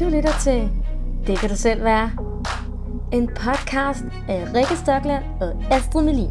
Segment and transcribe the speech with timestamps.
[0.00, 0.70] Du lytter til
[1.26, 2.10] Det kan du selv være.
[3.12, 6.30] En podcast af Rikke Stokland og Astrid Melin.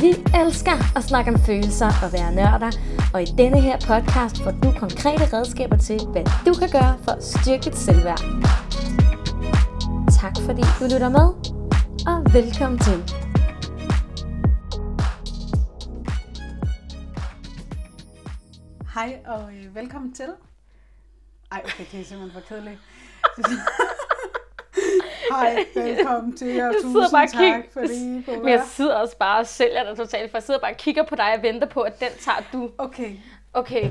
[0.00, 0.14] Vi
[0.44, 2.70] elsker at snakke om følelser og være nørder,
[3.14, 7.10] og i denne her podcast får du konkrete redskaber til, hvad du kan gøre for
[7.10, 8.22] at styrke dit selvværd.
[10.20, 11.28] Tak fordi du lytter med,
[12.06, 13.19] og velkommen til.
[19.00, 20.28] Hej og øh, velkommen til.
[21.52, 22.78] Ej, okay, det er simpelthen for kedeligt.
[25.30, 29.38] Hej, velkommen til, og tusind bare tak, kig- I kunne Men jeg sidder også bare
[29.40, 31.80] og sælger dig totalt, for jeg sidder bare og kigger på dig og venter på,
[31.80, 32.70] at den tager du.
[32.78, 33.16] Okay,
[33.52, 33.90] Okay.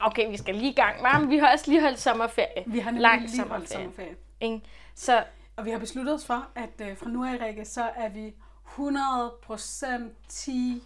[0.00, 0.96] Okay, vi skal lige i gang.
[1.20, 2.64] Men vi har også lige holdt sommerferie.
[2.66, 3.82] vi har nemlig Lang lige holdt sommerferie.
[3.84, 4.16] sommerferie.
[4.40, 4.60] Ikke?
[4.94, 5.24] Så
[5.56, 8.34] Og vi har besluttet os for, at øh, fra nu af, Rikke, så er vi
[8.66, 10.82] 100% 10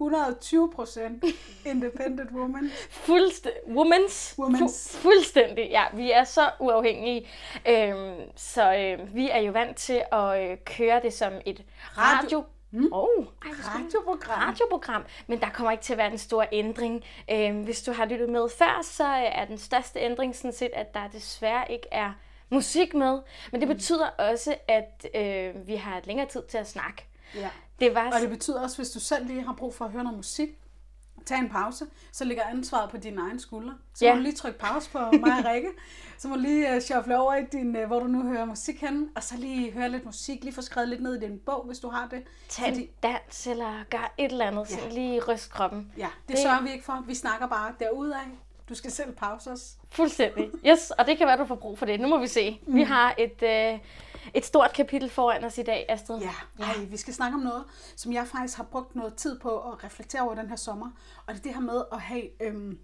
[0.00, 1.32] 120%
[1.66, 2.70] independent woman.
[2.90, 4.62] fuldstændig, womans, Womans.
[4.94, 7.28] Fu- fuldstændig, ja, vi er så uafhængige.
[7.68, 11.64] Øhm, så øh, vi er jo vant til at øh, køre det som et
[11.96, 12.22] radio...
[12.22, 12.44] Radio.
[12.70, 12.88] Mm.
[12.92, 13.50] Oh, ej.
[13.74, 14.42] Radioprogram.
[14.42, 17.04] radioprogram, men der kommer ikke til at være den store ændring.
[17.30, 20.94] Øhm, hvis du har lyttet med før, så er den største ændring sådan set, at
[20.94, 22.12] der desværre ikke er
[22.50, 23.18] musik med.
[23.52, 27.06] Men det betyder også, at øh, vi har længere tid til at snakke.
[27.34, 27.50] Ja.
[27.80, 30.02] Det var Og det betyder også, hvis du selv lige har brug for at høre
[30.04, 30.48] noget musik,
[31.26, 33.74] tag en pause, så ligger ansvaret på dine egne skuldre.
[33.94, 34.12] Så Ja.
[34.12, 35.68] må du lige trykke pause på mig og Rikke.
[36.18, 38.80] Så må du lige uh, shuffle over i din, uh, hvor du nu hører musik
[38.80, 41.64] henne, og så lige høre lidt musik, lige få skrevet lidt ned i din bog,
[41.66, 42.22] hvis du har det.
[42.48, 44.94] Tag en dans eller gør et eller andet, så Ja.
[44.94, 45.92] lige ryst kroppen.
[45.96, 47.04] Ja, det, Det- sørger vi ikke for.
[47.06, 48.18] Vi snakker bare derudad.
[48.68, 49.74] Du skal selv pause os.
[49.90, 50.50] Fuldstændig.
[50.66, 52.00] Yes, og det kan være, du får brug for det.
[52.00, 52.60] Nu må vi se.
[52.66, 52.74] Mm.
[52.74, 53.78] Vi har et, øh,
[54.34, 56.18] et stort kapitel foran os i dag, Astrid.
[56.18, 57.64] Ja, ej, vi skal snakke om noget,
[57.96, 60.90] som jeg faktisk har brugt noget tid på at reflektere over den her sommer.
[61.26, 62.78] Og det er det her med at have, øhm,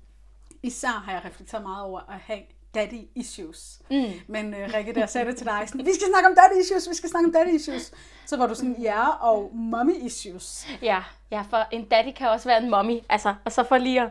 [0.63, 2.41] især har jeg reflekteret meget over at have
[2.75, 3.81] daddy issues.
[3.91, 4.13] Mm.
[4.27, 6.89] Men øh, Rikke, jeg sagde det til dig, sådan, vi skal snakke om daddy issues,
[6.91, 7.93] vi skal snakke om daddy issues.
[8.27, 10.67] Så var du sådan, ja, og mommy issues.
[10.83, 12.99] Ja, ja, for en daddy kan også være en mommy.
[13.09, 14.11] Altså, og så for lige at,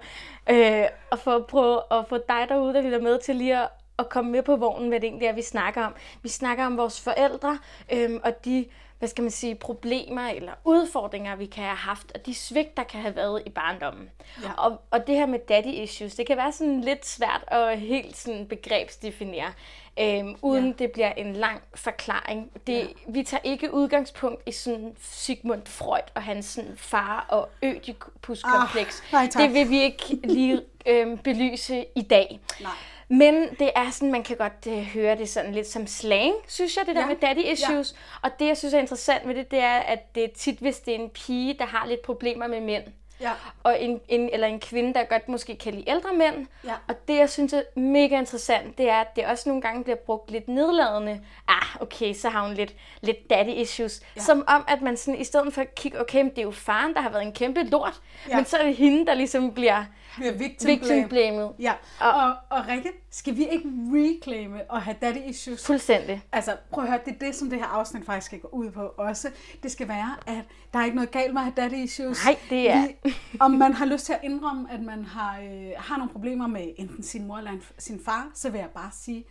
[0.49, 3.69] øh, at få, prøve at få dig derude, der lytter med til lige at,
[4.01, 5.93] at komme med på vognen, hvad det egentlig er, vi snakker om.
[6.23, 7.59] Vi snakker om vores forældre,
[7.91, 8.65] øh, og de
[8.99, 12.83] hvad skal man sige, problemer eller udfordringer, vi kan have haft, og de svigt, der
[12.83, 14.09] kan have været i barndommen.
[14.43, 14.51] Ja.
[14.57, 18.17] Og, og det her med daddy issues, det kan være sådan lidt svært at helt
[18.17, 19.53] sådan begrebsdefinere,
[19.99, 20.73] øhm, uden Ja.
[20.83, 22.51] det bliver en lang forklaring.
[22.67, 22.79] Det, Ja.
[22.79, 22.85] ja.
[23.07, 28.99] Vi tager ikke udgangspunkt i sådan Sigmund Freud og hans sådan far- og ødipuskompleks.
[29.07, 29.41] Ah, nej, tak.
[29.41, 32.39] det vil vi ikke lige øhm, belyse i dag.
[32.61, 32.71] Nej.
[33.11, 36.77] Men det er sådan, man kan godt øh, høre det sådan lidt som slang, synes
[36.77, 37.91] jeg, det der Ja, med daddy issues.
[37.91, 38.27] Ja.
[38.27, 40.79] Og det, jeg synes er interessant ved det, det er, at det er tit, hvis
[40.79, 42.83] det er en pige, der har lidt problemer med mænd.
[43.21, 43.31] Ja.
[43.63, 46.47] Og en, en, eller en kvinde, der godt måske kan lide ældre mænd.
[46.65, 46.73] Ja.
[46.87, 49.97] Og det, jeg synes er mega interessant, det er, at det også nogle gange bliver
[49.97, 51.21] brugt lidt nedladende.
[51.47, 54.01] Ah, okay, så har hun lidt, lidt daddy issues.
[54.15, 54.21] Ja.
[54.21, 56.51] Som om, at man sådan, i stedet for at kigge, okay, men det er jo
[56.51, 58.01] faren, der har været en kæmpe lort.
[58.29, 58.35] Ja.
[58.35, 59.83] Men så er det hende, der ligesom bliver
[60.19, 61.07] Vi er victim, victim blame.
[61.07, 61.51] blamet.
[61.59, 65.65] Ja, og, og, og Rikke, skal vi ikke reclaime at have daddy issues?
[65.65, 66.23] Fuldstændig.
[66.31, 68.71] Altså, prøv at høre, det er det, som det her afsnit faktisk skal gå ud
[68.71, 69.29] på også.
[69.63, 72.25] Det skal være, at der er ikke noget galt med at have daddy issues.
[72.25, 75.69] Nej, det er- Vi, om man har lyst til at indrømme, at man har, øh,
[75.77, 79.25] har nogle problemer med enten sin mor eller sin far, så vil jeg bare sige,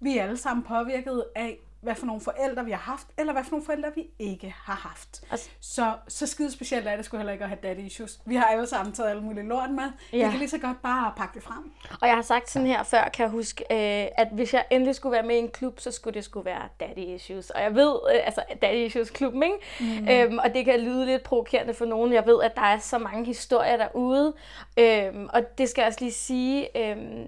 [0.00, 3.44] vi er alle sammen påvirket af, hvad for nogle forældre vi har haft, eller hvad
[3.44, 5.22] for nogle forældre vi ikke har haft.
[5.30, 8.18] Altså- Så, så skide specielt er det sgu heller ikke at have daddy issues.
[8.24, 9.84] Vi har alle sammen taget alle mulige lort med.
[10.12, 10.24] Ja.
[10.24, 11.72] Vi kan lige så godt bare pakke det frem.
[12.00, 14.94] Og jeg har sagt sådan her før, kan jeg huske, øh, at hvis jeg endelig
[14.94, 17.50] skulle være med i en klub, så skulle det skulle være Daddy Issues.
[17.50, 19.56] Og jeg ved, øh, altså Daddy Issues klubben, ikke?
[20.00, 20.08] Mm.
[20.08, 22.12] Øhm, og det kan lyde lidt provokerende for nogen.
[22.12, 24.34] Jeg ved, at der er så mange historier derude.
[24.78, 27.22] Øhm, og det skal jeg også lige sige, øhm,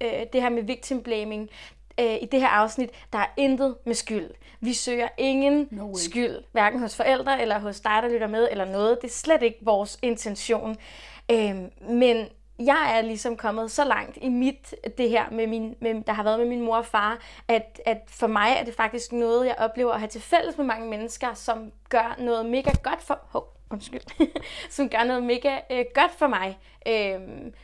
[0.00, 1.50] øh, det her med victim blaming,
[2.00, 4.30] øh, i det her afsnit, der er intet med skyld.
[4.60, 5.94] Vi søger ingen No way.
[5.94, 8.98] skyld, hverken hos forældre eller hos dig, der lytter med, eller noget.
[9.02, 10.76] Det er slet ikke vores intention.
[11.30, 12.26] Øhm, men
[12.58, 16.22] jeg er ligesom kommet så langt i mit, det her, med min, med, der har
[16.22, 17.18] været med min mor og far,
[17.48, 20.66] at, at for mig er det faktisk noget, jeg oplever at have til fælles med
[20.66, 23.20] mange mennesker, som gør noget mega godt for...
[23.28, 24.00] Hov, undskyld.
[24.70, 27.20] som gør noget mega øh, godt for mig, øh,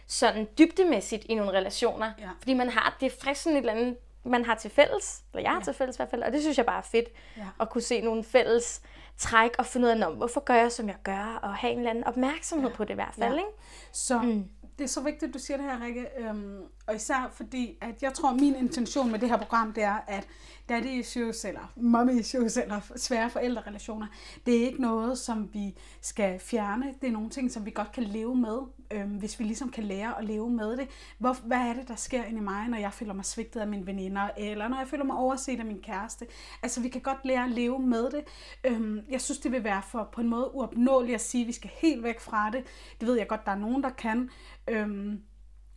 [0.07, 2.13] sådan dybdemæssigt i nogle relationer.
[2.21, 2.29] Ja.
[2.39, 5.51] Fordi man har, det faktisk sådan et eller andet, man har til fælles, eller jeg
[5.51, 5.65] har Ja.
[5.65, 7.47] til fælles i hvert fald, og det synes jeg bare er fedt, Ja.
[7.61, 8.83] at kunne se nogle fælles
[9.19, 11.79] træk og finde ud af, "Nå, hvorfor gør jeg, som jeg gør, og have en
[11.79, 12.77] eller anden opmærksomhed ja.
[12.77, 13.33] på det i hvert fald.
[13.35, 13.39] Ja.
[13.39, 13.51] Ikke?
[13.93, 14.45] Så mm.
[14.79, 16.07] det er så vigtigt, at du siger det her, Rikke.
[16.19, 19.83] Øhm, og især fordi, at jeg tror, at min intention med det her program, det
[19.83, 20.29] er, at
[20.69, 24.07] daddy issues, eller mommy issues, eller svære forældrerelationer,
[24.47, 26.95] det er ikke noget, som vi skal fjerne.
[27.01, 28.59] Det er nogle ting, som vi godt kan leve med,
[28.91, 30.89] øh, hvis vi ligesom kan lære at leve med det.
[31.19, 33.67] Hvor, hvad er det, der sker inde i mig, når jeg føler mig svigtet af
[33.67, 36.27] mine veninder, eller når jeg føler mig overset af min kæreste?
[36.63, 38.25] Altså, vi kan godt lære at leve med det.
[38.65, 41.53] Øh, jeg synes, det vil være for på en måde uopnåeligt at sige, at vi
[41.53, 42.65] skal helt væk fra det.
[43.01, 44.31] Det ved jeg godt, der er nogen, der kan.
[44.69, 45.19] Øh,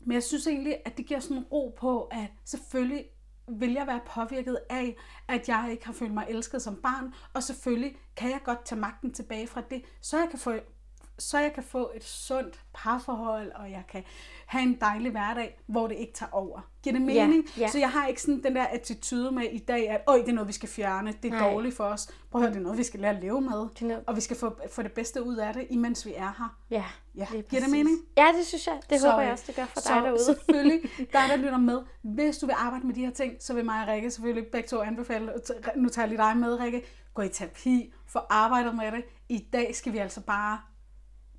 [0.05, 3.05] men jeg synes egentlig, at det giver sådan en ro på, at selvfølgelig
[3.47, 4.95] vil jeg være påvirket af,
[5.27, 8.81] at jeg ikke har følt mig elsket som barn, og selvfølgelig kan jeg godt tage
[8.81, 10.53] magten tilbage fra det, så jeg kan få
[11.19, 14.03] så jeg kan få et sundt parforhold, og jeg kan
[14.45, 16.59] have en dejlig hverdag, hvor det ikke tager over.
[16.83, 17.45] Giver det mening?
[17.57, 17.67] Ja, ja.
[17.67, 20.33] Så jeg har ikke sådan den der attitude med i dag, at Øj, det er
[20.33, 21.49] noget, vi skal fjerne, det er Nej.
[21.51, 22.07] dårligt for os.
[22.31, 24.15] Prøv at høre, det er noget, vi skal lære at leve med, Det noget- og
[24.15, 26.57] vi skal få, få det bedste ud af det, imens vi er her.
[26.69, 26.83] Ja,
[27.17, 27.97] Ja, giver det mening?
[28.17, 28.79] Ja, det synes jeg.
[28.89, 30.23] Det Så, håber jeg også, det gør for så dig derude.
[30.35, 30.81] selvfølgelig,
[31.13, 31.79] der der lytter med.
[32.01, 34.67] Hvis du vil arbejde med de her ting, så vil mig og Rikke selvfølgelig begge
[34.67, 35.31] to anbefale,
[35.75, 36.83] nu tager jeg lige dig med, Rikke,
[37.13, 39.03] gå i terapi, få arbejdet med det.
[39.29, 40.59] I dag skal vi altså bare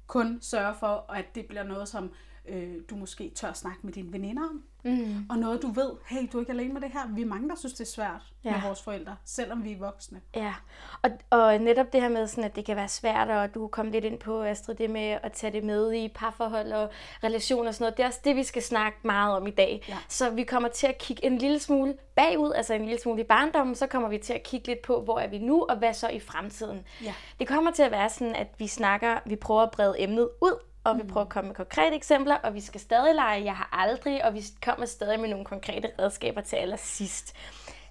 [0.07, 2.13] kun sørge for, at det bliver noget, som
[2.49, 4.63] øh, du måske tør snakke med dine veninder om.
[4.85, 5.27] Mm.
[5.31, 7.01] Og noget, du ved, hey, du er ikke alene med det her.
[7.15, 8.51] Vi er mange, der synes, det er svært ja.
[8.51, 10.21] med vores forældre, selvom vi er voksne.
[10.35, 10.55] Ja,
[11.03, 13.91] og, og netop det her med, sådan, at det kan være svært, og du kom
[13.91, 16.91] lidt ind på, Astrid, det med at tage det med i parforhold og
[17.25, 19.85] relationer og sådan noget, det er også det, vi skal snakke meget om i dag.
[19.89, 19.99] Ja.
[20.09, 23.25] Så vi kommer til at kigge en lille smule bagud, altså en lille smule i
[23.25, 25.95] barndommen, så kommer vi til at kigge lidt på, hvor er vi nu, og hvad
[25.95, 26.85] så i fremtiden.
[27.05, 27.15] Ja.
[27.39, 30.63] Det kommer til at være sådan, at vi snakker, vi prøver at brede emnet ud,
[30.87, 33.69] og vi prøver at komme med konkrete eksempler, og vi skal stadig lege, jeg har
[33.73, 37.37] aldrig, og vi kommer stadig med nogle konkrete redskaber til allersidst.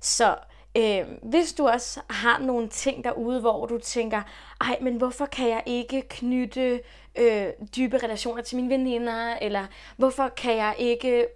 [0.02, 0.36] Så
[0.78, 4.22] øh, hvis du også har nogle ting derude, hvor du tænker,
[4.62, 6.82] ej, men hvorfor kan jeg ikke knytte
[7.16, 7.48] øh,
[7.78, 9.66] dybe relationer til mine veninder, eller
[9.98, 11.28] hvorfor kan jeg ikke,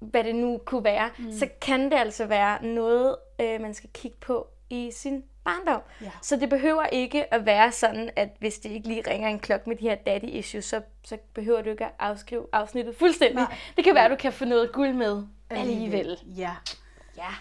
[0.00, 1.32] hvad det nu kunne være, mm.
[1.32, 5.80] så kan det altså være noget, øh, man skal kigge på i sin barndom.
[6.00, 6.10] Ja.
[6.22, 9.68] Så det behøver ikke at være sådan, at hvis det ikke lige ringer en klokke
[9.68, 13.36] med de her daddy issues, så, så behøver du ikke at afskrive afsnittet fuldstændig.
[13.36, 13.56] Nej.
[13.76, 16.18] Det kan være, at du kan få noget guld med alligevel.
[16.36, 16.52] Ja.
[17.16, 17.34] Ja.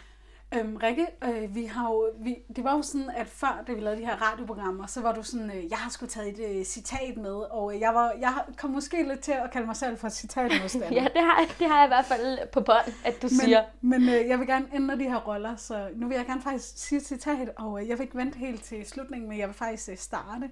[0.59, 3.79] Øhm, Rikke, øh, vi har jo, vi, det var jo sådan, at før, da vi
[3.79, 6.65] lavede de her radioprogrammer, så var du sådan, øh, jeg har sgu taget et øh,
[6.65, 9.97] citat med, og øh, jeg, var, jeg kom måske lidt til at kalde mig selv
[9.97, 10.95] for citatmodstander.
[11.01, 13.63] Ja, det har, det har jeg i hvert fald på bånd, at du men, siger.
[13.81, 16.77] Men øh, jeg vil gerne ændre de her roller, så nu vil jeg gerne faktisk
[16.77, 19.55] sige et citat, og øh, jeg vil ikke vente helt til slutningen, men jeg vil
[19.55, 20.49] faktisk øh, starte.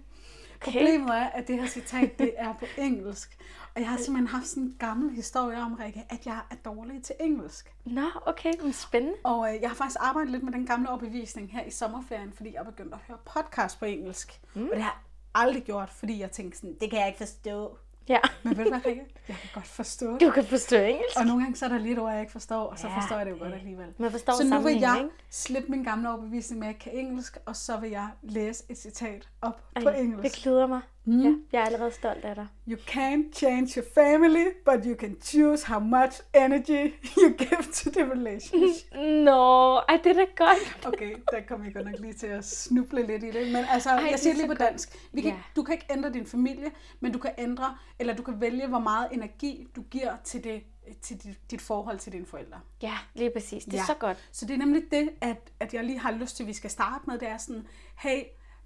[0.68, 0.72] Okay.
[0.72, 3.38] Problemet er, at det her citat, det er på engelsk.
[3.76, 7.04] Og jeg har simpelthen haft sådan en gammel historie om, Rikke, at jeg er dårlig
[7.04, 7.74] til engelsk.
[7.86, 9.16] Nå, okay, men spændende.
[9.24, 12.54] Og øh, jeg har faktisk arbejdet lidt med den gamle overbevisning her i sommerferien, fordi
[12.54, 14.40] jeg begyndte at høre podcast på engelsk.
[14.54, 14.62] Mm.
[14.64, 17.78] Og det har jeg aldrig gjort, fordi jeg tænkte sådan, det kan jeg ikke forstå.
[18.10, 18.20] Ja.
[18.44, 19.06] Men ved du hvad, Rikke?
[19.28, 20.22] Jeg kan godt forstå det.
[20.22, 21.18] Du kan forstå engelsk.
[21.20, 23.18] Og nogle gange så er der lidt ord, jeg ikke forstår, og så Ja, forstår
[23.18, 23.88] jeg det jo godt alligevel.
[23.98, 27.38] Man forstår så nu vil jeg slippe min gamle overbevisning med, at jeg kan engelsk,
[27.46, 30.44] og så vil jeg læse et citat op Ej, på det engelsk.
[30.44, 30.82] glæder mig.
[31.06, 31.22] Mm.
[31.24, 32.48] Ja, jeg er allerede stolt af dig.
[32.68, 37.90] You can't change your family, but you can choose how much energy you give to
[37.92, 38.94] the relationship.
[39.26, 40.86] Nå, ej, det er da godt.
[40.88, 43.52] Okay, der kommer jeg godt nok lige til at snuble lidt i det.
[43.52, 44.98] Men altså, Ej, jeg er siger lige på dansk.
[45.14, 45.38] Vi kan, Ja.
[45.56, 48.80] Du kan ikke ændre din familie, men du kan ændre, eller du kan vælge, hvor
[48.80, 50.64] meget energi du giver til, det,
[51.02, 52.60] til dit, dit forhold til dine forældre.
[52.82, 53.64] Ja, lige præcis.
[53.66, 53.86] Det er Ja.
[53.86, 54.30] så godt.
[54.32, 56.70] Så det er nemlig det, at, at jeg lige har lyst til, at vi skal
[56.70, 57.18] starte med.
[57.20, 57.68] Det er sådan,
[57.98, 58.22] hey,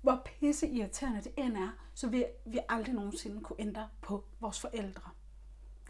[0.07, 4.59] hvor pisse irriterende det end er, så vil vi aldrig nogensinde kunne ændre på vores
[4.59, 5.01] forældre.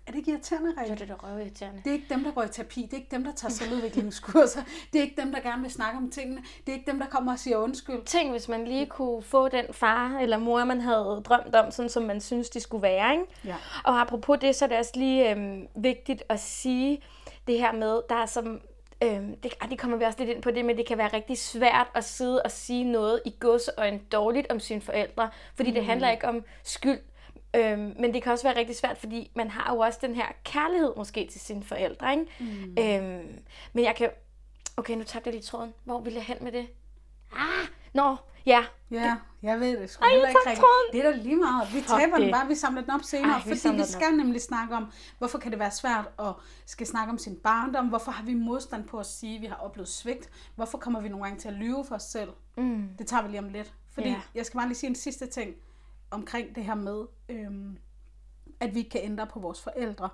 [0.08, 0.92] Er det ikke irriterende, Rikke?
[0.92, 1.82] er det da røvirriterende.
[1.84, 2.82] Det er ikke dem, der går i terapi.
[2.82, 4.64] Det er ikke dem, der tager selvudviklingskurser.
[4.94, 6.42] Det er ikke dem, der gerne vil snakke om tingene.
[6.66, 8.06] Det er ikke dem, der kommer og siger undskyld.
[8.06, 11.90] Tænk, hvis man lige kunne få den far eller mor, man havde drømt om, sådan
[11.90, 13.14] som man synes, de skulle være.
[13.14, 13.26] Ikke?
[13.46, 13.56] Ja.
[13.84, 17.02] Og apropos det, så er det også lige øhm, vigtigt at sige
[17.48, 18.62] det her med, der er som,
[19.04, 21.14] øhm, det, ej, det kommer vi også lidt ind på det, men det kan være
[21.14, 25.30] rigtig svært at sidde og sige noget i gods og en dårligt om sine forældre,
[25.56, 25.76] fordi mm.
[25.76, 27.00] det handler ikke om skyld.
[27.56, 30.26] Øhm, men det kan også være rigtig svært, fordi man har jo også den her
[30.44, 32.12] kærlighed måske til sine forældre.
[32.12, 32.26] Ikke?
[32.40, 32.76] Mm.
[32.80, 33.40] Øhm,
[33.74, 34.10] men jeg kan...
[34.78, 35.74] Okay, nu tabte jeg lige tråden.
[35.84, 36.68] Hvor vil jeg hen med det?
[37.36, 38.16] Ah, nå,
[38.46, 38.66] ja.
[38.92, 40.66] Ja, jeg ved det sgu Ej, heller ikke rigtigt.
[40.92, 41.68] Det er da lige meget.
[41.74, 42.34] Vi Fuck taber den det.
[42.34, 44.92] bare, vi samler den op senere, Ej, vi fordi vi den skal nemlig snakke om,
[45.18, 46.34] hvorfor kan det være svært at
[46.66, 49.56] skal snakke om sin barndom, hvorfor har vi modstand på at sige, at vi har
[49.56, 52.30] oplevet svigt, hvorfor kommer vi nogle gange til at lyve for os selv.
[52.58, 52.90] Mm.
[52.98, 53.74] Det tager vi lige om lidt.
[53.94, 54.22] Fordi Ja.
[54.36, 55.56] jeg skal bare lige sige en sidste ting
[56.12, 57.78] omkring det her med, øhm,
[58.60, 60.10] at vi ikke kan ændre på vores forældre.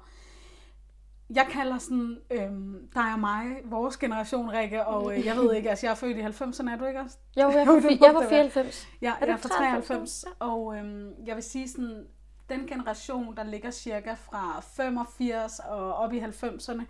[1.35, 5.69] Jeg kalder sådan, øhm, dig og mig, vores generation, Rikke, og øh, jeg ved ikke,
[5.69, 7.17] altså jeg er født i 90'erne, er du ikke også?
[7.37, 8.49] Jo, jeg, var, jeg var det være.
[8.49, 8.87] 94.
[9.01, 10.21] Ja, Er jeg er fra 93?
[10.21, 12.05] 93, og øhm, jeg vil sige sådan,
[12.49, 16.81] den generation, der ligger cirka fra 85 og op i 90'erne,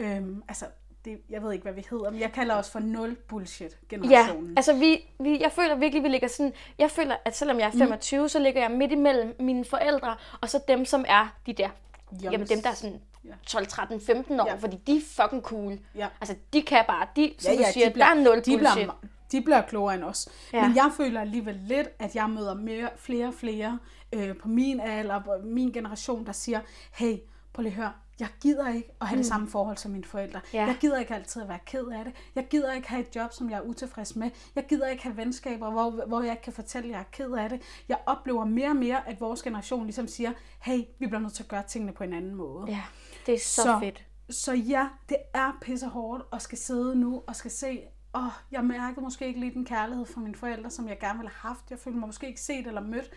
[0.00, 0.64] Øhm, altså,
[1.04, 3.96] det, jeg ved ikke, hvad vi hedder, men jeg kalder os for nul bullshit Ja,
[3.96, 4.56] generationen.
[4.56, 7.70] altså vi, vi, jeg føler virkelig, vi ligger sådan, jeg føler, at selvom jeg er
[7.78, 8.28] 25, mm.
[8.28, 11.68] så ligger jeg midt imellem mine forældre, og så dem, som er de der,
[12.12, 12.24] Youngs.
[12.32, 13.30] jamen dem, der er sådan Ja.
[13.46, 14.54] 12, 13, 15 år, Ja.
[14.54, 15.78] fordi de er fucking cool.
[15.94, 16.08] Ja.
[16.20, 18.72] Altså, de kan bare, de, som du siger, de bliver, der er nul de bullshit.
[18.74, 18.92] bliver,
[19.32, 20.28] de bliver klogere end os.
[20.52, 20.58] Ja.
[20.58, 20.66] Ja.
[20.68, 23.78] Men jeg føler alligevel lidt, at jeg møder mere, flere og flere
[24.12, 26.60] øh, på min alder, på min generation, der siger,
[26.92, 27.16] hey,
[27.52, 29.18] prøv lige at høre, jeg gider ikke at have mm.
[29.22, 30.40] det samme forhold som mine forældre.
[30.52, 30.66] Ja.
[30.66, 32.12] Jeg gider ikke altid at være ked af det.
[32.34, 34.30] Jeg gider ikke have et job, som jeg er utilfreds med.
[34.54, 37.32] Jeg gider ikke have venskaber, hvor, hvor jeg ikke kan fortælle, at jeg er ked
[37.32, 37.62] af det.
[37.88, 41.42] Jeg oplever mere og mere, at vores generation ligesom siger, hey, vi bliver nødt til
[41.42, 42.64] at gøre tingene på en anden måde.
[42.68, 42.82] Ja,
[43.26, 44.04] det er så, Så- fedt.
[44.30, 47.80] Så ja, det er pisse hårdt at skal sidde nu og skal se,
[48.14, 51.18] åh, oh, jeg mærkede måske ikke lige den kærlighed fra mine forældre, som jeg gerne
[51.18, 51.70] ville have haft.
[51.70, 53.10] Jeg følte mig måske ikke set eller mødt.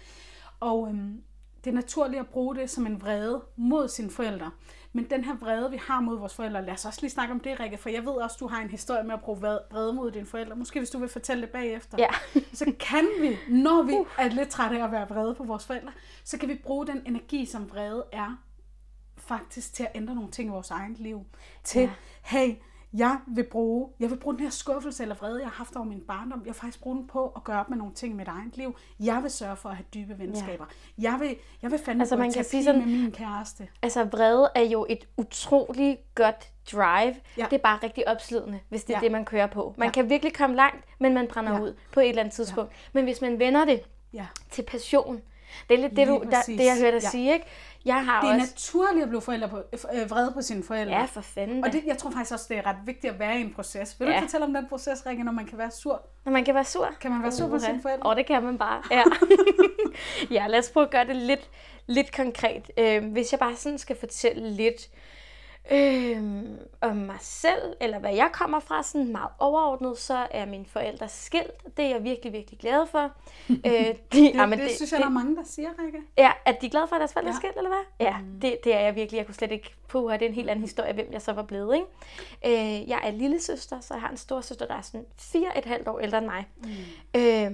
[0.59, 1.23] Og øhm,
[1.63, 4.51] det er naturligt at bruge det som en vrede mod sine forældre.
[4.93, 7.39] Men den her vrede, vi har mod vores forældre, lad os også lige snakke om
[7.39, 10.11] det, Rikke, for jeg ved også, du har en historie med at bruge vrede- mod
[10.11, 10.55] dine forældre.
[10.55, 11.97] Måske hvis du vil fortælle det bagefter.
[11.99, 12.09] Ja.
[12.53, 15.91] så kan vi, når vi er lidt trætte af at være vrede på vores forældre,
[16.23, 18.37] så kan vi bruge den energi, som vrede er,
[19.17, 21.25] faktisk til at ændre nogle ting i vores eget liv.
[21.63, 21.89] Til, ja.
[22.21, 22.55] hey,
[22.93, 25.85] jeg vil bruge, jeg vil bruge den her skuffelse eller vrede, jeg har haft over
[25.85, 28.15] min barndom, jeg vil faktisk bruge den på at gøre op med nogle ting i
[28.17, 28.77] mit eget liv.
[28.99, 30.65] Jeg vil sørge for at have dybe venskaber.
[30.97, 31.11] Ja.
[31.11, 33.67] Jeg vil, jeg vil fandme Altså, man kan sige sådan- med min kæreste.
[33.81, 37.15] Altså, vrede er jo et utrolig godt drive.
[37.37, 37.45] Ja.
[37.45, 39.03] Det er bare rigtig opslidende, hvis det er Ja.
[39.03, 39.73] det, man kører på.
[39.77, 39.91] Man Ja.
[39.91, 41.59] kan virkelig komme langt, men man brænder Ja.
[41.61, 42.71] ud på et eller andet tidspunkt.
[42.93, 43.81] Men hvis man vender det
[44.13, 44.25] Ja.
[44.51, 45.21] til passion,
[45.69, 47.09] det er lidt det, du, der, det jeg hørte dig Ja.
[47.09, 47.45] sige, ikke?
[47.85, 48.53] Jeg har Det er også...
[48.55, 50.93] naturligt at blive forældre på, øh, vrede på sine forældre.
[50.93, 51.63] Ja, for fanden.
[51.65, 53.99] Og det, jeg tror faktisk også, det er ret vigtigt at være i en proces.
[53.99, 54.17] Vil du Ja.
[54.17, 56.01] ikke fortælle om den proces, Rikke, når man kan være sur?
[56.25, 56.89] Når man kan være sur.
[57.01, 58.09] Kan man være sur på sine forældre?
[58.09, 59.03] Og det kan man bare, ja.
[60.41, 61.49] ja, lad os prøve at gøre det lidt,
[61.87, 62.71] lidt konkret.
[62.77, 64.87] Øh, hvis jeg bare sådan skal fortælle lidt
[65.71, 66.43] øh,
[66.81, 71.09] om mig selv, eller hvad jeg kommer fra, sådan meget overordnet, så er mine forældre
[71.09, 71.77] skilt.
[71.77, 73.11] Det er jeg virkelig, virkelig glad for.
[73.49, 75.99] øh, de, Det, jamen, det, det synes jeg, der er mange, der siger, Rikke.
[76.17, 77.39] Ja, at de er glade for, at deres forældre er Ja.
[77.39, 78.07] skilt, eller hvad?
[78.07, 79.17] Ja, det, det er jeg virkelig.
[79.17, 81.43] Jeg kunne slet ikke på, det er en helt anden historie, hvem jeg så var
[81.43, 82.81] blevet, ikke?
[82.81, 85.57] Øh, jeg er lille søster, så jeg har en stor søster, der er sådan fire
[85.57, 86.45] et halvt år ældre end mig.
[87.13, 87.21] Mm.
[87.21, 87.51] Øh,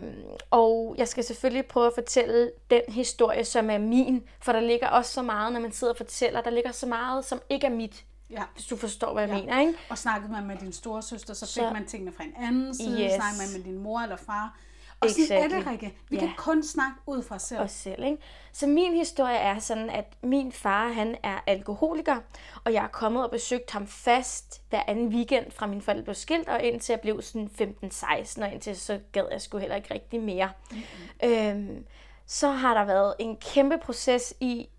[0.52, 4.88] og jeg skal selvfølgelig prøve at fortælle den historie, som er min, for der ligger
[4.88, 7.72] også så meget, når man sidder og fortæller, der ligger så meget, som ikke er
[7.72, 8.44] mit, Ja.
[8.54, 9.40] hvis du forstår, hvad jeg Ja.
[9.42, 9.74] mener, ikke?
[9.90, 12.76] Og snakkede man med din store søster, så fik Så- man tingene fra en anden
[12.76, 13.04] side.
[13.06, 13.14] Yes.
[13.14, 14.58] Snakkede man med din mor eller far.
[15.00, 15.58] Og sådan er Exactly.
[15.60, 15.98] det, Rikke.
[16.10, 16.20] Vi Ja.
[16.22, 17.60] kan kun snakke ud fra os selv.
[17.62, 18.04] os selv.
[18.04, 18.18] Ikke?
[18.54, 22.16] Så min historie er sådan, at min far han er alkoholiker,
[22.64, 26.16] og jeg er kommet og besøgt ham fast hver anden weekend fra min forældre blev
[26.16, 29.94] skilt, og indtil jeg blev sådan 15-16, og indtil så gad jeg sgu heller ikke
[29.94, 30.50] rigtig mere.
[30.72, 31.30] Mm-hmm.
[31.32, 31.86] Øhm,
[32.26, 34.70] så har der været en kæmpe proces i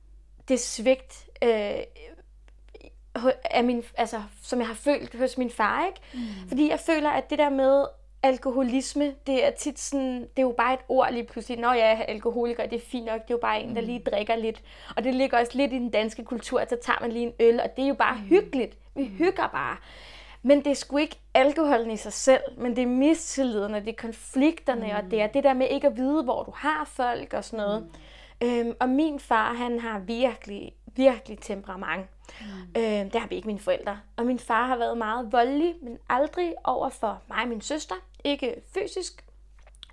[0.48, 1.70] det svigt, øh,
[3.44, 6.00] af min, altså, som jeg har følt hos min far, ikke?
[6.14, 6.48] Mm.
[6.48, 7.84] Fordi jeg føler, at det der med
[8.22, 11.58] alkoholisme, det er tit sådan, det er jo bare et ord lige pludselig.
[11.62, 14.36] Jeg er alkoholiker, det er fint nok, det er jo bare en, der lige drikker
[14.36, 14.62] lidt.
[14.96, 17.32] Og det ligger også lidt i den danske kultur, at så tager man lige en
[17.40, 18.76] øl, og det er jo bare hyggeligt.
[18.94, 19.76] Vi hygger bare.
[20.42, 23.88] Men det er sgu ikke alkoholen i sig selv, men det er mistilliden, og det
[23.88, 24.96] er konflikterne, mm.
[24.96, 27.64] og det er det der med ikke at vide, hvor du har folk og sådan
[27.64, 27.82] noget.
[27.82, 28.46] Mm.
[28.46, 32.06] Øhm, og min far, han har virkelig, virkelig temperament.
[32.40, 32.82] Mm.
[32.82, 34.00] Øhm, det har vi ikke mine forældre.
[34.16, 37.94] Og min far har været meget voldelig, men aldrig over for mig og min søster.
[38.24, 39.24] Ikke fysisk,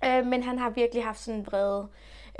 [0.04, 1.88] øh, men han har virkelig haft sådan en vrede.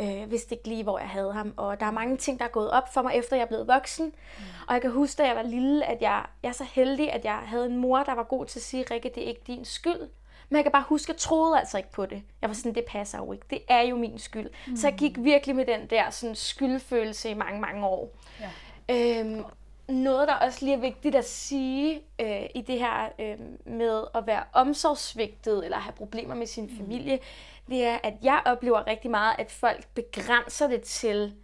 [0.00, 1.54] Øh, vidste ikke lige, hvor jeg havde ham.
[1.56, 3.68] Og der er mange ting, der er gået op for mig, efter jeg er blevet
[3.68, 4.06] voksen.
[4.06, 4.44] Mm.
[4.68, 7.24] Og jeg kan huske, da jeg var lille, at jeg, jeg er så heldig, at
[7.24, 9.64] jeg havde en mor, der var god til at sige, Rikke, det er ikke din
[9.64, 10.08] skyld.
[10.48, 12.22] Men jeg kan bare huske, at jeg troede altså ikke på det.
[12.42, 13.46] Jeg var sådan, det passer jo ikke.
[13.50, 14.50] Det er jo min skyld.
[14.66, 14.76] Mm.
[14.76, 18.16] Så jeg gik virkelig med den der sådan, skyldfølelse i mange, mange år.
[18.40, 19.20] Ja.
[19.20, 19.44] Øhm,
[19.88, 24.26] noget, der også lige er vigtigt at sige øh, i det her øh, med at
[24.26, 27.18] være omsorgsvigtet eller have problemer med sin familie,
[27.68, 31.34] det er, at jeg oplever rigtig meget, at folk begrænser det til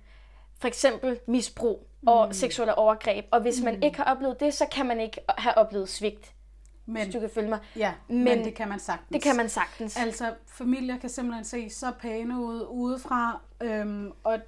[0.58, 2.32] for eksempel misbrug og mm.
[2.32, 3.24] seksuelle overgreb.
[3.30, 6.34] Og hvis man ikke har oplevet det, så kan man ikke have oplevet svigt,
[6.86, 7.58] Men, hvis du kan følge mig.
[7.76, 9.08] ja, men, Men men det kan man sagtens.
[9.12, 9.96] Det kan man sagtens.
[9.96, 14.38] Altså, familier kan simpelthen se så pæne ud udefra, øhm, og,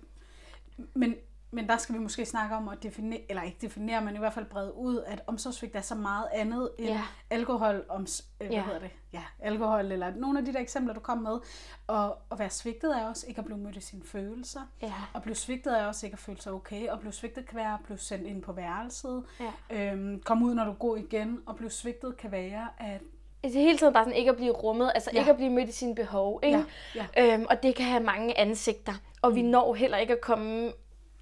[0.95, 1.15] men,
[1.55, 4.33] men der skal vi måske snakke om at definere, eller ikke definere, men i hvert
[4.33, 7.01] fald brede ud, at omsorgsvigt er så meget andet end Ja.
[7.31, 8.65] alkohol, oms, øh, hvad Ja.
[8.65, 8.91] hedder det?
[9.13, 11.39] Ja, alkohol, eller nogle af de der eksempler, du kom med.
[11.87, 14.61] Og at være svigtet er også ikke at blive mødt i sine følelser.
[14.83, 14.93] Ja.
[15.13, 16.89] Og blive svigtet er også ikke at føle sig okay.
[16.89, 19.25] Og blive svigtet kan være at blive sendt ind på værelset.
[19.41, 19.93] Ja.
[19.93, 21.41] Øhm, komme ud, når du går igen.
[21.47, 23.01] Og blive svigtet kan være, at
[23.43, 25.19] det hele tiden bare sådan ikke at blive rummet, altså Ja.
[25.19, 26.65] ikke at blive mødt i sine behov, ikke?
[26.95, 28.93] Ja, Øhm, og det kan have mange ansigter,
[29.23, 30.73] og vi når heller ikke at komme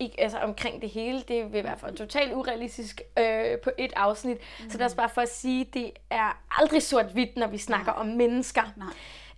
[0.02, 1.22] ikke, altså omkring det hele.
[1.28, 4.38] Det vil i hvert fald totalt urealistisk øh, på et afsnit.
[4.38, 4.70] Mm.
[4.70, 7.92] Så det er også bare for at sige, det er aldrig sort-hvidt, når vi snakker
[7.92, 8.00] Nej.
[8.00, 8.62] om mennesker.
[8.76, 8.88] Nej.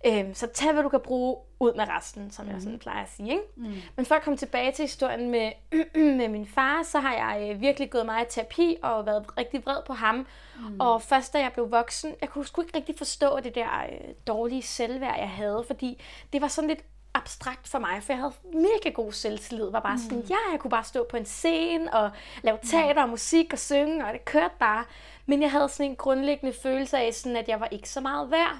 [0.07, 2.51] Øhm, så tag, hvad du kan bruge ud med resten, som mm.
[2.51, 3.31] jeg sådan plejer at sige.
[3.31, 3.43] Ikke?
[3.55, 3.73] Mm.
[3.95, 5.51] Men for at komme tilbage til historien med,
[6.19, 9.65] med min far, så har jeg øh, virkelig gået meget i terapi og været rigtig
[9.65, 10.27] vred på ham.
[10.59, 10.79] Mm.
[10.79, 14.13] Og først da jeg blev voksen, jeg kunne sgu ikke rigtig forstå det der øh,
[14.27, 16.01] dårlige selvværd, jeg havde, fordi
[16.33, 16.83] det var sådan lidt
[17.15, 19.69] abstrakt for mig, for jeg havde mega god selvtillid.
[19.69, 23.09] Var bare sådan, ja, jeg kunne bare stå på en scene og lave teater og
[23.09, 24.85] musik og synge, og det kørte bare.
[25.25, 28.31] Men jeg havde sådan en grundlæggende følelse af, sådan, at jeg var ikke så meget
[28.31, 28.57] værd.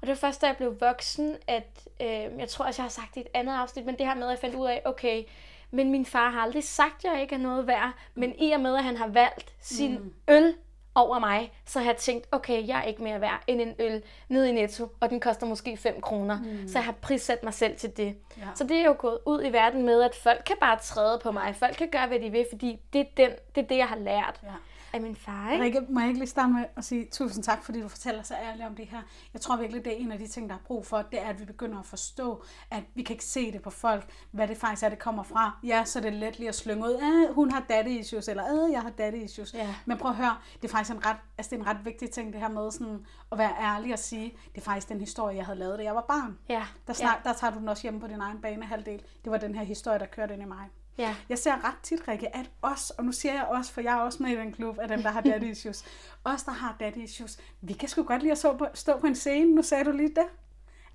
[0.00, 2.90] Og det var først, da jeg blev voksen, at øh, jeg tror også, jeg har
[2.90, 4.82] sagt det i et andet afsnit, men det her med, at jeg fandt ud af,
[4.84, 5.24] okay,
[5.70, 8.60] men min far har aldrig sagt, at jeg ikke er noget værd, men i og
[8.60, 10.14] med, at han har valgt sin mm.
[10.28, 10.54] øl
[10.94, 14.02] over mig, så har jeg tænkt, okay, jeg er ikke mere værd end en øl
[14.28, 16.38] nede i Netto, og den koster måske 5 kroner.
[16.38, 16.68] Mm.
[16.68, 18.16] Så jeg har prissat mig selv til det.
[18.38, 18.46] Ja.
[18.54, 21.32] Så det er jo gået ud i verden med, at folk kan bare træde på
[21.32, 21.56] mig.
[21.56, 23.98] Folk kan gøre, hvad de vil, fordi det er, den, det, er det, jeg har
[23.98, 24.40] lært.
[24.42, 24.48] Ja
[24.92, 25.50] af min far.
[25.50, 25.64] Ikke?
[25.64, 28.34] Rikke, må jeg ikke lige starte med at sige tusind tak, fordi du fortæller så
[28.34, 29.02] ærligt om det her.
[29.32, 31.26] Jeg tror virkelig, det er en af de ting, der er brug for, det er,
[31.26, 34.56] at vi begynder at forstå, at vi kan ikke se det på folk, hvad det
[34.56, 35.58] faktisk er, det kommer fra.
[35.62, 36.94] Ja, så er det let lige at slynge ud,
[37.28, 39.54] at hun har daddy issues, eller at jeg har daddy issues.
[39.54, 39.74] Ja.
[39.86, 42.10] Men prøv at høre, det er faktisk en ret, altså det er en ret vigtig
[42.10, 45.36] ting, det her med sådan, at være ærlig og sige, det er faktisk den historie,
[45.36, 46.38] jeg havde lavet, da jeg var barn.
[46.48, 46.62] Ja.
[46.86, 47.28] Der, snak, ja.
[47.28, 49.02] der tager du den også hjemme på din egen banehalvdel.
[49.24, 50.68] Det var den her historie, der kørte ind i mig.
[50.98, 51.14] Ja.
[51.28, 54.00] Jeg ser ret tit, Rikke, at os, og nu siger jeg os, for jeg er
[54.00, 55.84] også med i den klub af dem, der har daddy issues.
[56.24, 59.06] os, der har daddy issues, vi kan sgu godt lide at stå på, stå på
[59.06, 59.54] en scene.
[59.54, 60.26] Nu sagde du lige det.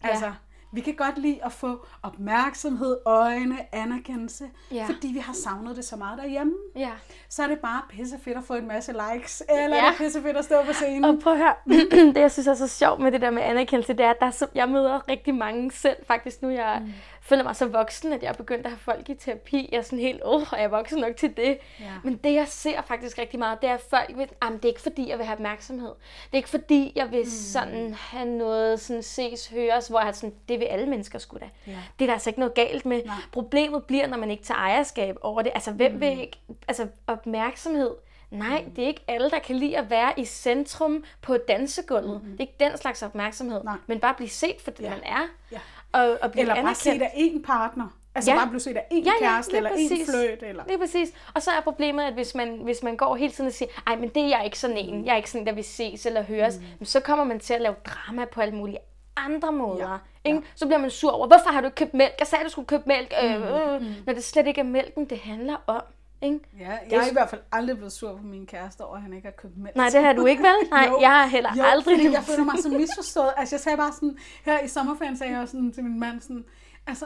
[0.01, 0.33] Altså, ja.
[0.71, 4.85] Vi kan godt lide at få opmærksomhed, øjne, anerkendelse, ja.
[4.85, 6.53] fordi vi har savnet det så meget derhjemme.
[6.75, 6.91] Ja.
[7.29, 9.85] Så er det bare pisse fedt at få en masse likes, eller ja.
[9.85, 11.05] er det pisse fedt at stå på scenen.
[11.05, 11.53] Og prøv at høre,
[12.13, 14.25] det jeg synes er så sjovt med det der med anerkendelse, det er, at der
[14.25, 16.93] er så, jeg møder rigtig mange selv, faktisk nu jeg mm.
[17.27, 19.69] Føler mig så voksen, at jeg er begyndt at have folk i terapi.
[19.71, 21.57] Jeg er sådan helt, åh, er jeg voksen nok til det?
[21.79, 21.91] Ja.
[22.03, 24.81] Men det jeg ser faktisk rigtig meget, det er, at folk vil, det er ikke
[24.81, 25.89] fordi, jeg vil have opmærksomhed.
[26.25, 27.29] Det er ikke fordi, jeg vil mm.
[27.29, 31.71] sådan have noget sådan ses, høres, hvor jeg sådan, det vil alle mennesker skulle da.
[31.71, 31.77] Ja.
[31.99, 33.03] Det er der altså ikke noget galt med.
[33.05, 33.15] Nej.
[33.31, 35.51] Problemet bliver, når man ikke tager ejerskab over det.
[35.55, 36.01] Altså, hvem mm.
[36.01, 37.91] vil ikke, altså opmærksomhed,
[38.31, 38.71] Nej, mm.
[38.71, 42.21] det er ikke alle, der kan lide at være i centrum på dansegulvet.
[42.21, 42.31] Mm-hmm.
[42.31, 43.77] Det er ikke den slags opmærksomhed, Nej.
[43.87, 44.89] men bare blive set for det, ja.
[44.89, 45.27] man er.
[45.51, 45.59] Ja.
[45.91, 47.87] Og, og blive Eller bare set af én partner.
[48.15, 48.37] Altså ja.
[48.37, 50.43] bare blive set af én ja, ja, kæreste, eller én fløjt.
[50.43, 50.63] Eller...
[50.63, 51.13] Er præcis.
[51.35, 53.95] Og så er problemet, at hvis man, hvis man går hele tiden og siger, ej,
[53.95, 56.23] men det er jeg ikke sådan en, jeg er ikke sådan, der vil ses eller
[56.23, 56.85] høres, mm.
[56.85, 58.77] så kommer man til at lave drama på alle mulige
[59.17, 59.91] andre måder.
[59.91, 60.29] Ja.
[60.29, 60.39] Ikke?
[60.39, 60.43] Ja.
[60.55, 62.13] Så bliver man sur over, hvorfor har du ikke købt mælk?
[62.19, 63.13] Jeg sagde, at du skulle købe mælk.
[63.21, 63.27] Mm.
[63.27, 63.87] Øh, øh, mm.
[64.05, 65.81] Når det slet ikke er mælken, det handler om.
[66.21, 66.39] Ikke?
[66.59, 69.13] Ja, jeg er i hvert fald aldrig blevet sur på min kæreste over, at han
[69.13, 69.75] ikke har købt mælk.
[69.75, 70.69] Nej, det har du ikke vel?
[70.71, 72.11] Nej, jo, jeg har heller jo, aldrig.
[72.11, 73.33] jeg føler mig så misforstået.
[73.37, 76.21] Altså, jeg sagde bare sådan, her i sommerferien sagde jeg også sådan til min mand
[76.21, 76.45] sådan,
[76.87, 77.05] altså,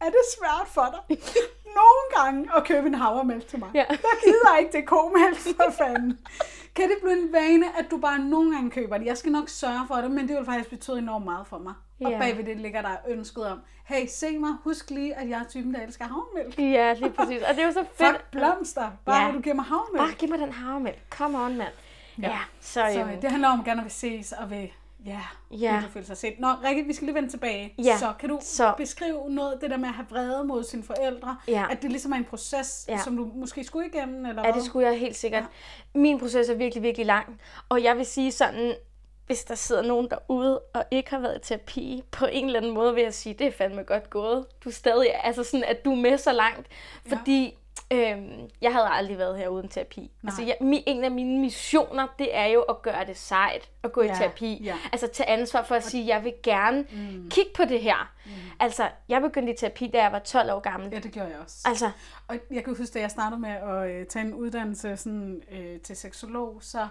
[0.00, 1.18] er det svært for dig
[1.80, 3.70] nogle gange at købe en havremælk til mig?
[3.74, 3.84] Ja.
[3.88, 6.18] Jeg gider ikke det komælk for fanden.
[6.76, 9.06] Kan det blive en vane, at du bare nogle gange køber det?
[9.06, 11.74] Jeg skal nok sørge for det, men det vil faktisk betyde enormt meget for mig.
[12.00, 12.06] Ja.
[12.06, 15.44] Og bagved det ligger der ønsket om, hey, se mig, husk lige, at jeg er
[15.48, 16.58] typen, der elsker havremælk.
[16.58, 17.42] Ja, lige præcis.
[17.42, 18.16] Og det er jo så fedt.
[18.16, 18.90] Fuck blomster.
[19.04, 19.32] Bare ja.
[19.32, 20.04] du giver mig havremælk.
[20.06, 20.98] Bare giv mig den havremælk.
[21.10, 21.72] Come on, mand.
[22.22, 23.20] Ja, ja så, så øhm.
[23.20, 24.70] det handler om, at gerne vil ses og vil
[25.06, 25.82] Ja, ja.
[25.86, 26.40] du føler sig set.
[26.40, 27.74] Nå, Rikke, vi skal lige vende tilbage.
[27.78, 27.96] Ja.
[27.98, 28.72] Så kan du så.
[28.76, 31.36] beskrive noget, det der med at have vrede mod sine forældre?
[31.48, 31.66] Ja.
[31.70, 32.98] At det ligesom er en proces, ja.
[32.98, 34.26] som du måske skulle igennem?
[34.26, 34.60] Eller ja, hvad?
[34.60, 35.42] det skulle jeg helt sikkert.
[35.94, 35.98] Ja.
[35.98, 37.40] Min proces er virkelig, virkelig lang.
[37.68, 38.74] Og jeg vil sige sådan,
[39.26, 42.74] hvis der sidder nogen derude og ikke har været i terapi, på en eller anden
[42.74, 44.46] måde vil jeg sige, det er fandme godt gået.
[44.64, 46.66] Du er stadig, altså sådan, at du er med så langt.
[47.08, 47.58] Fordi
[47.92, 50.00] Øhm, jeg havde aldrig været her uden terapi.
[50.00, 50.10] Nej.
[50.24, 53.92] Altså, jeg, mi, en af mine missioner, det er jo at gøre det sejt at
[53.92, 54.60] gå ja, i terapi.
[54.64, 54.74] Ja.
[54.92, 57.30] Altså tage ansvar for at sige, jeg vil gerne mm.
[57.30, 58.12] kigge på det her.
[58.26, 58.30] Mm.
[58.60, 60.90] Altså, jeg begyndte i terapi, da jeg var 12 år gammel.
[60.92, 61.56] Ja, det gjorde jeg også.
[61.64, 61.90] Altså,
[62.28, 65.80] og jeg kan huske, da jeg startede med at øh, tage en uddannelse sådan, øh,
[65.80, 66.86] til seksolog, så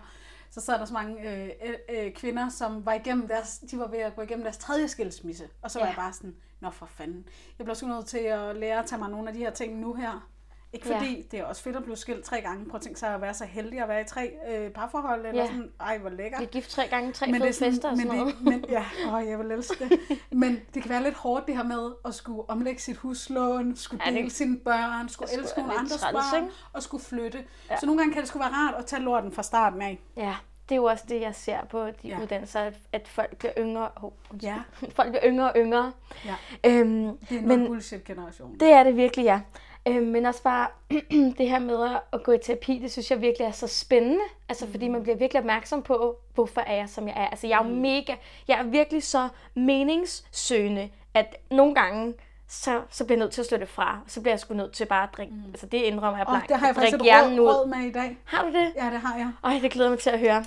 [0.56, 1.50] så sad der så mange øh,
[1.90, 5.50] øh, kvinder, som var igennem deres, de var ved at gå igennem deres tredje skilsmisse.
[5.62, 5.90] Og så var ja.
[5.90, 7.28] jeg bare sådan, nå for fanden.
[7.60, 9.80] Jeg bliver sgu nødt til at lære at tage mig nogle af de her ting
[9.80, 10.30] nu her.
[10.76, 11.22] Ikke fordi, ja.
[11.32, 12.66] det er også fedt at blive skilt tre gange.
[12.66, 15.42] Prøv at tænke sig at være så heldig at være i tre øh, parforhold, eller
[15.42, 15.48] ja.
[15.48, 16.38] sådan, ej hvor lækker.
[16.38, 18.36] Det er gift tre gange, tre men fede sådan, fester og sådan men noget.
[18.36, 20.00] Det, men, ja, åh, jeg vil elske det.
[20.32, 24.04] men det kan være lidt hårdt det her med at skulle omlægge sit huslån, skulle
[24.06, 26.56] ja, dele sine børn, skulle elske nogle andres træls, børn, ikke?
[26.74, 27.46] og skulle flytte.
[27.70, 27.80] Ja.
[27.80, 30.00] Så nogle gange kan det sgu være rart at tage lorten fra starten af.
[30.18, 30.36] Ja,
[30.70, 32.22] det er jo også det, jeg ser på de ja.
[32.22, 33.90] uddannelser, at folk bliver yngre.
[33.96, 34.12] Oh,
[34.44, 34.56] ja.
[34.98, 35.92] folk bliver yngre og yngre.
[36.26, 36.36] Ja.
[36.66, 38.56] Øhm, det er en men, bullshit-generation.
[38.60, 39.42] Det er det virkelig, ja.
[39.88, 40.68] Øh, men også bare
[41.38, 44.24] det her med at gå i terapi, det synes jeg virkelig er så spændende.
[44.50, 44.72] Altså, mm.
[44.72, 47.28] fordi man bliver virkelig opmærksom på, hvorfor er jeg, som jeg er.
[47.28, 47.76] Altså, jeg er jo mm.
[47.76, 48.16] mega,
[48.48, 52.14] jeg er virkelig så meningssøgende, at nogle gange,
[52.48, 54.00] så, så bliver jeg nødt til at slå det fra.
[54.08, 55.34] Så bliver jeg sgu nødt til bare at drikke.
[55.34, 55.44] Mm.
[55.48, 56.50] Altså det indrømmer jeg blankt.
[56.50, 57.50] det har jeg faktisk et ud.
[57.50, 58.18] råd med i dag.
[58.26, 58.72] Har du det?
[58.76, 59.32] Ja, det har jeg.
[59.44, 60.46] Ej, det glæder mig til at høre.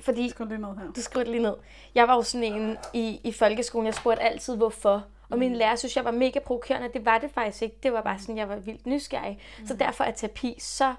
[0.00, 0.92] Fordi Skriv det ned her.
[0.96, 1.54] du skriver det lige ned.
[1.94, 5.04] Jeg var jo sådan en i, i folkeskolen, jeg spurgte altid hvorfor.
[5.30, 5.38] Og Mm.
[5.38, 6.88] min lærer synes, jeg var mega provokerende.
[6.94, 7.76] Det var det faktisk ikke.
[7.82, 9.38] Det var bare sådan, jeg var vildt nysgerrig.
[9.60, 9.66] Mm.
[9.66, 10.94] Så derfor er terapi så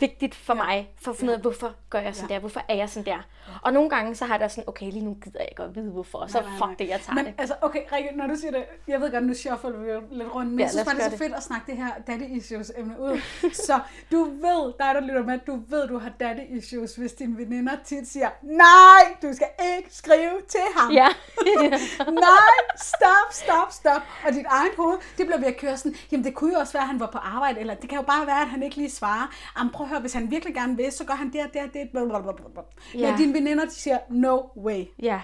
[0.00, 2.34] vigtigt for mig, for at finde ud af, hvorfor gør jeg sådan Ja.
[2.34, 3.18] der, hvorfor er jeg sådan der.
[3.62, 5.74] Og nogle gange så har jeg da sådan, okay, lige nu gider jeg ikke at
[5.74, 6.74] vide hvorfor, så Nej, nej, fuck nej.
[6.78, 7.34] det, jeg tager Men det.
[7.38, 10.50] altså, okay, Rikke, når du siger det, jeg ved godt, nu shuffler vi lidt rundt,
[10.50, 12.72] men Ja, jeg synes bare, det er så fedt at snakke det her daddy issues
[12.76, 13.20] emne ud.
[13.66, 13.80] så
[14.12, 17.72] du ved, dig der lytter med, du ved, du har daddy issues, hvis dine veninder
[17.84, 20.92] tit siger, nej, du skal ikke skrive til ham.
[20.92, 21.08] Ja.
[22.28, 24.02] Nej, stop, stop, stop.
[24.26, 26.72] Og dit eget hoved, det bliver ved at køre sådan, jamen det kunne jo også
[26.72, 28.76] være, at han var på arbejde, eller det kan jo bare være, at han ikke
[28.76, 29.34] lige svarer.
[29.58, 31.68] Jamen prøv høre, hvis han virkelig gerne vil, så gør han det og det og
[31.72, 31.88] det.
[31.92, 32.32] Blablabla.
[32.94, 33.10] Ja.
[33.10, 34.84] Men dine veninder, de siger, no way.
[35.02, 35.20] ja,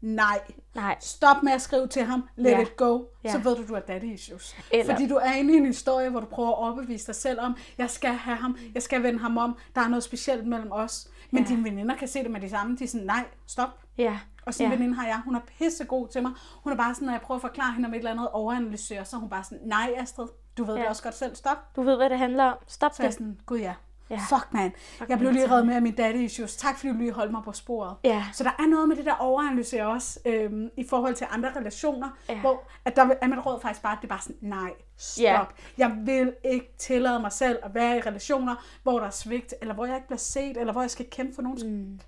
[0.00, 0.40] Nej.
[0.74, 0.96] nej.
[1.00, 2.28] Stop med at skrive til ham.
[2.36, 2.60] Let Ja.
[2.62, 3.04] it go.
[3.24, 3.32] Ja.
[3.32, 4.56] Så ved du, du har daddy issues.
[4.70, 7.40] Eller- Fordi du er inde i en historie, hvor du prøver at overbevise dig selv
[7.40, 10.72] om, jeg skal have ham, jeg skal vende ham om, der er noget specielt mellem
[10.72, 11.08] os.
[11.30, 11.48] Men Ja.
[11.48, 12.76] dine veninder kan se det med de samme.
[12.76, 13.68] De er sådan, nej, stop.
[13.98, 14.18] Ja.
[14.46, 14.76] Og sådan ja.
[14.76, 15.20] veninde har jeg.
[15.24, 16.32] Hun er pissegod til mig.
[16.64, 19.04] Hun er bare sådan, når jeg prøver at forklare hende om et eller andet overanalyserer,
[19.04, 20.26] så er hun bare sådan, nej Astrid,
[20.58, 20.80] du ved ja.
[20.80, 21.76] Det også godt selv, stop.
[21.76, 22.56] Du ved, hvad det handler om.
[22.66, 23.12] Stop Så det.
[23.12, 23.74] sådan, gud ja.
[24.10, 24.20] Ja.
[24.28, 26.56] Fuck man, jeg man, blev lige reddet med af min daddy issues.
[26.56, 27.96] Tak fordi du lige holdt mig på sporet.
[28.04, 28.24] Ja.
[28.32, 32.08] Så der er noget med det der overanalyserer også, øhm, i forhold til andre relationer,
[32.28, 32.34] Ja.
[32.34, 32.40] ja.
[32.40, 35.22] hvor at der er mit råd faktisk bare, at det er bare sådan, nej, stop.
[35.22, 35.40] Ja.
[35.78, 39.74] Jeg vil ikke tillade mig selv at være i relationer, hvor der er svigt, eller
[39.74, 41.98] hvor jeg ikke bliver set, eller hvor jeg skal kæmpe for nogens, mm.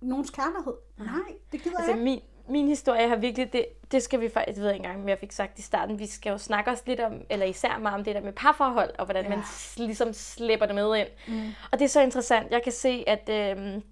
[0.00, 0.74] nogens kærlighed.
[0.98, 1.08] Nej,
[1.52, 2.04] det gider Altså jeg ikke.
[2.04, 5.02] min, min historie har virkelig, det, det skal vi faktisk, det ved jeg ikke engang,
[5.02, 7.78] om jeg fik sagt i starten, vi skal jo snakke os lidt om, eller især
[7.78, 9.30] meget om det der med parforhold, og hvordan ja.
[9.30, 9.40] Man
[9.76, 11.08] ligesom slipper det med ind.
[11.28, 11.48] Mm.
[11.72, 13.82] Og det er så interessant, jeg kan se, at øhm,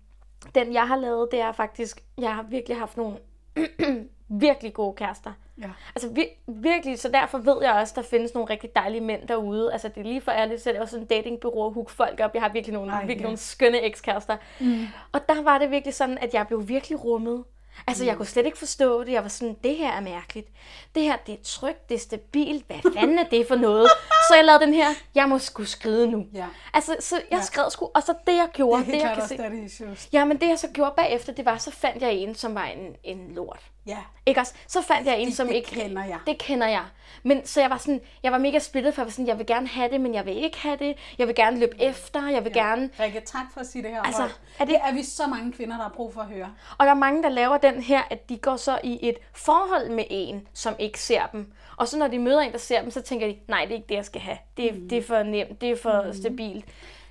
[0.55, 3.17] den jeg har lavet, det er faktisk, jeg har virkelig haft nogle
[4.29, 5.33] virkelig gode kærester.
[5.59, 5.71] Ja.
[5.95, 9.29] Altså vir- virkelig, så derfor ved jeg også, at der findes nogle rigtig dejlige mænd
[9.29, 9.73] derude.
[9.73, 12.21] Altså det er lige for ærligt, så det er også en datingbureau at hook folk
[12.21, 12.35] op.
[12.35, 13.23] Jeg har virkelig nogle, Ej, virkelig ja.
[13.23, 14.37] nogle skønne ekskærester.
[14.61, 14.87] Mm.
[15.13, 17.45] Og der var det virkelig sådan, at jeg blev virkelig rummet.
[17.87, 19.13] Altså, jeg kunne slet ikke forstå det.
[19.13, 20.49] Jeg var sådan, det her er mærkeligt.
[20.95, 22.67] Det her, det er trygt, det er stabilt.
[22.67, 23.89] Hvad fanden er det for noget?
[24.29, 26.27] Så jeg lavede den her, jeg må sgu skride nu.
[26.35, 26.47] Ja.
[26.75, 27.43] Altså, så jeg Ja.
[27.43, 30.07] skrev sgu, og så det jeg Det gjorde, helt det, jeg kan se.
[30.13, 32.65] Ja, men det jeg så gjorde bagefter, det var, så fandt jeg en, som var
[32.65, 33.61] en, en lort.
[33.87, 33.99] Ja.
[34.27, 34.55] Ikke også?
[34.67, 35.69] Så fandt jeg en, Det- som det ikke...
[35.71, 36.19] kender jeg.
[36.27, 36.85] Det kender jeg.
[37.23, 39.47] Men så jeg var sådan, jeg var mega splittet, for jeg var sådan, jeg vil
[39.47, 40.97] gerne have det, men jeg vil ikke have det.
[41.19, 42.61] Jeg vil gerne løbe efter, jeg vil ja.
[42.63, 42.91] gerne...
[43.01, 44.03] Rikke, tak for at sige det her.
[44.03, 44.29] Altså, er
[44.65, 46.55] det- det er vi så mange kvinder, der har brug for at høre.
[46.79, 49.91] Og der er mange, der laver den her, at de går så i et forhold
[49.91, 51.53] med en, som ikke ser dem.
[51.77, 53.75] Og så når de møder en, der ser dem, så tænker de, nej, det er
[53.77, 54.39] ikke det, jeg skal have.
[54.57, 54.89] Det, mm.
[54.89, 56.15] det er for nemt, det er for mm.
[56.15, 56.65] stabilt.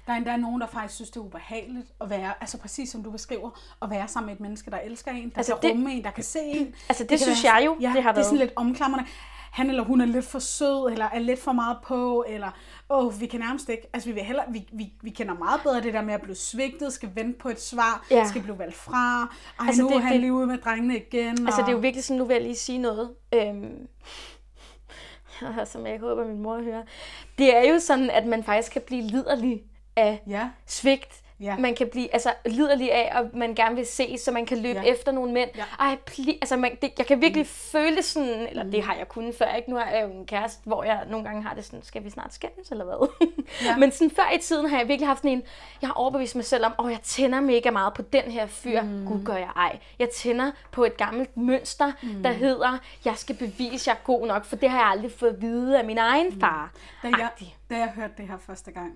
[0.07, 3.03] Der er endda nogen, der faktisk synes, det er ubehageligt at være, altså præcis som
[3.03, 5.71] du beskriver, at være sammen med et menneske, der elsker en, der Altså, kan det-
[5.71, 6.75] rumme en, der kan se en.
[6.89, 8.47] Altså, det kan synes være- jeg jo, ja, det har det er sådan været.
[8.49, 9.09] lidt omklamrende.
[9.51, 12.47] Han eller hun er lidt for sød, eller er lidt for meget på, eller
[12.89, 15.61] åh, oh, vi kan nærmest ikke, altså vi, vil hellere, vi, vi, vi kender meget
[15.63, 18.27] bedre det der med at blive svigtet, skal vente på et svar, Ja.
[18.27, 19.21] skal blive valgt fra,
[19.59, 21.29] ej, Altså, nu det- er han det- lige ude med drengene igen.
[21.45, 21.67] Altså, og...
[21.67, 23.87] det er jo virkelig sådan, nu vil jeg lige sige noget, øhm,
[25.71, 26.83] som jeg håber, min mor hører.
[27.37, 29.63] Det er jo sådan, at man faktisk kan blive liderlig
[29.95, 31.21] af Ja, svigt.
[31.39, 31.57] Ja.
[31.57, 34.79] Man kan blive altså, liderlig af, at man gerne vil se, så man kan løbe
[34.79, 34.91] Ja.
[34.91, 35.49] efter nogle mænd.
[35.55, 35.63] Ja.
[35.79, 37.47] Ej, pli, altså, man, det, jeg kan virkelig mm.
[37.47, 39.69] føle sådan, eller det har jeg kunnet før, ikke?
[39.69, 42.09] Nu har jeg jo en kæreste, hvor jeg nogle gange har det sådan, skal vi
[42.09, 43.27] snart skændes, eller hvad?
[43.65, 43.77] Ja.
[43.81, 45.43] Men sådan før i tiden har jeg virkelig haft sådan en,
[45.81, 48.81] jeg har overbevist mig selv om, åh, jeg tænder mega meget på den her fyr.
[48.81, 49.05] Mm.
[49.07, 49.79] Gud gør jeg ej.
[49.99, 52.23] Jeg tænder på et gammelt mønster, mm.
[52.23, 55.29] der hedder, jeg skal bevise, jeg er god nok, for det har jeg aldrig fået
[55.29, 56.71] at vide af min egen far.
[57.03, 57.55] da jeg, Agtig.
[57.69, 58.93] da jeg hørte det her første gang,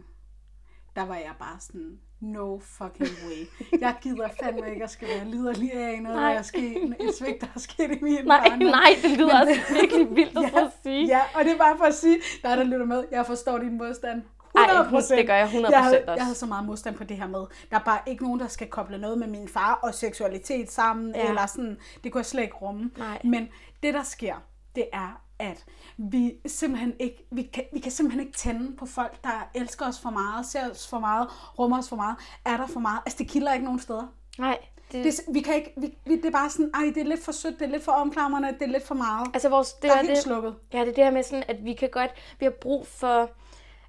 [0.96, 3.70] der var jeg bare sådan, no fucking way.
[3.82, 6.34] Jeg gider fandme ikke at skal være liderlig af noget, der Nej.
[6.34, 8.68] er sket, et svigt, der er sket i min Nej, barndom.
[8.68, 11.08] nej, det lyder Men også virkelig vildt at ja, ja, sige.
[11.08, 13.58] Ja, og det er bare for at sige, der er der lytter med, jeg forstår
[13.58, 14.22] din modstand.
[14.56, 15.16] Ej, 100%.
[15.16, 16.14] det gør jeg 100% jeg havde, også.
[16.14, 17.40] Jeg havde så meget modstand på det her med,
[17.72, 21.16] der er bare ikke nogen, der skal koble noget med min far og seksualitet sammen,
[21.16, 21.30] ja.
[21.30, 22.92] eller sådan, det kunne jeg slet ikke rumme.
[22.98, 23.20] Nej.
[23.24, 23.48] Men
[23.84, 24.36] det, der sker,
[24.76, 25.66] det er, at
[25.98, 30.00] vi simpelthen ikke, vi kan, vi kan simpelthen ikke tænde på folk, der elsker os
[30.00, 31.28] for meget, ser os for meget,
[31.60, 33.00] rummer os for meget, er der for meget.
[33.06, 34.08] Altså, det kilder ikke nogen steder.
[34.38, 34.58] Nej,
[34.92, 37.24] det, Det, vi kan ikke, vi, vi, det er bare sådan, ej, det er lidt
[37.24, 39.28] for sødt, det er lidt for omklamrende, det er lidt for meget.
[39.34, 40.56] altså vores, det der er er helt det, slukket.
[40.74, 43.30] ja, det er det her med sådan, at vi kan godt, vi har brug for,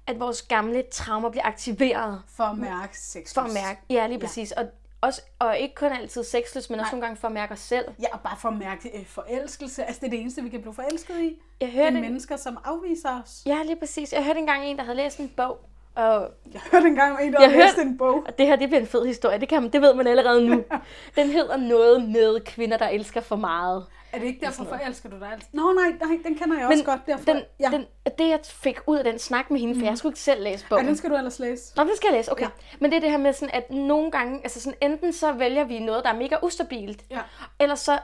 [0.07, 2.21] at vores gamle traumer bliver aktiveret.
[2.27, 3.33] For at mærke sex.
[3.33, 4.51] For at mærke, ja, lige præcis.
[4.51, 4.65] Og,
[5.01, 7.85] også, og ikke kun altid sexløs, men også nogle gange for at mærke os selv.
[8.01, 9.83] Ja, og bare for at mærke øh, forelskelse.
[9.85, 11.23] Altså, det er det eneste, vi kan blive forelsket i.
[11.25, 13.41] Jeg Det er hørte, en, mennesker, som afviser os.
[13.45, 14.13] ja, lige præcis.
[14.13, 15.57] Jeg hørte engang en, der havde læst en bog
[15.95, 18.23] Og Jeg hørte engang om en, der havde læst hørte- en bog.
[18.27, 19.39] og det her, det bliver en fed historie.
[19.39, 20.63] Det, kan man, det ved man allerede nu.
[21.15, 23.85] Den hedder noget med kvinder, der elsker for meget.
[24.13, 25.47] Er det ikke derfor, forelsker du dig altid?
[25.51, 27.01] Nå nej, nej, den kender jeg også Men godt.
[27.07, 27.69] Derfor, Den, ja.
[27.71, 27.85] den,
[28.17, 30.65] det, jeg fik ud af den snak med hende, for jeg skulle ikke selv læse
[30.69, 30.87] ja, bogen.
[30.87, 31.73] den skal du ellers læse.
[31.77, 32.43] Nå, det skal jeg læse, okay.
[32.45, 32.49] Ja.
[32.71, 32.77] Ja.
[32.79, 35.63] Men det er det her med sådan, at nogle gange, altså sådan, enten så vælger
[35.63, 37.19] vi noget, der er mega ustabilt, Ja.
[37.59, 37.99] eller så,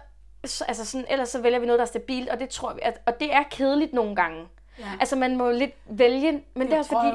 [0.46, 2.80] så, altså sådan, ellers så vælger vi noget, der er stabilt, og det tror vi,
[2.84, 4.46] at, og det er kedeligt nogle gange.
[4.80, 4.86] Ja.
[5.00, 7.12] Altså man må lidt vælge, men det, er også fordi,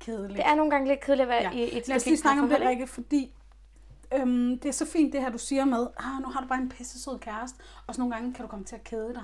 [0.00, 0.36] kedeligt.
[0.36, 1.50] det er nogle gange lidt kedeligt at være Ja.
[1.50, 2.60] i, i et Lad os lige snakke om det?
[2.60, 3.32] Rikke, fordi
[4.20, 6.58] øhm, det er så fint det her, du siger med, ah, nu har du bare
[6.60, 9.22] en pisse sød kæreste, og så nogle gange kan du komme til at kede dig.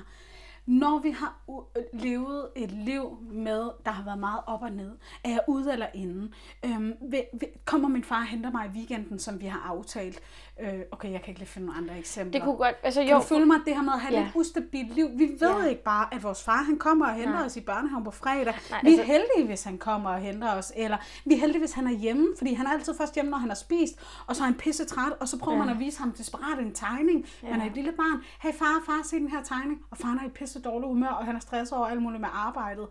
[0.66, 4.70] Når vi har u- øh, levet et liv med, der har været meget op og
[4.72, 6.31] ned, er jeg ude eller inde,
[6.64, 10.20] øhm, vil, vil, kommer min far og henter mig i weekenden, som vi har aftalt.
[10.62, 12.33] Øh, okay, jeg kan ikke lige finde nogle andre eksempler.
[12.33, 14.23] Det kunne godt, altså Kan jo, du følge mig, det her med at have Ja.
[14.23, 15.09] lidt ustabilt liv?
[15.16, 15.64] Vi ved Ja.
[15.64, 17.44] ikke bare, at vores far han kommer og henter Nej.
[17.44, 18.44] os i børnehaven på fredag.
[18.71, 20.73] Nej, vi er altså- heldige, hvis han kommer og henter os.
[20.77, 23.38] Eller vi er heldige, hvis han er hjemme, fordi han er altid først hjemme, når
[23.38, 23.94] han har spist.
[24.27, 25.64] Og så er han pisse træt, og så prøver Ja.
[25.64, 27.27] man at vise ham desperat en tegning.
[27.42, 27.51] Ja.
[27.51, 28.23] Man er et lille barn.
[28.42, 29.81] Hey far, far, se den her tegning.
[29.90, 32.29] Og faren er i pisse dårlig humør, og han er stresset over alt muligt med
[32.33, 32.87] arbejdet.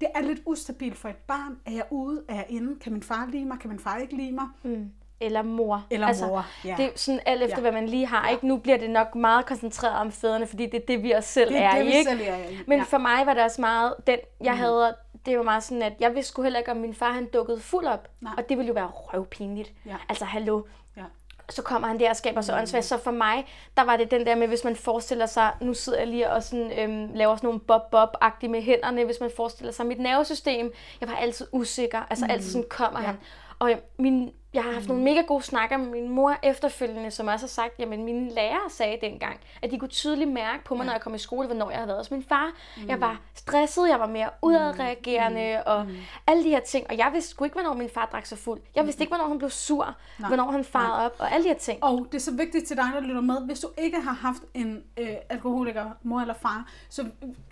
[0.00, 1.56] Det er lidt ustabilt for et barn.
[1.66, 2.22] Er jeg ude?
[2.28, 2.76] Er jeg inde?
[2.80, 3.58] Kan min far lide mig?
[3.58, 4.46] Kan min far ikke lide mig?
[4.62, 5.84] mm, eller mor.
[5.90, 6.74] Eller mor, ja.
[6.76, 7.60] Det er sådan alt efter, Ja.
[7.60, 8.28] hvad man lige har.
[8.28, 8.46] Ikke?
[8.46, 11.50] Nu bliver det nok meget koncentreret om fædrene, fordi det er det, vi også selv
[11.52, 12.10] Det er er det, vi Ikke?
[12.10, 12.58] selv er i.
[12.66, 12.84] Men Ja.
[12.84, 14.94] for mig var det også meget, den jeg havde,
[15.26, 17.60] det var meget sådan, at jeg vidste sgu heller ikke, om min far han dukkede
[17.60, 18.08] fuld op.
[18.20, 18.32] Nej.
[18.38, 19.72] Og det ville jo være røvpinligt.
[19.86, 19.96] Ja.
[20.08, 20.62] Altså, hallo.
[20.96, 21.02] Ja.
[21.50, 22.42] Så kommer han der og skaber Mm.
[22.42, 22.84] så åndssvagt.
[22.84, 25.98] Så for mig, der var det den der med, hvis man forestiller sig, nu sidder
[25.98, 29.86] jeg lige og sådan, øhm, laver sådan nogle bob-bob-agtige med hænderne, hvis man forestiller sig
[29.86, 30.72] mit nervesystem.
[31.00, 32.30] Jeg var altid usikker, altså Mm.
[32.30, 33.16] altid sådan kommer han.
[33.58, 37.42] Og min, jeg har haft nogle mega gode snakker med min mor efterfølgende, som også
[37.42, 40.92] har sagt, jamen mine lærere sagde dengang, at de kunne tydeligt mærke på mig, når
[40.92, 42.50] jeg kom i skole, hvornår jeg havde været hos min far.
[42.88, 45.86] Jeg var stresset, jeg var mere udadreagerende, og
[46.26, 46.86] alle de her ting.
[46.90, 48.60] Og jeg vidste sgu ikke, hvornår min far drak sig fuld.
[48.74, 49.94] Jeg vidste ikke, hvornår han blev sur,
[50.28, 51.84] hvornår han farede op, og alle de her ting.
[51.84, 54.42] Og det er så vigtigt til dig, der lytter med, hvis du ikke har haft
[54.54, 57.04] en øh, alkoholiker, mor eller far, så,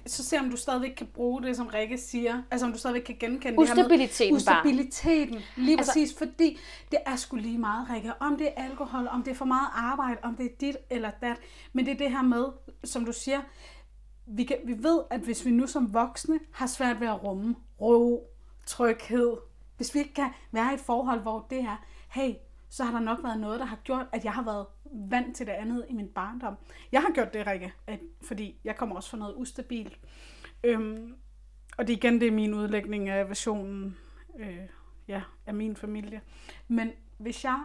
[0.07, 2.43] så se om du stadigvæk kan bruge det, som Rikke siger.
[2.51, 4.57] Altså om du stadigvæk kan genkende det her med Ustabiliteten bare.
[4.57, 6.59] Ustabiliteten, lige Altså- præcis, fordi
[6.91, 8.13] det er sgu lige meget, Rikke.
[8.21, 11.11] Om det er alkohol, om det er for meget arbejde, om det er dit eller
[11.23, 11.37] dat.
[11.73, 12.45] Men det er det her med,
[12.85, 13.41] som du siger,
[14.27, 17.57] vi, kan, vi ved, at hvis vi nu som voksne har svært ved at rumme
[17.81, 18.31] ro,
[18.67, 19.37] tryghed,
[19.77, 22.35] hvis vi ikke kan være i et forhold, hvor det er, hey,
[22.69, 24.67] så har der nok været noget, der har gjort, at jeg har været
[25.11, 26.55] vant til det andet i min barndom.
[26.93, 29.99] Jeg har gjort det, Rikke, at, fordi jeg kommer også fra noget ustabilt.
[30.65, 31.15] Øhm,
[31.79, 33.97] og det igen, det er min udlægning af versionen
[34.39, 34.59] øh,
[35.09, 36.21] ja, af min familie.
[36.69, 37.63] Men hvis jeg,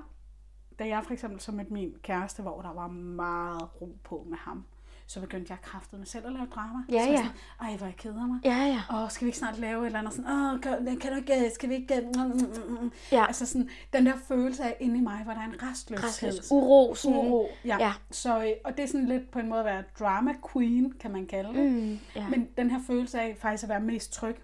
[0.79, 4.38] da jeg for eksempel så med min kæreste, hvor der var meget ro på med
[4.38, 4.65] ham,
[5.08, 6.79] så begyndte jeg kraftet mig selv at lave drama.
[6.89, 7.17] Ja, så ja.
[7.17, 8.39] Sådan, Ej, hvor jeg keder mig.
[8.43, 9.03] Ja, ja.
[9.03, 10.13] Åh, skal vi ikke snart lave et eller andet?
[10.13, 12.01] Sådan, Åh, kan, kan du ikke, skal vi ikke...
[12.15, 12.32] mm, mm,
[12.67, 13.25] mm, mm." Ja.
[13.25, 16.08] Altså sådan, den der følelse af inde i mig, hvor der er en restløshed.
[16.08, 17.17] Restløs, uro, sådan.
[17.17, 17.77] Uro, ja.
[17.79, 17.86] Ja.
[17.86, 17.93] ja.
[18.12, 21.12] Så, øh, og det er sådan lidt på en måde at være drama queen, kan
[21.12, 21.71] man kalde det.
[21.71, 22.29] Mm, ja.
[22.29, 24.36] Men den her følelse af faktisk at være mest tryg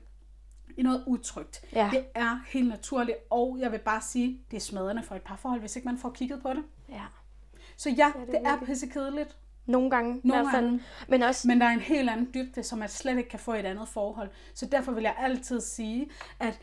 [0.80, 1.90] i noget utrygt, Ja.
[1.94, 3.18] det er helt naturligt.
[3.30, 6.10] Og jeg vil bare sige, det er smadrende for et parforhold, hvis ikke man får
[6.10, 6.64] kigget på det.
[6.90, 7.02] ja.
[7.78, 9.38] Så ja, det det, det er pissekedeligt.
[9.66, 10.80] Nogle gange i Nogle hvert fald.
[11.08, 13.54] Men også, Men der er en helt anden dybde, som man slet ikke kan få
[13.54, 14.30] i et andet forhold.
[14.54, 16.60] Så derfor vil jeg altid sige, at,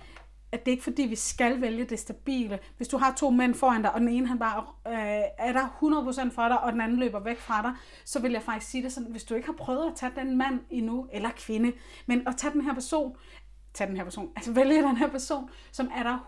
[0.53, 2.59] at det er ikke fordi, vi skal vælge det stabile.
[2.77, 5.67] Hvis du har to mænd foran dig, og den ene han bare øh, er der
[6.29, 7.73] 100% for dig, og den anden løber væk fra dig,
[8.05, 10.37] så vil jeg faktisk sige det sådan, hvis du ikke har prøvet at tage den
[10.37, 11.73] mand endnu, eller kvinde,
[12.07, 13.17] men at tage den her person,
[13.77, 16.19] tage den her person, altså vælge den her person, som er der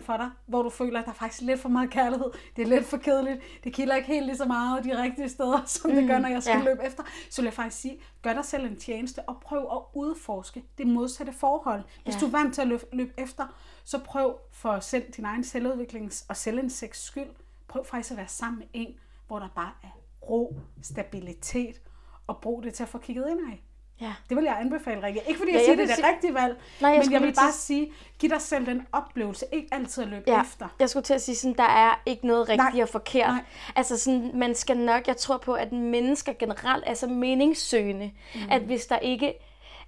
[0.00, 2.66] for dig, hvor du føler, at der er faktisk lidt for meget kærlighed, det er
[2.66, 6.08] lidt for kedeligt, det kilder ikke helt lige så meget de rigtige steder, som det
[6.08, 6.64] gør, når jeg skal ja.
[6.64, 9.58] løbe løbe efter, så vil jeg faktisk sige, gør dig selv en tjeneste og prøv
[9.72, 11.82] at udforske det modsatte forhold.
[12.04, 12.20] Hvis Ja.
[12.20, 13.46] du er vant til at løbe, løbe efter,
[13.84, 17.30] så prøv for selv, din egen selvudviklings- og selvindsigts skyld,
[17.68, 18.94] prøv faktisk at være sammen med en,
[19.26, 19.88] hvor der bare er
[20.22, 21.80] ro, stabilitet,
[22.26, 23.64] og brug det til at få kigget ind af.
[24.00, 24.12] Ja.
[24.28, 25.20] Det vil jeg anbefale, Rikke.
[25.26, 26.98] Ikke fordi Ja, jeg jeg siger, vil det er det sige- rigtige valg, Nej, jeg
[27.04, 30.08] men jeg vil lige til- bare sige, giv dig selv den oplevelse, ikke altid at
[30.08, 30.68] løbe Ja, efter.
[30.80, 33.28] jeg skulle til at sige, sådan, der er ikke noget rigtigt Nej, og forkert.
[33.28, 33.44] nej.
[33.76, 38.40] Altså sådan, man skal nok, jeg tror på, at mennesker generelt er så meningssøgende, mm.
[38.50, 39.34] at hvis der ikke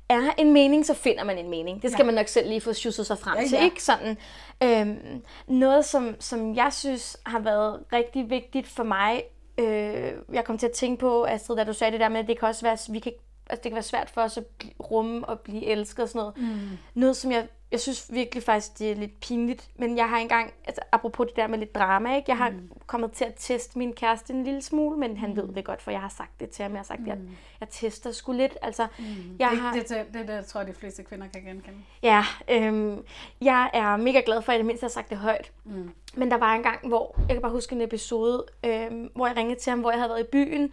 [0.09, 1.83] er en mening, så finder man en mening.
[1.83, 2.05] Det skal Ja.
[2.05, 2.07] ja.
[2.07, 3.65] man nok selv lige få sjusset sig frem Ja, ja, til, ja.
[3.65, 3.83] ikke?
[3.83, 4.17] Sådan,
[4.63, 9.23] øhm, noget, som, som jeg synes har været rigtig vigtigt for mig,
[9.59, 12.27] øh, jeg kom til at tænke på, Astrid, da du sagde det der med, at
[12.29, 13.13] det kan også være, vi kan,
[13.51, 14.45] altså det kan være svært for os at
[14.91, 16.37] rumme og blive elsket og sådan noget.
[16.37, 16.79] Mm.
[16.95, 19.69] Noget, som jeg, jeg synes virkelig faktisk, det er lidt pinligt.
[19.77, 22.31] Men jeg har engang, altså apropos det der med lidt drama, ikke?
[22.31, 22.71] Jeg har mm.
[22.87, 25.91] kommet til at teste min kæreste en lille smule, men han ved det godt, for
[25.91, 26.73] jeg har sagt det til ham.
[26.73, 27.11] Jeg har sagt, mm.
[27.11, 27.25] at jeg,
[27.61, 28.59] jeg tester sgu lidt.
[28.63, 29.05] Altså, mm.
[29.39, 31.79] jeg Det, har, det, det, det, det tror jeg, de fleste kvinder kan genkende.
[32.03, 33.05] Ja, øhm,
[33.41, 35.53] jeg er mega glad for, at jeg det mindste har sagt det højt.
[35.65, 35.91] Mm.
[36.15, 39.37] Men der var en gang, hvor jeg kan bare huske en episode, øhm, hvor jeg
[39.37, 40.73] ringede til ham, hvor jeg havde været i byen,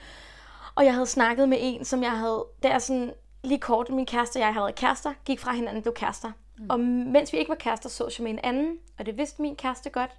[0.79, 3.13] og jeg havde snakket med en, som jeg havde, der sådan
[3.43, 6.31] lige kort, min kæreste og jeg havde været kærester, gik fra hinanden, blev kærester.
[6.57, 6.65] Mm.
[6.69, 9.55] Og mens vi ikke var kærester, så jeg med en anden, og det vidste min
[9.55, 10.11] kæreste godt,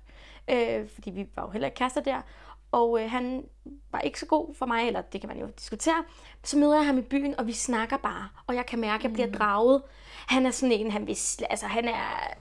[0.51, 2.20] øh, fordi vi var jo heller ikke kærester der.
[2.73, 3.44] Og øh, han
[3.92, 6.05] var ikke så god for mig, eller det kan man jo diskutere.
[6.44, 9.05] Så møder jeg ham i byen, og vi snakker bare, og jeg kan mærke, at
[9.05, 9.83] jeg bliver draget.
[10.27, 11.18] Han er sådan en, han vil,
[11.51, 12.35] altså han er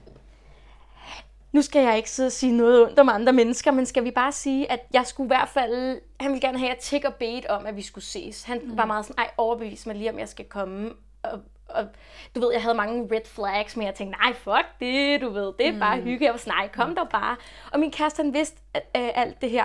[1.52, 4.10] nu skal jeg ikke sidde og sige noget ondt om andre mennesker, men skal vi
[4.10, 7.14] bare sige, at jeg skulle i hvert fald, han ville gerne have, at tick og
[7.14, 8.42] bait om, at vi skulle ses.
[8.42, 8.76] Han mm.
[8.76, 10.90] var meget sådan, ej, overbevis mig lige, om jeg skal komme.
[11.22, 11.86] Og, og,
[12.34, 15.52] du ved, jeg havde mange red flags, men jeg tænkte, nej, fuck det, du ved,
[15.58, 16.02] det er bare mm.
[16.02, 16.24] hygge.
[16.24, 16.94] Jeg var sådan, nej, kom mm.
[16.94, 17.36] dog bare.
[17.72, 19.64] Og min kæreste, han vidste øh, alt det her.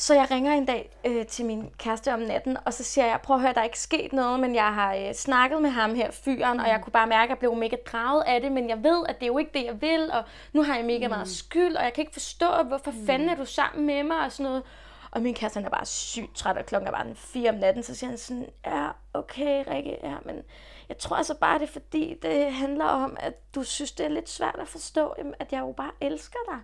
[0.00, 3.20] Så jeg ringer en dag øh, til min kæreste om natten, og så siger jeg,
[3.22, 5.94] prøv at høre, der er ikke sket noget, men jeg har øh, snakket med ham
[5.94, 8.68] her, fyren, og jeg kunne bare mærke, at jeg blev mega draget af det, men
[8.68, 11.06] jeg ved, at det er jo ikke det, jeg vil, og nu har jeg mega
[11.06, 11.10] mm.
[11.10, 13.06] meget skyld, og jeg kan ikke forstå, hvorfor mm.
[13.06, 14.62] fanden er du sammen med mig, og sådan noget.
[15.10, 17.82] Og min kæreste, han er bare sygt træt, og klokken er bare 4 om natten,
[17.82, 20.42] så siger han sådan, ja, okay, Rikke, ja, men
[20.88, 24.10] jeg tror altså bare, det er fordi, det handler om, at du synes, det er
[24.10, 25.08] lidt svært at forstå,
[25.38, 26.58] at jeg jo bare elsker dig.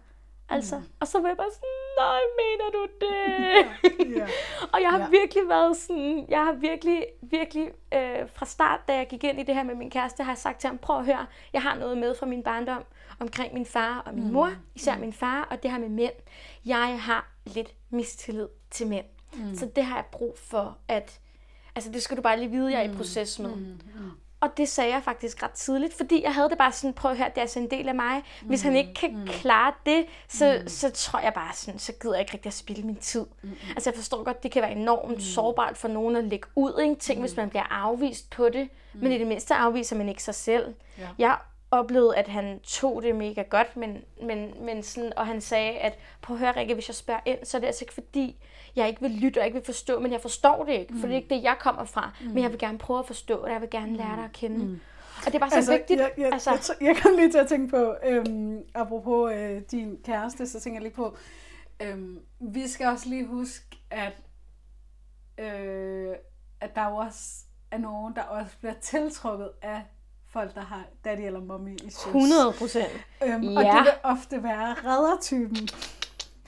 [0.48, 0.84] Altså, mm.
[1.00, 4.16] og så var jeg bare sådan, nej, mener du det?
[4.18, 4.26] Ja.
[4.72, 5.08] og jeg har Ja.
[5.10, 9.42] virkelig været sådan, jeg har virkelig, virkelig øh, fra start, da jeg gik ind i
[9.42, 11.76] det her med min kæreste, har jeg sagt til ham, prøv at høre, jeg har
[11.78, 12.82] noget med fra min barndom
[13.20, 16.12] omkring min far og min mor, især min far, og det her med mænd.
[16.64, 19.06] Jeg har lidt mistillid til mænd.
[19.34, 19.54] Mm.
[19.54, 21.20] Så det har jeg brug for, at,
[21.76, 23.54] altså det skal du bare lige vide, jeg er i proces med.
[23.56, 23.78] Mm.
[24.44, 27.16] Og det sagde jeg faktisk ret tidligt, fordi jeg havde det bare sådan, prøv at
[27.16, 28.22] høre, det er altså en del af mig.
[28.42, 29.26] Hvis han ikke kan mm.
[29.26, 30.68] klare det, så, mm.
[30.68, 33.26] så tror jeg bare sådan, så gider jeg ikke rigtig at spille min tid.
[33.42, 33.50] Mm.
[33.68, 35.20] Altså jeg forstår godt, det kan være enormt mm.
[35.20, 36.94] sårbart for nogen at lægge ud, ikke?
[36.94, 37.22] Ting, mm.
[37.24, 38.68] hvis man bliver afvist på det.
[38.94, 39.00] Mm.
[39.00, 40.74] Men i det mindste afviser man ikke sig selv.
[40.98, 41.08] Ja.
[41.18, 41.36] Jeg
[41.78, 45.98] oplevede, at han tog det mega godt, men, men, men sådan, og han sagde, at
[46.22, 48.36] prøv at høre, Rikke, hvis jeg spørger ind, så er det altså ikke fordi,
[48.76, 51.12] jeg ikke vil lytte og ikke vil forstå, men jeg forstår det ikke, for det
[51.12, 52.10] er ikke det, jeg kommer fra.
[52.24, 54.32] Men jeg vil gerne prøve at forstå det, og jeg vil gerne lære dig at
[54.32, 54.80] kende.
[55.18, 56.00] Og det er bare så Altså, vigtigt.
[56.00, 59.98] jeg, jeg, altså, jeg, jeg kom lige til at tænke på, øhm, apropos øh, din
[60.04, 61.16] kæreste, så tænker jeg lige på,
[61.82, 64.12] øhm, vi skal også lige huske, at,
[65.38, 66.14] øh,
[66.60, 67.20] at der jo også
[67.70, 69.82] er nogen, der også bliver tiltrukket af
[70.34, 72.06] folk, der har daddy eller mommy issues.
[72.06, 72.92] 100 procent.
[73.24, 73.68] Øhm, Og Ja.
[73.76, 75.68] det vil ofte være reddertypen.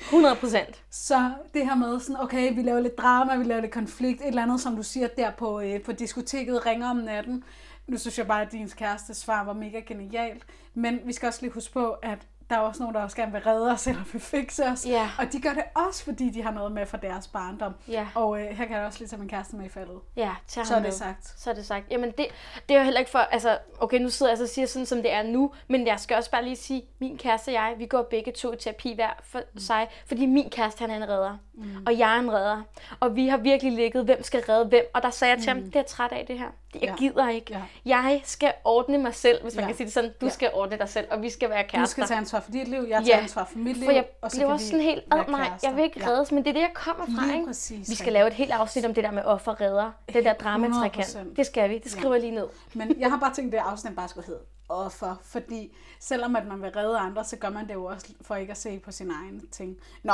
[0.00, 0.82] 100 procent.
[0.90, 4.26] Så det her med sådan, okay, vi laver lidt drama, vi laver lidt konflikt, et
[4.26, 7.44] eller andet, som du siger der på, øh, på diskoteket, ringer om natten.
[7.86, 10.42] Nu synes jeg bare, at din kæreste svar var mega genialt.
[10.74, 12.18] Men vi skal også lige huske på, at
[12.50, 14.86] der er også nogen, der også gerne vil redde os eller vil fikse os.
[14.86, 15.10] Ja.
[15.18, 17.74] Og de gør det også, fordi de har noget med fra deres barndom.
[17.88, 18.06] Ja.
[18.14, 19.98] Og øh, her kan jeg også lige tage min kæreste med i faldet.
[20.16, 20.92] Ja, tag Så er det med.
[20.92, 21.34] sagt.
[21.40, 21.84] Så er det sagt.
[21.90, 22.26] Jamen, det,
[22.68, 23.18] det er jo heller ikke for...
[23.18, 26.16] Altså, okay, nu sidder jeg og siger sådan, som det er nu, men jeg skal
[26.16, 29.10] også bare lige sige, min kæreste og jeg, vi går begge to i terapi hver
[29.22, 29.60] for mm.
[29.60, 31.64] sig, fordi min kæreste, han er en redder, mm.
[31.86, 32.62] og jeg er en redder.
[33.00, 35.62] Og vi har virkelig ligget, hvem skal redde hvem, og der sagde jeg til ham,
[35.62, 36.46] det er jeg træt af det her.
[36.74, 36.94] Jeg Ja.
[36.98, 37.52] gider ikke.
[37.54, 37.62] Ja.
[38.00, 39.66] Jeg skal ordne mig selv, hvis man Ja.
[39.66, 40.10] kan sige det sådan.
[40.20, 40.30] Du Ja.
[40.32, 41.86] skal ordne dig selv, og vi skal være Du kærester.
[41.86, 43.84] skal tage ansvar for dit liv, jeg tager Ja, ansvar for mit liv.
[43.84, 46.08] For jeg og så blev også sådan helt, ad, kærester." jeg vil ikke Ja.
[46.08, 47.46] reddes, men det er det, jeg kommer fra, Lige ikke?
[47.46, 49.90] præcis, Vi skal lave et helt afsnit om det der med offer redder.
[50.14, 51.18] Det der drama 100%.
[51.36, 52.46] Det skal vi, det skriver jeg lige ned.
[52.74, 56.46] Men jeg har bare tænkt, at det afsnit bare skulle hedde offer, fordi selvom at
[56.46, 58.92] man vil redde andre, så gør man det jo også for ikke at se på
[58.92, 59.76] sin egen ting.
[60.02, 60.12] Nå,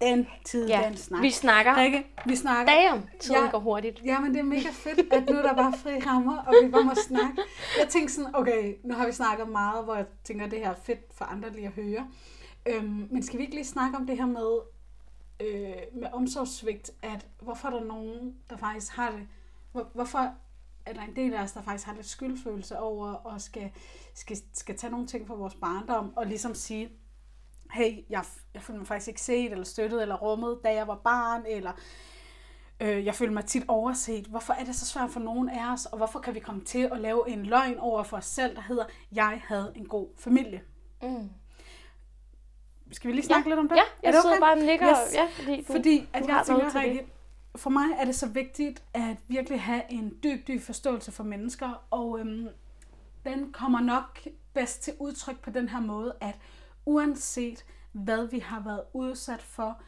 [0.00, 1.22] den tid, Ja, den snak.
[1.22, 1.76] vi snakker.
[1.76, 2.72] Rikke, vi snakker.
[2.72, 3.50] Damn, tiden Ja.
[3.50, 4.00] går hurtigt.
[4.04, 6.70] Ja, men det er mega fedt, at nu er der bare fri rammer, og vi
[6.70, 7.42] bare må snakke.
[7.78, 10.70] Jeg tænkte sådan, okay, nu har vi snakket meget, hvor jeg tænker, at det her
[10.70, 12.08] er fedt for andre lige at høre.
[12.66, 14.58] Øhm, men skal vi ikke lige snakke om det her med,
[15.40, 19.20] øh, med omsorgssvigt, at hvorfor er der nogen, der faktisk har det,
[19.72, 20.18] hvor, hvorfor
[20.86, 23.70] er der en del af os, der faktisk har lidt skyldfølelse over, og skal,
[24.14, 26.88] skal, skal tage nogle ting fra vores barndom, og ligesom sige,
[27.72, 30.94] hey, jeg, jeg følte mig faktisk ikke set, eller støttet, eller rummet, da jeg var
[31.04, 31.72] barn, eller
[32.80, 34.24] øh, jeg føler mig tit overset.
[34.26, 36.88] Hvorfor er det så svært for nogen af os, og hvorfor kan vi komme til
[36.92, 40.62] at lave en løgn over for os selv, der hedder, jeg havde en god familie?
[41.02, 41.30] Mm.
[42.92, 43.54] Skal vi lige snakke Ja.
[43.54, 43.76] lidt om det?
[43.76, 44.40] Ja, Er jeg det sidder okay?
[44.42, 45.14] bare og nikker, Yes.
[45.14, 47.06] ja, fordi du, Fordi at du jeg har noget tænker, til det.
[47.56, 51.86] For mig er det så vigtigt at virkelig have en dyb, dyb forståelse for mennesker,
[51.90, 52.48] og øhm,
[53.24, 54.18] den kommer nok
[54.54, 56.34] bedst til udtryk på den her måde, at
[56.88, 59.80] uanset hvad vi har været udsat for,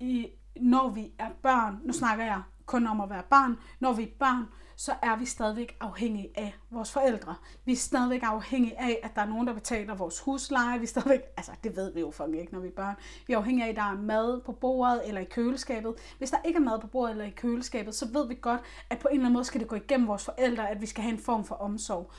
[0.00, 3.58] i, når vi er børn, nu snakker jeg kun om at være barn.
[3.80, 7.34] Når vi er børn, så er vi stadigvæk afhængige af vores forældre.
[7.64, 10.78] Vi er stadigvæk afhængige af, at der er nogen, der betaler vores husleje.
[10.78, 12.94] Vi er stadigvæk, altså det ved vi jo fucking ikke, når vi er børn.
[13.26, 15.94] Vi er afhængige af, at der er mad på bordet eller i køleskabet.
[16.18, 18.60] Hvis der ikke er mad på bordet eller i køleskabet, så ved vi godt,
[18.90, 21.02] at på en eller anden måde skal det gå igennem vores forældre, at vi skal
[21.02, 22.10] have en form for omsorg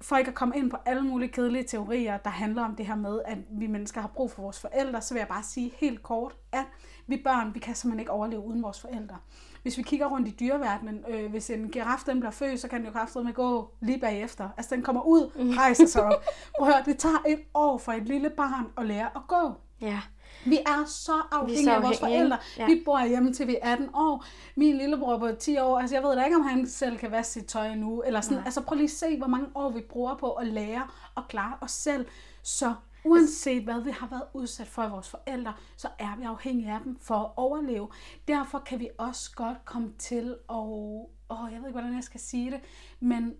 [0.00, 2.94] for ikke at komme ind på alle mulige kedelige teorier, der handler om det her
[2.94, 6.02] med, at vi mennesker har brug for vores forældre, så vil jeg bare sige helt
[6.02, 6.64] kort, at
[7.06, 9.16] vi børn, vi kan simpelthen ikke overleve uden vores forældre.
[9.62, 12.78] Hvis vi kigger rundt i dyreverdenen, øh, hvis en giraf den bliver født, så kan
[12.78, 14.48] den jo kraftigt med gå lige bagefter.
[14.56, 16.24] Altså den kommer ud, rejser sig op.
[16.58, 19.52] Prøv at høre, det tager et år for et lille barn at lære at gå.
[19.80, 20.00] Ja.
[20.44, 22.38] Vi er så afhængige så af vores afhængige, forældre.
[22.58, 22.66] ja.
[22.66, 24.24] Vi bor hjemme til vi er 18 år.
[24.54, 27.32] Min lillebror på 10 år, altså jeg ved da ikke, om han selv kan vaske
[27.32, 28.02] sit tøj nu.
[28.02, 28.42] Eller sådan.
[28.44, 31.56] Altså prøv lige at se, hvor mange år vi bruger på at lære og klare
[31.60, 32.06] os selv.
[32.42, 32.74] Så
[33.04, 36.80] uanset hvad vi har været udsat for af vores forældre, så er vi afhængige af
[36.84, 37.88] dem for at overleve.
[38.28, 42.20] Derfor kan vi også godt komme til at, åh, jeg ved ikke, hvordan jeg skal
[42.20, 42.60] sige det,
[43.00, 43.34] men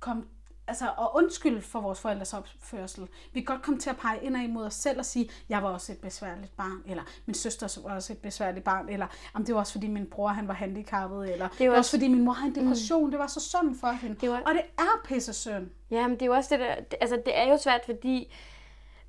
[0.00, 0.22] komme
[0.66, 3.08] altså, at undskylde for vores forældres opførsel.
[3.32, 5.68] Vi kan godt komme til at pege ind imod os selv og sige, jeg var
[5.68, 9.54] også et besværligt barn, eller min søster var også et besværligt barn, eller om det
[9.54, 12.32] var også fordi min bror han var handicappet, eller det var også fordi min mor
[12.32, 13.10] havde en depression, mm.
[13.10, 14.16] det var så synd for hende.
[14.20, 15.70] Det var- Og det er pisse synd.
[15.90, 18.32] Ja, men det er jo også det der, det- altså det er jo svært, fordi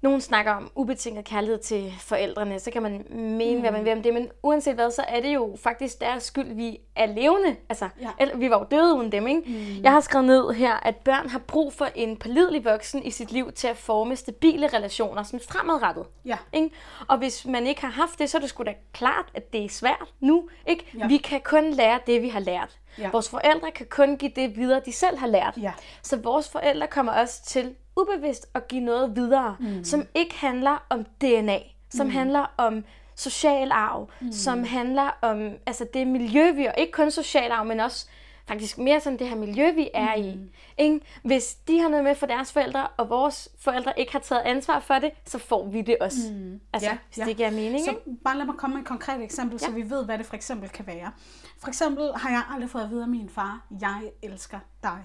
[0.01, 3.61] nogen snakker om ubetinget kærlighed til forældrene, så kan man mene, mm.
[3.61, 6.53] hvad man vil om det, men uanset hvad, så er det jo faktisk deres skyld,
[6.55, 7.55] vi er levende.
[7.69, 8.09] Altså, Ja.
[8.19, 9.41] eller, vi var jo døde uden dem, ikke?
[9.45, 9.83] Mm.
[9.83, 13.31] Jeg har skrevet ned her, at børn har brug for en pålidelig voksen i sit
[13.31, 16.05] liv til at forme stabile relationer, sådan fremadrettet.
[16.25, 16.37] Ja.
[16.53, 16.69] Ikke?
[17.07, 19.65] Og hvis man ikke har haft det, så er det sgu da klart, at det
[19.65, 20.49] er svært nu.
[20.67, 20.85] Ikke?
[20.99, 21.07] Ja.
[21.07, 22.79] Vi kan kun lære det, vi har lært.
[22.97, 23.09] Ja.
[23.11, 25.53] Vores forældre kan kun give det videre, de selv har lært.
[25.61, 25.71] Ja.
[26.01, 29.83] Så vores forældre kommer også til ubevidst at give noget videre, mm.
[29.83, 32.13] som ikke handler om DNA, som mm.
[32.13, 32.83] handler om
[33.15, 34.31] social arv, mm.
[34.31, 38.07] som handler om altså det miljø, vi er, ikke kun social arv, men også
[38.47, 40.23] faktisk mere sådan det her miljø, vi er mm.
[40.23, 40.51] i.
[40.77, 40.99] Ikke?
[41.23, 44.79] Hvis de har noget med for deres forældre, og vores forældre ikke har taget ansvar
[44.79, 46.17] for det, så får vi det også.
[46.31, 46.59] Mm.
[46.73, 47.25] Altså, Ja, hvis ja.
[47.25, 47.85] det giver mening.
[47.85, 48.01] Så ikke?
[48.23, 49.67] bare lad mig komme med et konkret eksempel, ja.
[49.67, 51.11] så vi ved, hvad det for eksempel kan være.
[51.59, 55.03] For eksempel har jeg aldrig fået at vide af min far, jeg elsker dig.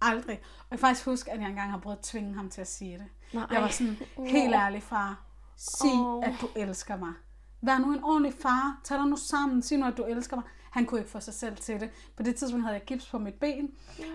[0.00, 0.38] Aldrig.
[0.38, 2.68] Og jeg kan faktisk huske, at jeg engang har prøvet at tvinge ham til at
[2.68, 3.06] sige det.
[3.32, 3.46] Nej.
[3.50, 3.96] Jeg var sådan,
[4.26, 5.24] helt ærlig far,
[5.56, 6.24] sig, Åh.
[6.24, 7.12] at du elsker mig.
[7.60, 8.80] Vær nu en ordentlig far.
[8.84, 9.62] Tag dig nu sammen.
[9.62, 10.44] Sig nu, at du elsker mig.
[10.70, 11.90] Han kunne ikke få sig selv til det.
[12.16, 13.70] På det tidspunkt havde jeg gips på mit ben.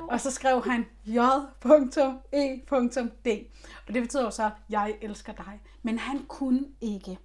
[0.09, 1.97] Og så skrev han J.E.D.
[3.88, 5.61] Og det betyder jo så, jeg elsker dig.
[5.84, 7.19] Men han kunne ikke.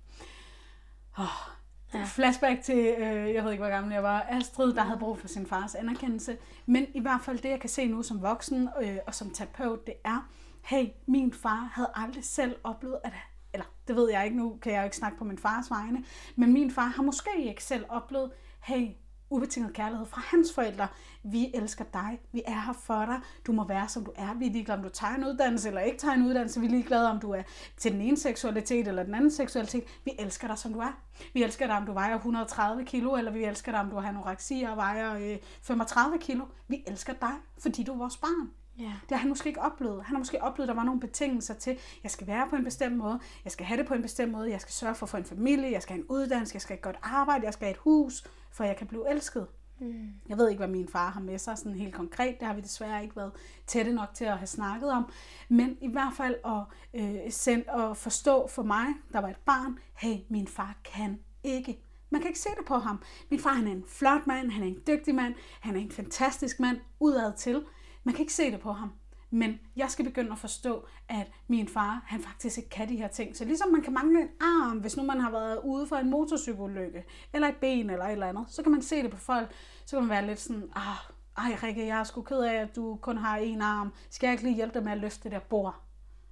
[1.18, 1.57] Oh,
[1.95, 2.05] ja.
[2.05, 5.28] Flashback til, øh, jeg ved ikke, hvor gammel jeg var, Astrid, der havde brug for
[5.28, 6.36] sin fars anerkendelse.
[6.66, 9.86] Men i hvert fald det, jeg kan se nu som voksen øh, og som terapeut,
[9.86, 10.28] det er,
[10.64, 13.12] hey, min far havde aldrig selv oplevet, at
[13.53, 16.05] eller det ved jeg ikke nu, kan jeg jo ikke snakke på min fars vegne,
[16.36, 18.30] men min far har måske ikke selv oplevet,
[18.61, 18.89] hey,
[19.31, 20.89] ubetinget kærlighed fra hans forældre.
[21.22, 22.20] Vi elsker dig.
[22.33, 23.20] Vi er her for dig.
[23.47, 24.35] Du må være, som du er.
[24.35, 26.61] Vi er ligeglade, om du tager en uddannelse eller ikke tager en uddannelse.
[26.61, 27.43] Vi er ligeglade, om du er
[27.76, 29.85] til den ene seksualitet eller den anden seksualitet.
[30.05, 30.99] Vi elsker dig, som du er.
[31.33, 34.09] Vi elsker dig, om du vejer 130 kilo, eller vi elsker dig, om du har
[34.09, 36.45] anoreksi og vejer øh, 35 kilo.
[36.68, 38.51] Vi elsker dig, fordi du er vores barn.
[38.79, 38.85] Ja.
[38.85, 40.05] Det har han måske ikke oplevet.
[40.05, 42.64] Han har måske oplevet, at der var nogle betingelser til, jeg skal være på en
[42.64, 45.11] bestemt måde, jeg skal have det på en bestemt måde, jeg skal sørge for at
[45.11, 47.53] få en familie, jeg skal have en uddannelse, jeg skal have et godt arbejde, jeg
[47.53, 49.46] skal have et hus, for jeg kan blive elsket.
[49.80, 50.09] Mm.
[50.28, 52.40] Jeg ved ikke, hvad min far har med sig sådan helt konkret.
[52.40, 53.32] Det har vi desværre ikke været
[53.66, 55.11] tætte nok til at have snakket om.
[55.49, 56.62] Men i hvert fald at,
[56.94, 61.82] øh, send, at forstå for mig, der var et barn, hey, min far kan ikke.
[62.11, 63.03] Man kan ikke se det på ham.
[63.30, 65.90] Min far han er en flot mand, han er en dygtig mand, han er en
[65.90, 67.64] fantastisk mand udad til.
[68.05, 68.92] Man kan ikke se det på ham.
[69.31, 73.09] Men jeg skal begynde at forstå, at min far, han faktisk ikke kan de her
[73.09, 73.37] ting.
[73.37, 76.11] Så ligesom man kan mangle en arm, hvis nu man har været ude for en
[76.11, 79.53] motorcykelulykke, eller et ben, eller et eller andet, så kan man se det på folk,
[79.87, 80.97] så kan man være lidt sådan, ah,
[81.37, 83.93] ej Rikke, jeg er sgu ked af, at du kun har en arm.
[84.11, 85.83] Skal jeg ikke lige hjælpe dig med at løfte det der bord?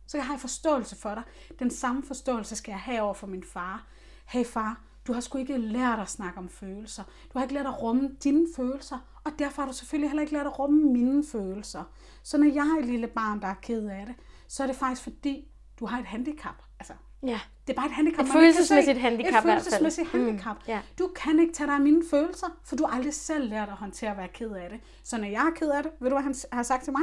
[0.07, 1.23] Så jeg har forståelse for dig.
[1.59, 3.87] Den samme forståelse skal jeg have over for min far.
[4.27, 7.03] Hey far, du har sgu ikke lært at snakke om følelser.
[7.03, 10.33] Du har ikke lært at rumme dine følelser, og derfor har du selvfølgelig heller ikke
[10.33, 11.83] lært at rumme mine følelser.
[12.23, 14.15] Så når jeg er et lille barn, der er ked af det,
[14.49, 15.49] så er det faktisk fordi,
[15.81, 16.55] du har et handicap.
[16.81, 17.41] Altså, Ja.
[17.67, 18.25] det er bare et handicap.
[18.27, 20.57] Et følelsesmæssigt handicap Et følelsesmæssigt Mm, handicap.
[20.69, 20.81] ja.
[20.99, 23.75] Du kan ikke tage dig af mine følelser, for du har aldrig selv lært at
[23.75, 24.81] håndtere at være ked af det.
[25.05, 27.03] Så når jeg er ked af det, ved du hvad han har sagt til mig?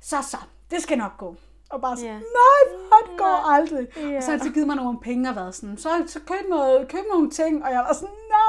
[0.00, 0.36] Så så,
[0.70, 1.36] det skal nok gå.
[1.70, 2.18] Og bare sådan, Ja.
[2.18, 2.62] nej,
[3.10, 3.86] det går aldrig.
[3.96, 4.16] Ja.
[4.16, 6.48] Og så har han så givet mig nogle penge og været sådan, så, så køb,
[6.48, 8.45] noget, køb nogle ting, og jeg var sådan, nej.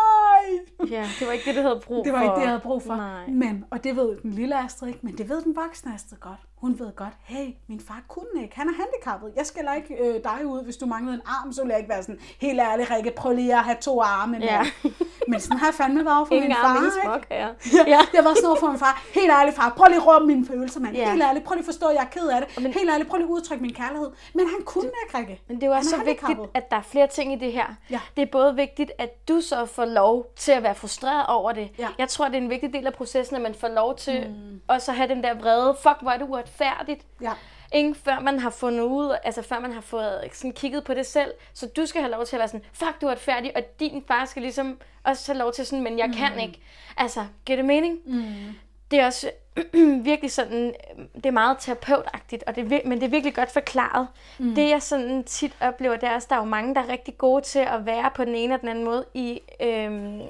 [0.90, 2.04] Ja, det var ikke det, du havde brug for.
[2.04, 2.96] Det var ikke det, jeg havde brug for.
[2.96, 3.28] Nej.
[3.28, 6.40] Men, og det ved den lille Astrid ikke, men det ved den voksne Astrid godt.
[6.62, 9.32] Hun ved godt, hey, min far kunne ikke, han er handicappet.
[9.36, 11.90] Jeg skal ikke øh, dig ud, hvis du manglede en arm, så vil jeg ikke
[11.90, 14.38] være sådan, helt ærlig, Rikke, prøv lige at have to arme.
[14.42, 14.62] Ja.
[15.30, 16.76] Men sådan har jeg fandme været over for min far.
[16.76, 17.02] ingen ikke?
[17.04, 17.38] smuk, ja.
[17.38, 18.00] Ja, Ja.
[18.14, 19.04] Jeg var sådan over for min far.
[19.14, 19.74] Helt ærligt, far.
[19.78, 20.96] Prøv lige at råbe mine følelser, mand.
[20.96, 21.12] Ja.
[21.12, 21.46] Helt ærligt.
[21.46, 22.64] Prøv lige at forstå, at jeg er ked af det.
[22.64, 23.10] Men- Helt ærligt.
[23.10, 24.10] Prøv lige at udtrykke min kærlighed.
[24.34, 25.42] Men han kunne ikke, Rikke.
[25.48, 27.66] Men det er jo også så vigtigt, at der er flere ting i det her.
[27.90, 28.00] Ja.
[28.16, 31.70] Det er både vigtigt, at du så får lov til at være frustreret over det.
[31.80, 31.88] Ja.
[31.98, 34.62] Jeg tror, det er en vigtig del af processen, at man får lov til mm.
[34.68, 35.76] også at have den der vrede.
[35.84, 37.02] Fuck, hvor er det uretfærdigt.
[37.22, 37.32] Ja.
[37.74, 41.06] Ingen før man har fundet ud, altså før man har fået sådan kigget på det
[41.06, 41.34] selv.
[41.54, 44.04] Så du skal have lov til at være sådan, fuck, du er retfærdig, og din
[44.08, 46.14] far skal ligesom også have lov til sådan, men jeg mm.
[46.14, 46.60] kan ikke.
[46.98, 48.00] Altså, giver det mening?
[48.06, 48.56] Mm.
[48.92, 49.32] Det er også
[50.10, 54.08] virkelig sådan, øh, det er meget terapeutagtigt, og det men det er virkelig godt forklaret.
[54.38, 54.56] Mm.
[54.56, 57.18] Det jeg sådan tit oplever, det er også, der er jo mange, der er rigtig
[57.18, 60.22] gode til at være på den ene og den anden måde i, øhm,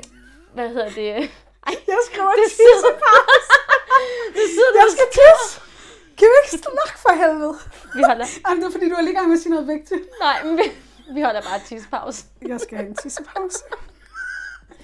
[0.53, 1.15] hvad hedder det?
[1.68, 2.91] Ej, Jeg skriver det sidder,
[4.38, 5.66] det sidder Jeg skal tisse.
[6.18, 7.53] Kan vi ikke snakke for helvede?
[7.95, 10.01] Vi holder, Jamen, det er fordi, du er lige gang med at sige noget vigtigt.
[10.22, 10.63] nej, men vi,
[11.13, 12.26] vi holder bare tidspause.
[12.47, 13.59] Jeg skal have en tissepause.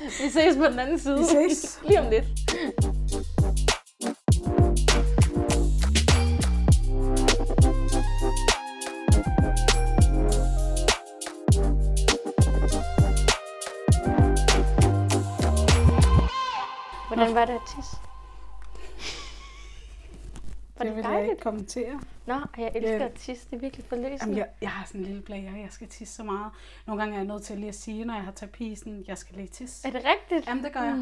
[0.01, 1.17] Vi ses på den anden side.
[1.17, 1.79] Vi ses.
[1.83, 2.25] Lige om lidt.
[17.07, 17.97] Hvordan var det at tisse?
[20.83, 21.43] Var Det det vil jeg ikke dejligt?
[21.43, 21.99] kommentere.
[22.25, 23.05] Nå, jeg elsker Ja.
[23.05, 23.45] at tisse.
[23.49, 24.17] Det er virkelig forløsende.
[24.21, 25.55] Jamen, jeg, jeg har sådan en lille plager.
[25.57, 26.51] Jeg skal tisse så meget.
[26.87, 29.17] Nogle gange er jeg nødt til lige at sige, når jeg har terapi, sådan, jeg
[29.17, 29.87] skal lige tisse.
[29.87, 30.47] Er det rigtigt?
[30.49, 30.95] Jamen, det gør jeg.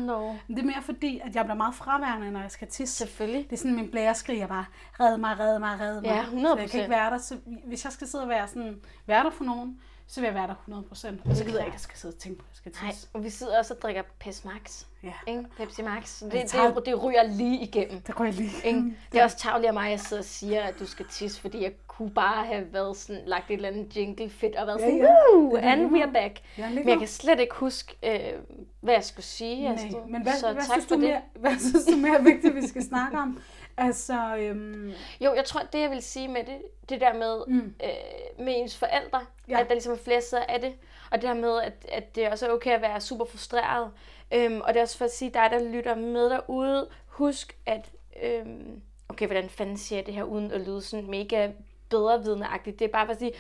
[0.47, 2.95] Men det er mere fordi, at jeg bliver meget fraværende, når jeg skal tisse.
[2.95, 3.43] selvfølgelig.
[3.49, 4.65] Det er sådan, min blære skriger bare,
[4.99, 6.03] red mig, red mig, red mig.
[6.03, 6.41] Ja, 100%.
[6.55, 7.17] Så jeg kan ikke være der.
[7.17, 9.79] Så hvis jeg skal sidde og være, sådan, være der for nogen,
[10.13, 11.29] så vil jeg være der 100%.
[11.29, 12.83] Og så gider jeg ikke, at jeg skal sidde og tænke på, at jeg skal
[12.85, 13.07] Nej, tisse.
[13.13, 14.83] og vi sidder også og drikker Pepsi Max.
[15.03, 15.45] Ja, Ikke?
[15.57, 16.19] Pepsi Max.
[16.19, 18.01] Det, det det, tager- det, det ryger lige igennem.
[18.01, 18.51] det går jeg lige.
[18.63, 18.83] Ikke?
[19.11, 21.41] Det er også tavligt af mig, at jeg sidder og siger, at du skal tisse,
[21.41, 24.79] fordi jeg kunne bare have været sådan, lagt et eller andet jingle fedt og været
[24.79, 25.15] Ja, sådan, ja.
[25.33, 26.39] woo, and lige we're back.
[26.57, 28.39] Ja, Men jeg kan slet ikke huske, øh,
[28.81, 29.63] hvad jeg skulle sige.
[29.63, 30.01] Nej, Astrid.
[30.09, 31.03] men hvad, så hvad, synes du det.
[31.03, 33.39] mere, hvad synes du mere er vigtigt, vi skal snakke om?
[33.85, 36.57] Altså, øhm, Jo, jeg tror, det jeg vil sige med det,
[36.89, 37.53] det der med, Mm.
[37.53, 37.75] mm.
[37.83, 39.59] øh, med ens forældre, Ja.
[39.59, 40.73] at der ligesom er flere sider af det,
[41.11, 43.91] og det her med, at, at det også er okay at være super frustreret.
[44.33, 47.89] Øhm, og det er også for at sige dig, der lytter med derude, husk at,
[48.23, 51.51] øhm, okay, hvordan fanden siger jeg det her, uden at lyde sådan mega
[51.89, 52.79] bedrevidende-agtigt.
[52.79, 53.31] Det er bare for at sige,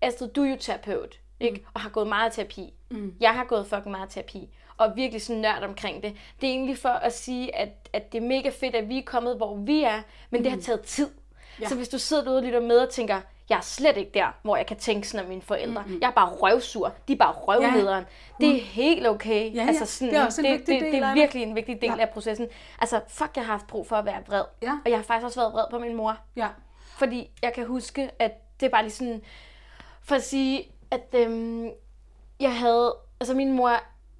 [0.00, 1.66] Astrid, du er jo terapeut, ikke?
[1.74, 2.74] Og har gået meget terapi.
[2.90, 3.14] Mm.
[3.20, 6.16] Jeg har gået fucking meget terapi, og virkelig sådan nørd omkring det.
[6.40, 9.02] Det er egentlig for at sige, at, at det er mega fedt, at vi er
[9.02, 11.10] kommet, hvor vi er, men det har taget tid.
[11.60, 11.68] Ja.
[11.68, 14.26] Så hvis du sidder derude og lytter med og tænker, jeg er slet ikke der,
[14.42, 15.82] hvor jeg kan tænke sådan om mine forældre.
[15.82, 15.98] Mm-hmm.
[16.00, 16.92] Jeg er bare røvsur.
[17.08, 18.04] De er bare røvlederen.
[18.40, 18.46] Ja.
[18.46, 19.54] Det er helt okay.
[19.54, 19.68] Ja, ja.
[19.68, 21.80] Altså sådan, Det er også en det, vigtig det, del det er virkelig en vigtig
[21.80, 22.00] del ja.
[22.00, 22.48] af processen.
[22.80, 24.42] Altså, fuck, jeg har haft brug for at være vred.
[24.62, 24.72] Ja.
[24.84, 26.16] Og jeg har faktisk også været vred på min mor.
[26.36, 26.48] ja.
[26.98, 29.22] Fordi jeg kan huske, at det er bare lige sådan,
[30.02, 31.68] for at sige, at øhm,
[32.40, 33.76] jeg havde, altså min mor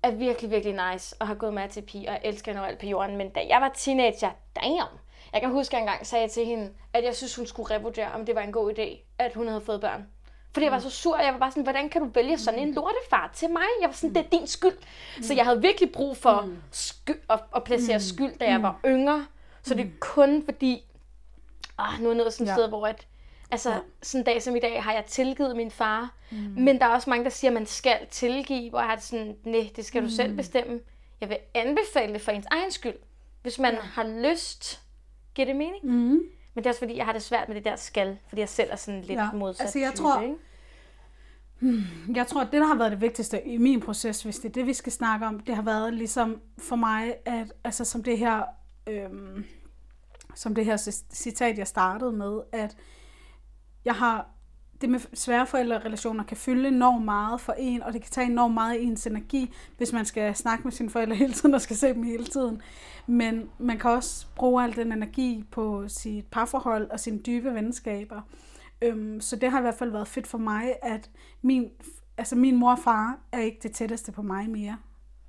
[0.06, 2.86] er virkelig, virkelig nice, og har gået med til terapi, og elsker hende overalt på
[2.86, 4.88] jorden, men da jeg var teenager, damn,
[5.32, 8.12] jeg kan huske, at jeg engang sagde til hende, at jeg synes, hun skulle revurdere,
[8.12, 10.06] om det var en god idé, at hun havde fået børn.
[10.52, 12.60] Fordi jeg var så sur, og jeg var bare sådan, hvordan kan du vælge sådan
[12.60, 13.62] en lortefar til mig?
[13.80, 14.76] Jeg var sådan, det er din skyld.
[15.22, 19.26] Så jeg havde virkelig brug for skyld, at, at placere skyld, da jeg var yngre.
[19.62, 20.84] Så det er kun fordi,
[21.78, 22.54] ah, nu er jeg nået sådan et Ja.
[22.54, 23.06] sted, hvor at,
[23.50, 23.78] altså, Ja.
[24.02, 26.14] sådan en dag som i dag, har jeg tilgivet min far.
[26.30, 26.36] Mm.
[26.36, 29.04] Men der er også mange, der siger, at man skal tilgive, hvor jeg har det
[29.04, 30.80] sådan, nej, det skal du selv bestemme.
[31.20, 32.94] Jeg vil anbefale det for ens egen skyld.
[33.42, 33.80] Hvis man ja.
[33.80, 34.82] har lyst,
[35.34, 35.84] giver det mening?
[35.86, 36.22] Mm.
[36.54, 38.48] Men det er også fordi, jeg har det svært med det der skal, fordi jeg
[38.48, 40.34] selv er sådan lidt Ja, modsat altså, jeg type, tror- ikke?
[42.14, 44.52] Jeg tror, at det, der har været det vigtigste i min proces, hvis det er
[44.52, 48.18] det, vi skal snakke om, det har været ligesom for mig, at altså som det
[48.18, 48.42] her,
[48.86, 49.44] øhm,
[50.34, 52.76] som det her ci- citat, jeg startede med, at
[53.84, 54.26] jeg har,
[54.80, 58.54] det med svære forældrerelationer kan fylde enormt meget for en, og det kan tage enormt
[58.54, 61.76] meget af ens energi, hvis man skal snakke med sine forældre hele tiden og skal
[61.76, 62.62] se dem hele tiden.
[63.06, 68.20] Men man kan også bruge al den energi på sit parforhold og sine dybe venskaber.
[68.82, 71.10] Øhm, så det har i hvert fald været fedt for mig, at
[71.42, 71.70] min,
[72.18, 74.76] altså min mor og far er ikke det tætteste på mig mere.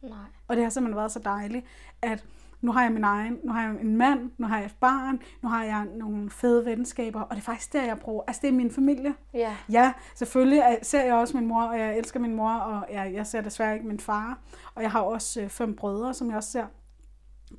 [0.01, 0.17] Nej.
[0.47, 1.65] Og det har simpelthen været så dejligt,
[2.01, 2.25] at
[2.61, 5.19] nu har jeg min egen, nu har jeg en mand, nu har jeg et barn,
[5.41, 8.47] nu har jeg nogle fede venskaber, og det er faktisk der, jeg bruger, altså det
[8.47, 9.13] er min familie.
[9.33, 9.55] Ja.
[9.71, 13.13] Ja, selvfølgelig er- ser jeg også min mor, og jeg elsker min mor, og jeg,
[13.13, 14.39] jeg ser desværre ikke min far.
[14.75, 16.65] Og jeg har også øh, fem brødre, som jeg også ser.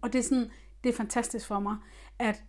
[0.02, 0.50] Og det er sådan,
[0.84, 1.76] det er fantastisk for mig,
[2.18, 2.44] at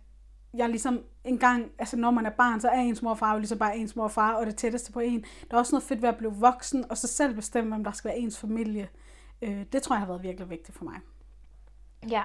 [0.54, 3.32] jeg ligesom en gang, altså når man er barn, så er ens mor og far
[3.32, 5.24] jo ligesom bare ens mor og far, og det tætteste på en.
[5.50, 7.92] Der er også noget fedt ved at blive voksen, og så selv bestemme, hvem der
[7.92, 8.88] skal være ens familie.
[9.42, 10.94] Øh, det tror jeg har været virkelig vigtigt for mig.
[12.10, 12.22] Ja,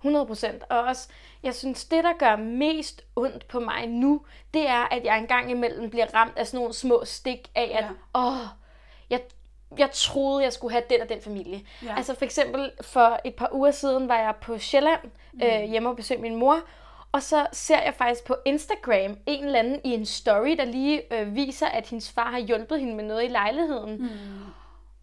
[0.00, 0.62] 100 procent.
[0.70, 1.08] Og også,
[1.42, 4.20] jeg synes, det, der gør mest ondt på mig nu,
[4.54, 7.84] det er, at jeg engang imellem bliver ramt af sådan nogle små stik af, at
[7.84, 8.20] Ja.
[8.20, 8.36] åh,
[9.10, 9.20] jeg,
[9.78, 11.60] jeg troede, jeg skulle have den og den familie.
[11.82, 11.96] Ja.
[11.96, 15.00] Altså for eksempel, for et par uger siden var jeg på Sjælland,
[15.32, 15.40] Mm.
[15.42, 16.60] øh, hjemme og besøgte min mor,
[17.12, 21.14] og så ser jeg faktisk på Instagram en eller anden i en story, der lige
[21.14, 23.96] øh, viser, at hendes far har hjulpet hende med noget i lejligheden.
[24.02, 24.08] Mm.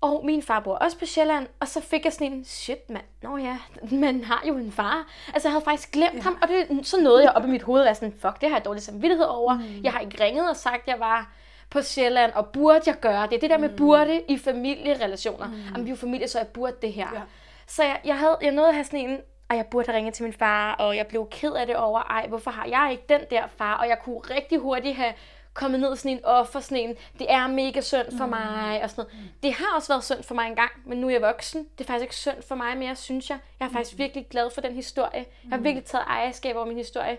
[0.02, 3.04] Og min far bor også på Sjælland, og så fik jeg sådan en, shit mand,
[3.22, 3.58] nå ja,
[3.92, 5.08] man har jo en far.
[5.34, 6.22] Altså jeg havde faktisk glemt ja.
[6.22, 8.58] ham, og det, så nåede jeg op i mit hoved, og sådan, fuck, det har
[8.58, 9.54] jeg dårlig samvittighed over.
[9.54, 9.84] Mm.
[9.84, 11.34] Jeg har ikke ringet og sagt, at jeg var
[11.70, 13.42] på Sjælland, og burde jeg gøre det?
[13.42, 15.48] Det der med burde i familierelationer.
[15.48, 15.54] Mm.
[15.54, 17.08] Jamen, vi er jo familie, så jeg burde det her.
[17.14, 17.22] Ja.
[17.68, 19.18] Så jeg, jeg, havde, jeg nåede at have sådan en,
[19.50, 22.00] og jeg burde have ringet til min far, og jeg blev ked af det over,
[22.00, 23.78] ej, hvorfor har jeg ikke den der far?
[23.78, 25.14] Og jeg kunne rigtig hurtigt have
[25.54, 28.90] kommet ned i sådan en offer, sådan en, det er mega synd for mig, og
[28.90, 29.30] sådan noget.
[29.44, 31.68] Det har også været synd for mig engang, men nu er jeg voksen.
[31.78, 33.40] Det er faktisk ikke synd for mig mere, synes jeg.
[33.60, 35.26] Jeg er faktisk virkelig glad for den historie.
[35.44, 37.18] Jeg har virkelig taget ejerskab over min historie.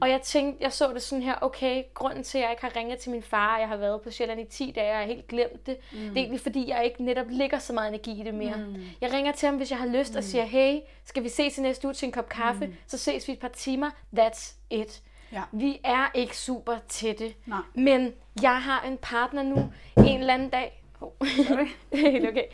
[0.00, 2.76] Og jeg tænkte, jeg så det sådan her, okay, grunden til, at jeg ikke har
[2.76, 4.98] ringet til min far, og jeg har været på Sjælland i 10 dage, og jeg
[4.98, 8.20] har helt glemt det, det er egentlig fordi, jeg ikke netop lægger så meget energi
[8.20, 8.54] i det mere.
[9.00, 11.60] Jeg ringer til ham, hvis jeg har lyst, og siger, hey, skal vi ses i
[11.60, 12.64] næste uge til en kop kaffe?
[12.86, 13.90] Så ses vi et par timer.
[14.18, 15.02] That's it.
[15.32, 15.42] Ja.
[15.52, 17.34] Vi er ikke super tætte.
[17.46, 17.58] Nej.
[17.74, 18.12] Men
[18.42, 20.82] jeg har en partner nu, en eller anden dag.
[21.00, 21.10] Oh.
[21.46, 21.68] Sorry.
[21.92, 22.44] det er helt okay.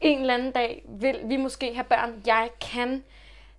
[0.00, 2.22] En eller anden dag vil vi måske have børn.
[2.26, 3.04] Jeg kan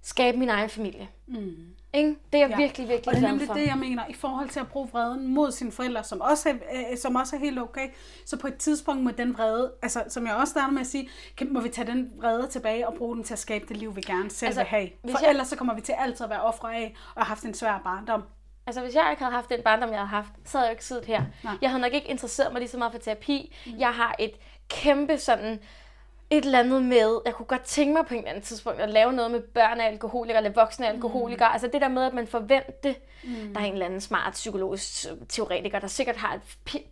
[0.01, 1.07] skabe min egen familie.
[1.27, 1.55] Mm.
[1.93, 2.09] Ikke?
[2.33, 2.57] Det er jeg Ja.
[2.57, 3.53] virkelig, virkelig Og det er glad nemlig for.
[3.53, 6.53] det, jeg mener, i forhold til at bruge vreden mod sine forældre, som også er,
[6.91, 7.87] øh, som også er helt okay.
[8.25, 11.09] Så på et tidspunkt må den vrede, altså som jeg også starter med at sige,
[11.37, 13.95] kan, må vi tage den vrede tilbage og bruge den til at skabe det liv,
[13.95, 14.89] vi gerne selv Altså, vil have.
[15.11, 17.43] For jeg- ellers så kommer vi til altid at være ofre af og have haft
[17.43, 18.23] en svær barndom.
[18.67, 20.75] Altså, hvis jeg ikke havde haft den barndom, jeg havde haft, så havde jeg jo
[20.75, 21.21] ikke siddet her.
[21.43, 21.53] Nej.
[21.61, 23.55] Jeg havde nok ikke interesseret mig lige så meget for terapi.
[23.65, 23.79] Mm.
[23.79, 24.31] Jeg har et
[24.69, 25.59] kæmpe sådan
[26.29, 28.89] et eller andet med, jeg kunne godt tænke mig på en eller anden tidspunkt at
[28.89, 31.49] lave noget med børn af alkoholikere eller voksne alkoholikere.
[31.49, 31.53] Mm.
[31.53, 32.93] Altså det der med, at man forventer.
[33.23, 33.53] Mm.
[33.53, 36.41] Der er en eller anden smart psykologisk teoretiker, der sikkert har et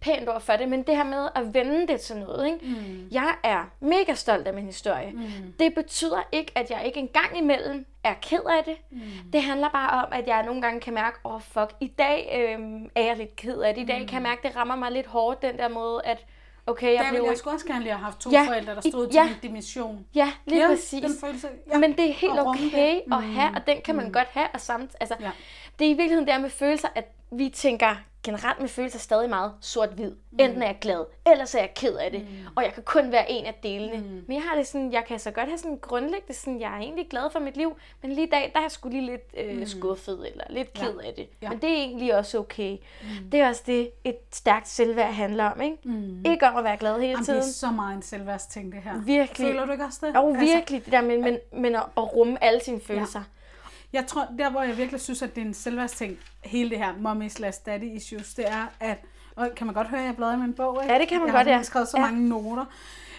[0.02, 2.46] pænt ord for det, men det her med at vende det til noget.
[2.46, 2.66] Ikke?
[2.66, 3.08] Mm.
[3.12, 5.12] Jeg er mega stolt af min historie.
[5.12, 5.54] Mm.
[5.60, 8.76] Det betyder ikke, at jeg ikke engang imellem er ked af det.
[8.92, 9.02] Mm.
[9.34, 12.30] Det handler bare om, at jeg nogle gange kan mærke, åh oh, fuck, i dag
[12.60, 13.82] øh, er jeg lidt ked af det.
[13.82, 14.08] I dag mm.
[14.08, 16.26] kan jeg mærke, at det rammer mig lidt hårdt, den der måde, at
[16.68, 18.82] okay, jeg Der blev jeg skulle også gerne lige have haft to Ja, forældre, der
[18.86, 19.22] i- stod ja.
[19.24, 20.06] til min dimension.
[20.16, 21.02] Ja, lige ja, præcis.
[21.02, 21.78] Den følelse, ja.
[21.78, 23.02] Men det er helt okay det.
[23.12, 24.48] at have, og den kan man godt have.
[24.54, 25.32] Og samt, altså, Ja.
[25.80, 27.96] Det er i virkeligheden der med følelser, at vi tænker
[28.26, 30.12] generelt med følelser stadig meget sort-hvid.
[30.12, 30.38] Mm.
[30.40, 32.22] Enten er jeg glad, eller så er jeg ked af det.
[32.22, 32.28] Mm.
[32.56, 33.98] Og jeg kan kun være en af delene.
[33.98, 34.24] Mm.
[34.28, 36.78] Men jeg har det sådan, jeg kan så godt have sådan grundlæggende sådan, jeg er
[36.78, 39.36] egentlig glad for mit liv, men lige i dag, der er jeg sgu lige lidt
[39.38, 39.66] øh, mm.
[39.66, 41.28] skuffet, eller lidt ked af det.
[41.42, 41.50] Ja.
[41.50, 42.78] Men det er egentlig også okay.
[43.02, 43.30] Mm.
[43.32, 45.78] Det er også det, et stærkt selvværd handler om, ikke?
[45.84, 46.26] Mm.
[46.26, 47.40] Ikke om at være glad hele Jamen, det tiden.
[47.40, 49.02] er så meget en selvværdsting, det her.
[49.02, 49.48] Virkelig.
[49.48, 50.16] Føler du ikke også det?
[50.16, 53.22] Jo, virkelig det der med, men, men at, at rumme alle sine følelser.
[53.94, 56.94] Jeg tror, der hvor jeg virkelig synes, at det er en selvværdsting, hele det her
[56.98, 58.98] mommy slash daddy issues, det er, at,
[59.36, 60.94] og kan man godt høre, at jeg bladrer i min bog, ikke?
[60.94, 61.64] Ja, det kan man jeg godt, har ja.
[61.64, 62.02] skrevet så Ja.
[62.06, 62.66] mange noter,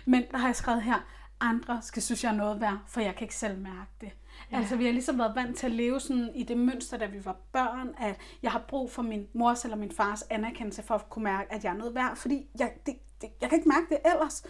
[0.04, 1.04] men der har jeg skrevet her,
[1.40, 4.10] andre skal synes, jeg er noget værd, for jeg kan ikke selv mærke det.
[4.52, 4.56] Ja.
[4.56, 7.24] Altså, vi har ligesom været vant til at leve sådan i det mønster, da vi
[7.24, 11.10] var børn, at jeg har brug for min mors eller min fars anerkendelse for at
[11.10, 13.86] kunne mærke, at jeg er noget værd, fordi jeg, det, det, jeg kan ikke mærke
[13.90, 14.44] det ellers.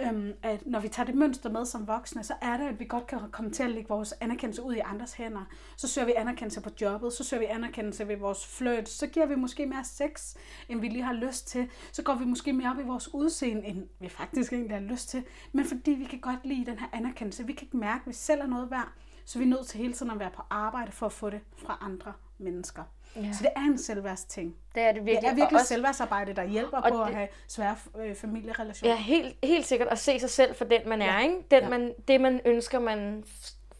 [0.00, 2.84] Øhm, at når vi tager det mønster med som voksne, så er det, at vi
[2.84, 5.44] godt kan komme til at lægge vores anerkendelse ud i andres hænder.
[5.76, 9.26] Så søger vi anerkendelse på jobbet, så søger vi anerkendelse ved vores flirt, så giver
[9.26, 10.36] vi måske mere sex,
[10.68, 11.70] end vi lige har lyst til.
[11.92, 15.08] Så går vi måske mere op i vores udseende, end vi faktisk egentlig har lyst
[15.08, 15.24] til.
[15.52, 18.12] Men fordi vi kan godt lide den her anerkendelse, vi kan ikke mærke, at vi
[18.12, 18.92] selv er noget værd,
[19.24, 21.40] så vi er nødt til hele tiden at være på arbejde for at få det
[21.56, 22.82] fra andre mennesker.
[23.16, 23.32] Ja.
[23.32, 24.54] Så det er en selvværdsting.
[24.74, 25.20] Det er det virkelig.
[25.20, 28.14] Det er Og virkelig også- selvværdsarbejde, der hjælper og på at det- have svære øh,
[28.16, 28.94] familierelationer.
[28.94, 31.14] Ja, helt, helt sikkert at se sig selv for den, man er.
[31.18, 31.20] Ja.
[31.22, 31.34] Ikke?
[31.50, 31.68] Den, Ja.
[31.68, 33.24] man, det, man ønsker, man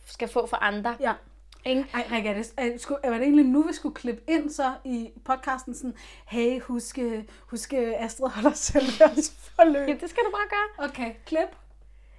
[0.07, 0.97] skal få for andre.
[1.01, 1.12] ja.
[1.66, 1.87] Ikke?
[1.95, 4.72] Ej, Rikke, er det, er, skulle, var det egentlig nu, vi skulle klippe ind så
[4.84, 5.95] i podcasten sådan,
[6.26, 6.99] hey, husk,
[7.51, 9.89] husk Astrid holder selvværdsforløb.
[9.89, 10.89] Ja, det skal du bare gøre.
[10.89, 11.49] Okay, klip.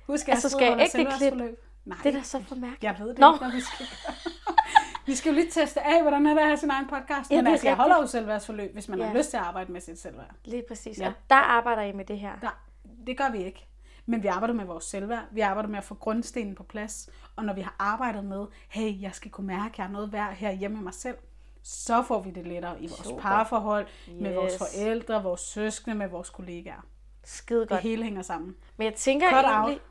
[0.07, 1.59] Husk, Altså, Astrid skal jeg ægte klip?
[1.87, 2.83] Nej, Det er da så for mærkeligt.
[2.83, 3.33] jeg ved det Nå.
[3.33, 3.85] ikke, hvad vi skal.
[5.05, 7.31] Vi skal jo lige teste af, hvordan er det at have sin egen podcast.
[7.31, 9.05] Ja, Men det er altså, jeg holder jo selvværdsforløb, hvis man Ja.
[9.07, 10.31] har lyst til at arbejde med sit selvværd.
[10.45, 10.99] Lige præcis.
[10.99, 11.07] Ja.
[11.07, 12.31] Og der arbejder I med det her.
[12.41, 12.59] Der,
[13.07, 13.67] det gør vi ikke.
[14.05, 15.23] Men vi arbejder med vores selvværd.
[15.31, 17.09] Vi arbejder med at få grundstenen på plads.
[17.35, 20.11] Og når vi har arbejdet med, hey, jeg skal kunne mærke, at jeg er noget
[20.13, 21.15] værd her hjemme med mig selv,
[21.63, 23.21] så får vi det lettere i vores Super.
[23.21, 23.87] parforhold,
[24.21, 24.57] med vores Yes.
[24.57, 26.85] forældre, vores søskende, med vores kollegaer.
[27.23, 27.81] Skide Det godt.
[27.81, 28.55] hele hænger sammen.
[28.77, 29.73] Men jeg tænker Cut egentlig...
[29.75, 29.81] out.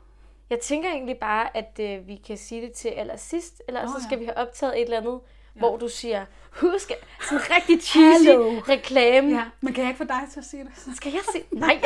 [0.49, 3.93] Jeg tænker egentlig bare, at øh, vi kan sige det til allersidst, eller Nå, så
[3.99, 4.03] ja.
[4.07, 5.19] skal vi have optaget et eller andet
[5.55, 5.59] ja.
[5.59, 6.91] hvor du siger, husk,
[7.21, 8.27] sådan en rigtig cheesy
[8.69, 9.29] reklame.
[9.29, 10.95] Ja, men kan jeg ikke få dig til at sige det?
[10.95, 11.43] Skal jeg sige?
[11.51, 11.81] Nej,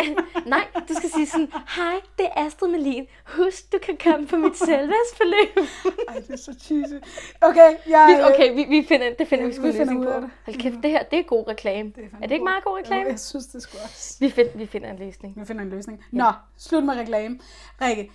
[0.46, 3.08] nej, du skal sige sådan, hej, det er Astrid Melin.
[3.38, 5.68] Husk, du kan komme på mit selvværdsforløb.
[6.08, 6.94] Ej, det er så cheesy.
[7.42, 8.16] Okay, jeg...
[8.18, 10.06] Vi, okay, vi, vi finder, det finder Ja, vi sgu vi en finder løsning ud
[10.06, 10.12] på.
[10.12, 10.30] af det.
[10.46, 11.92] Hold kæft, det her, det er god reklame.
[11.96, 13.02] Det er Er, er det ikke meget god reklame?
[13.04, 14.18] Jo, jeg synes, det skulle også.
[14.20, 15.40] Vi, find, vi finder en løsning.
[15.40, 16.06] Vi finder en løsning.
[16.12, 17.40] Nå, slut med reklame.
[17.82, 18.12] Rikke,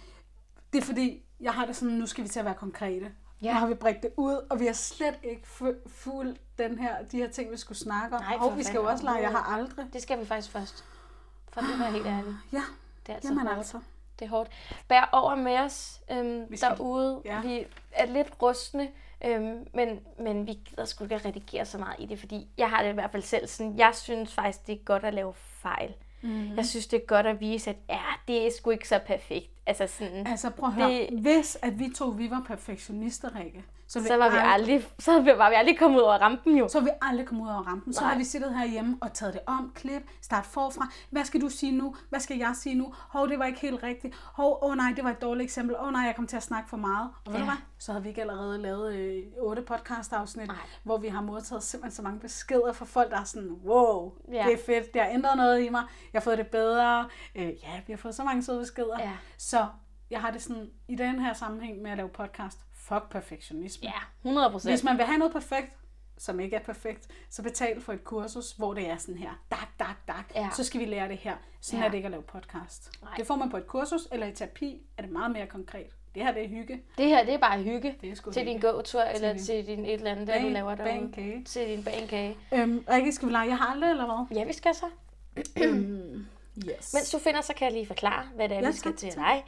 [0.76, 3.12] det er fordi, jeg har det sådan, nu skal vi til at være konkrete.
[3.42, 3.52] Ja.
[3.52, 7.02] Nu har vi bredt det ud, og vi har slet ikke fu- fuldt den her,
[7.02, 8.22] de her ting, vi skulle snakke om.
[8.22, 9.86] Nej, og vi skal jo også lege, jeg har aldrig.
[9.92, 10.84] Det skal vi faktisk først.
[11.52, 12.36] For det var helt ærligt.
[12.52, 12.62] Ja,
[13.06, 13.58] Det er altså jamen hårdt.
[13.58, 13.80] altså.
[14.18, 14.50] Det er hårdt.
[14.88, 17.22] Bær over med os øhm, Vi skal- derude.
[17.24, 17.40] ja.
[17.40, 18.88] Vi er lidt rustne,
[19.24, 22.82] øhm, men, men vi gider sgu ikke redigere så meget i det, fordi jeg har
[22.82, 25.94] det i hvert fald selv sådan, jeg synes faktisk, det er godt at lave fejl.
[26.26, 26.34] Mhm.
[26.34, 26.56] Mm-hmm.
[26.56, 29.50] Jeg synes, det er godt at vise, at ja, det er sgu ikke så perfekt.
[29.66, 31.20] Altså sådan, Altså prøv at høre, det...
[31.20, 35.49] hvis at vi to, vi var perfektionister, Rikke, så, så var vi aldrig, så var
[35.49, 36.68] vi aldrig kommet ud over rampen jo.
[36.68, 37.93] Så vi aldrig komme ud over rampen.
[37.93, 38.11] Så Nej.
[38.11, 40.89] har vi siddet herhjemme og taget det om, klip, start forfra.
[41.11, 41.95] Hvad skal du sige nu?
[42.09, 42.95] Hvad skal jeg sige nu?
[42.95, 44.14] Hov, det var ikke helt rigtigt.
[44.34, 45.76] Hov, åh oh nej, det var et dårligt eksempel.
[45.76, 47.11] Åh oh nej, jeg kom til at snakke for meget.
[47.26, 47.41] Og ved Ja.
[47.41, 47.57] du hvad?
[47.78, 50.57] Så havde vi ikke allerede lavet øh, otte podcast-afsnit, Nej.
[50.82, 54.45] hvor vi har modtaget simpelthen så mange beskeder fra folk, der er sådan, wow, Ja.
[54.47, 55.82] det er fedt, det har ændret noget i mig.
[56.12, 57.09] Jeg har fået det bedre.
[57.34, 58.97] Øh, ja, vi har fået så mange søde beskeder.
[59.01, 59.11] Ja.
[59.39, 59.66] Så
[60.11, 62.59] jeg har det sådan, i den her sammenhæng med at lave podcast,
[62.89, 63.89] fuck perfektionisme.
[63.89, 64.72] Ja, 100 procent.
[64.72, 65.72] Hvis man vil have noget perfekt,
[66.18, 69.68] som ikke er perfekt, så betal for et kursus, hvor det er sådan her, dak,
[69.78, 70.49] dak, dak, Ja.
[70.57, 71.37] så skal vi lære det her.
[71.61, 71.87] Sådan Ja.
[71.87, 72.91] er det ikke at lave podcast.
[73.03, 73.12] Nej.
[73.16, 75.87] Det får man på et kursus, eller i terapi, er det meget mere konkret.
[76.14, 76.82] Det her, det er hygge.
[76.99, 77.95] Det her, det er bare hygge.
[78.01, 78.53] Det er til hygge.
[78.53, 81.45] din gåtur, eller din- til din et eller andet, der du laver derude.
[81.45, 82.37] Til din bagkage.
[82.55, 83.49] Øhm, Rikke, skal vi lege?
[83.49, 84.37] Jeg har aldrig, eller hvad?
[84.39, 84.87] Ja, vi skal så.
[86.59, 86.95] Yes.
[86.95, 88.99] Mens du finder, så kan jeg lige forklare, hvad det er, Ja, vi skal tak,
[88.99, 89.45] til dig.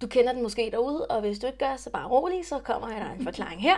[0.00, 2.88] Du kender den måske derude, og hvis du ikke gør, så bare rolig, så kommer
[2.88, 3.76] jeg der en forklaring her.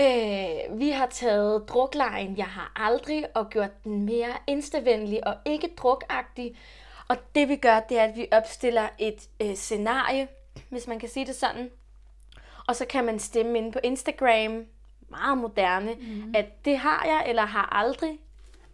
[0.00, 5.70] Øh, vi har taget druklejen, jeg har aldrig, og gjort den mere instavenlig og ikke
[5.76, 6.56] drukagtig.
[7.08, 10.28] Og det vi gør, det er, at vi opstiller et øh, scenarie,
[10.68, 11.70] hvis man kan sige det sådan.
[12.68, 14.64] Og så kan man stemme inde på Instagram,
[15.08, 16.32] meget moderne, mm.
[16.34, 18.18] at det har jeg eller har aldrig.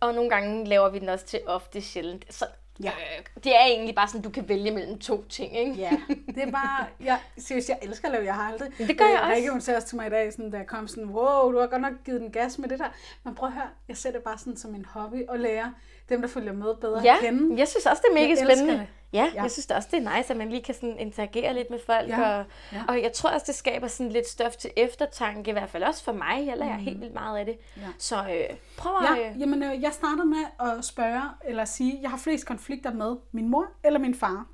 [0.01, 2.35] Og nogle gange laver vi den også til ofte sjældent.
[2.35, 2.47] Så
[2.83, 2.89] Ja.
[2.91, 5.72] øh, det er egentlig bare sådan, du kan vælge mellem to ting, ikke?
[5.72, 5.91] Ja,
[6.35, 8.68] det er bare, jeg, seriøst, jeg elsker at lave, jeg har aldrig.
[8.79, 9.35] Det gør jeg Øh, også.
[9.37, 11.59] Rikke, hun sagde også til mig i dag, sådan, da jeg kom sådan, wow, du
[11.61, 12.89] har godt nok givet den gas med det der.
[13.25, 15.75] Men prøv at høre, jeg ser det bare sådan som en hobby at lære
[16.09, 17.59] dem, der følger med bedre Ja, at kende.
[17.59, 18.72] jeg synes også, det er mega Jeg spændende.
[18.72, 18.87] det.
[19.15, 19.43] Ja, Ja.
[19.43, 21.79] jeg synes det også, det er nice, at man lige kan sådan interagere lidt med
[21.87, 22.09] folk.
[22.09, 22.83] Ja, Og, ja.
[22.89, 26.05] og jeg tror også, det skaber sådan lidt stof til eftertanke, i hvert fald også
[26.05, 26.47] for mig.
[26.47, 27.59] Jeg lærer helt vildt meget af det.
[27.77, 27.83] Mm.
[27.83, 27.89] Ja.
[27.99, 29.19] Så øh, prøv at...
[29.19, 33.17] Ja, jamen, øh, jeg starter med at spørge, eller sige, jeg har flest konflikter med
[33.33, 34.47] min mor eller min far.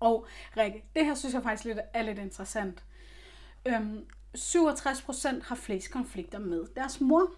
[0.00, 2.84] Og Rikke, det her synes jeg faktisk lidt, er lidt interessant.
[3.66, 4.04] Øhm,
[4.36, 7.30] 67% har flest konflikter med deres mor.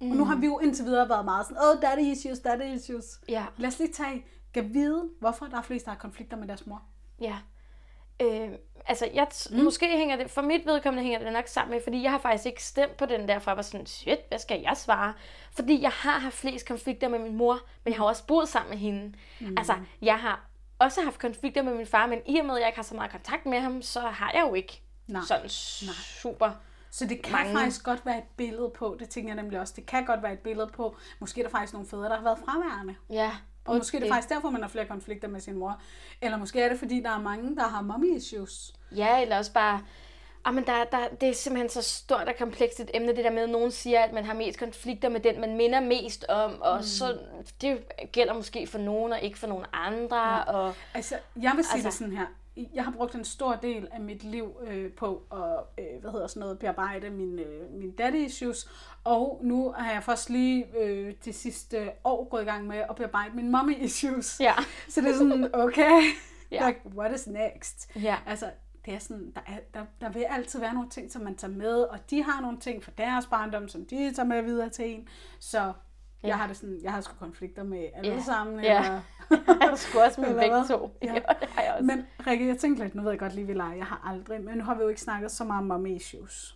[0.00, 0.10] Mm.
[0.10, 3.04] Og nu har vi jo indtil videre været meget sådan, oh, daddy issues, daddy issues.
[3.28, 3.44] Ja.
[3.56, 6.66] Lad os lige tage, kan vide, hvorfor der er flest, der har konflikter med deres
[6.66, 6.82] mor.
[7.20, 7.36] Ja.
[8.22, 8.48] Øh,
[8.86, 9.64] altså, jeg t- mm.
[9.64, 12.46] måske hænger det, for mit vedkommende hænger det nok sammen med, fordi jeg har faktisk
[12.46, 15.14] ikke stemt på den der, for jeg var sådan, shit, hvad skal jeg svare?
[15.52, 18.70] Fordi jeg har haft flest konflikter med min mor, men jeg har også boet sammen
[18.70, 19.14] med hende.
[19.40, 19.54] Mm.
[19.58, 22.68] Altså, jeg har også haft konflikter med min far, men i og med, at jeg
[22.68, 25.22] ikke har så meget kontakt med ham, så har jeg jo ikke Nej.
[25.28, 26.50] sådan super...
[26.90, 27.32] Så det kan.
[27.32, 27.58] Mange.
[27.58, 30.32] faktisk godt være et billede på, det tænker jeg nemlig også, det kan godt være
[30.32, 32.94] et billede på, måske er der faktisk nogle fædre, der har været fraværende.
[33.10, 33.32] Ja,
[33.68, 35.80] Og måske er det faktisk derfor, man har flere konflikter med sin mor.
[36.22, 38.74] Eller måske er det, fordi der er mange, der har mommy issues.
[38.96, 39.80] Ja, eller også bare...
[40.44, 43.30] Ah, men der, der, det er simpelthen så stort og komplekst et emne, det der
[43.30, 46.60] med, at nogen siger, at man har mest konflikter med den, man minder mest om,
[46.60, 46.82] og mm.
[46.82, 47.18] så
[47.60, 50.36] det gælder måske for nogen og ikke for nogen andre.
[50.36, 50.42] Ja.
[50.42, 52.26] Og, Altså, jeg vil sige altså, det sådan her.
[52.74, 56.26] Jeg har brugt en stor del af mit liv øh, på at øh, hvad hedder
[56.26, 58.70] sådan noget, bearbejde mine, øh, mine daddy issues.
[59.04, 62.96] Og nu har jeg først lige øh, det sidste år gået i gang med at
[62.96, 64.40] bearbejde mine mommy issues.
[64.40, 64.54] ja.
[64.88, 66.02] Så det er sådan, okay,
[66.50, 66.66] Ja.
[66.66, 67.96] like, what is next?
[67.96, 68.16] Ja.
[68.26, 68.50] Altså,
[68.86, 71.54] det er sådan, der, er, der, der vil altid være nogle ting, som man tager
[71.54, 74.94] med, og de har nogle ting fra deres barndom, som de tager med videre til
[74.94, 75.08] en.
[75.40, 75.72] Så
[76.22, 76.34] jeg Ja.
[76.36, 78.22] har det sådan, jeg har sgu konflikter med alle Ja.
[78.22, 78.64] sammen.
[78.64, 78.78] Ja.
[78.78, 79.00] Eller,
[79.70, 80.90] Jeg skulle også med begge to.
[81.02, 81.12] Ja.
[81.12, 81.20] Ja.
[81.40, 81.84] det har jeg også.
[81.84, 84.44] men Rikke, jeg tænkte lidt, nu ved jeg godt lige, vi leger, jeg har aldrig,
[84.44, 86.54] men nu har vi jo ikke snakket så meget om mommy issues.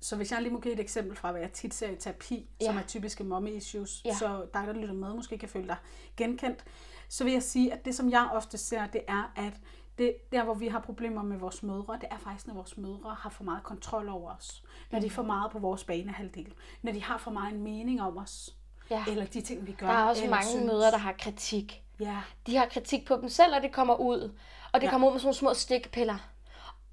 [0.00, 2.48] Så hvis jeg lige må give et eksempel fra, hvad jeg tit ser i terapi,
[2.60, 2.66] ja.
[2.66, 4.14] som er typiske mommy issues, ja.
[4.14, 5.76] så dig, der lytter med, måske kan føle dig
[6.16, 6.64] genkendt,
[7.08, 9.52] så vil jeg sige, at det, som jeg ofte ser, det er, at
[9.98, 13.16] det, der, hvor vi har problemer med vores mødre, det er faktisk, når vores mødre
[13.18, 14.62] har for meget kontrol over os.
[14.90, 16.54] Når de er for meget på vores banehalvdel.
[16.82, 18.54] Når de har for meget en mening om os.
[18.90, 19.04] Ja.
[19.08, 19.86] Eller de ting, vi gør.
[19.86, 20.66] Der er også mange synes.
[20.66, 21.82] møder, der har kritik.
[22.00, 22.18] Ja.
[22.46, 24.32] De har kritik på dem selv, og det kommer ud.
[24.72, 24.86] Og det.
[24.86, 24.90] Ja.
[24.90, 26.18] kommer ud med sådan nogle små stikpiller.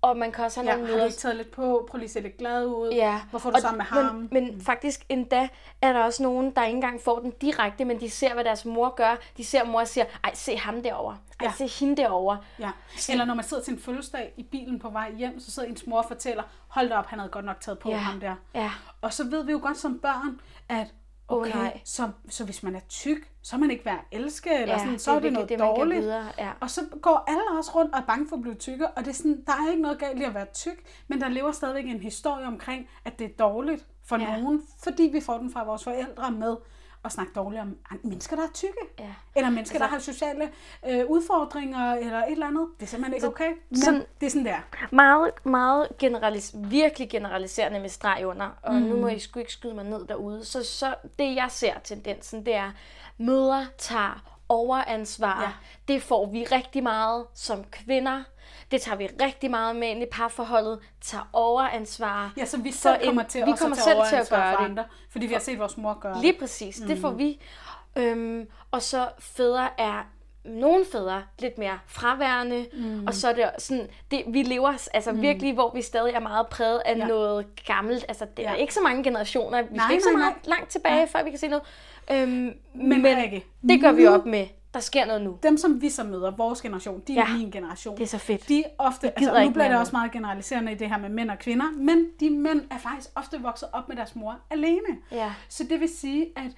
[0.04, 1.88] Og man kan også have Ja, nogle har du møder, ikke taget lidt på?
[1.92, 2.90] Prøv lige at se lidt glad ud.
[2.92, 3.22] Ja.
[3.30, 4.16] Hvorfor er du og- sammen med ham?
[4.16, 5.48] Men, men faktisk endda
[5.82, 8.66] er der også nogen, der ikke engang får den direkte, men de ser, hvad deres
[8.66, 9.16] mor gør.
[9.38, 11.18] De ser mor og siger, ej, se ham derovre.
[11.40, 11.52] Ej, Ja.
[11.68, 12.38] se hende derovre.
[12.60, 12.72] Ja.
[13.10, 15.88] Eller når man sidder til en fødselsdag i bilen på vej hjem, så sidder ens
[15.88, 17.96] mor og fortæller, hold da op, han havde godt nok taget på Ja.
[17.98, 18.36] ham der.
[18.56, 18.72] Ja.
[19.02, 20.40] Og så ved vi jo godt som børn,
[20.70, 20.88] at
[21.28, 21.82] Okay, nej.
[21.86, 24.80] så, så hvis man er tyk, så er man ikke værd at elske, eller Ja,
[24.80, 26.02] sådan, så det er det noget det, dårligt.
[26.02, 26.52] videre, ja.
[26.60, 29.08] Og så går alle også rundt og er bange for at blive tykke, og det
[29.12, 31.86] er sådan, der er ikke noget galt i at være tyk, men der lever stadigvæk
[31.86, 34.38] en historie omkring, at det er dårligt for Ja.
[34.40, 36.56] nogen, fordi vi får den fra vores forældre med
[37.06, 38.78] at snakke dårligt om mennesker, der er tykke.
[39.00, 39.06] Ja.
[39.36, 42.68] Eller mennesker, altså, Altså- der har sociale øh, udfordringer, eller et eller andet.
[42.80, 43.52] Det er simpelthen ikke okay.
[43.70, 44.62] Men sådan- det er sådan, det er.
[44.92, 48.82] Meget, meget generalis- virkelig generaliserende med streg under, og mm.
[48.82, 50.46] nu må I sgu ikke skyde mig ned derude.
[50.46, 52.72] Så, så det, jeg ser tendensen, det er,
[53.18, 55.42] mødre tager overansvar.
[55.42, 55.50] Ja.
[55.94, 58.24] Det får vi rigtig meget som kvinder.
[58.74, 60.80] Det tager vi rigtig meget med ind i parforholdet.
[61.02, 62.34] Tager overansvar.
[62.38, 64.60] Ja, så vi selv en- kommer til vi kommer at selv til at gøre for
[64.64, 64.70] det.
[64.70, 67.40] andre, fordi vi har set vores mor gøre Lige præcis, det får vi.
[67.96, 70.08] Øhm, og så fædre er
[70.46, 73.08] nogle fædre lidt mere fraværende, mm.
[73.08, 75.22] og så er det sådan, det, vi lever altså mm.
[75.22, 77.06] virkelig, hvor vi stadig er meget præget af Ja.
[77.08, 78.06] noget gammelt.
[78.08, 78.56] Altså, det er Ja.
[78.58, 79.62] ikke så mange generationer.
[79.62, 80.56] Vi Nej, skal ikke så nej, meget nej.
[80.58, 81.06] langt tilbage, Ja.
[81.06, 81.64] før vi kan se noget.
[82.12, 82.54] Øhm, men
[83.02, 84.46] Men Rikke, det gør vi op med.
[84.74, 85.38] Der sker noget nu.
[85.44, 87.38] Dem, som vi så møder, vores generation, de er Ja.
[87.38, 87.98] min generation.
[87.98, 88.50] Det er så fedt.
[88.50, 91.10] De er ofte, gider altså nu bliver det også meget generaliserende i det her med
[91.10, 94.98] mænd og kvinder, men de mænd er faktisk ofte vokset op med deres mor alene.
[95.12, 95.34] Ja.
[95.50, 96.52] Så det vil sige, at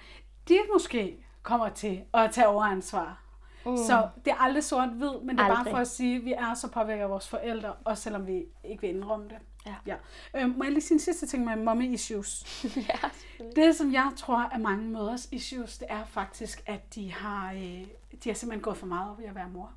[0.48, 3.22] de måske kommer til at tage overansvar.
[3.66, 3.76] Mm.
[3.76, 5.70] Så det er aldrig sort-hvid, men det er bare Aldrig.
[5.72, 8.80] for at sige, at vi er så påvirket af vores forældre, også selvom vi ikke
[8.80, 9.36] vil indrømme det.
[9.66, 9.74] Ja.
[9.86, 9.96] ja.
[10.34, 12.64] Øh, må jeg lige sige en sidste ting med mommy issues?
[12.88, 13.08] ja.
[13.56, 17.86] Det, som jeg tror er mange mødres issues, det er faktisk, at de har, øh,
[18.24, 19.72] de har simpelthen gået for meget op i at være mor.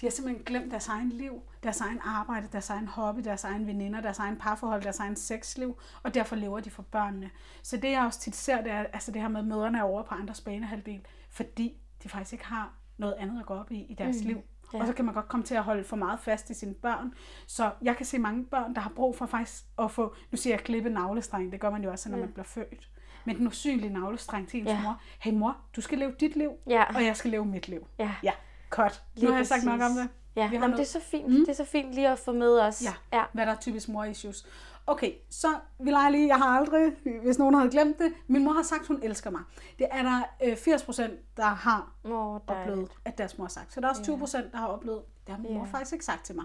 [0.00, 3.66] De har simpelthen glemt deres egen liv, deres egen arbejde, deres egen hobby, deres egen
[3.66, 7.30] veninder, deres egen parforhold, deres egen sexliv, og derfor lever de for børnene.
[7.62, 9.82] Så det jeg også tit ser, det er altså det her med, at mødrene er
[9.82, 11.00] over på andres banehalvdel,
[11.30, 14.26] fordi de faktisk ikke har noget andet at gå op i i deres mm.
[14.26, 14.42] liv.
[14.74, 14.80] Ja.
[14.80, 17.14] Og så kan man godt komme til at holde for meget fast i sine børn.
[17.46, 20.54] Så jeg kan se mange børn, der har brug for faktisk at få, nu siger
[20.54, 22.88] jeg klippe navlestreng, det gør man jo også, når man bliver født.
[23.24, 24.82] Men den usynlige navlestreng til ens Ja.
[24.82, 25.00] mor.
[25.20, 26.84] Hey mor, du skal leve dit liv, Ja.
[26.94, 27.86] og jeg skal leve mit liv.
[27.98, 28.10] Ja.
[28.22, 28.32] Ja,
[28.70, 29.02] godt.
[29.16, 29.96] Nu Lige har jeg sagt nok om præcis.
[29.96, 30.08] det.
[30.36, 31.26] Ja, Vi har Jamen, det er så fint.
[31.28, 31.34] Mm.
[31.38, 32.82] Det er så fint lige at få med os.
[32.84, 33.24] Ja, ja.
[33.32, 34.46] hvad der er typisk mor-issues.
[34.86, 38.52] Okay, så vil jeg lige, jeg har aldrig, hvis nogen havde glemt det, min mor
[38.52, 39.40] har sagt, hun elsker mig.
[39.78, 41.02] Det er der øh, 80%
[41.36, 43.72] der har Åh, oplevet, at deres mor har sagt.
[43.72, 44.02] Så der er også
[44.46, 45.70] 20% der har oplevet, det har min mor Ja.
[45.72, 46.44] faktisk ikke sagt til mig.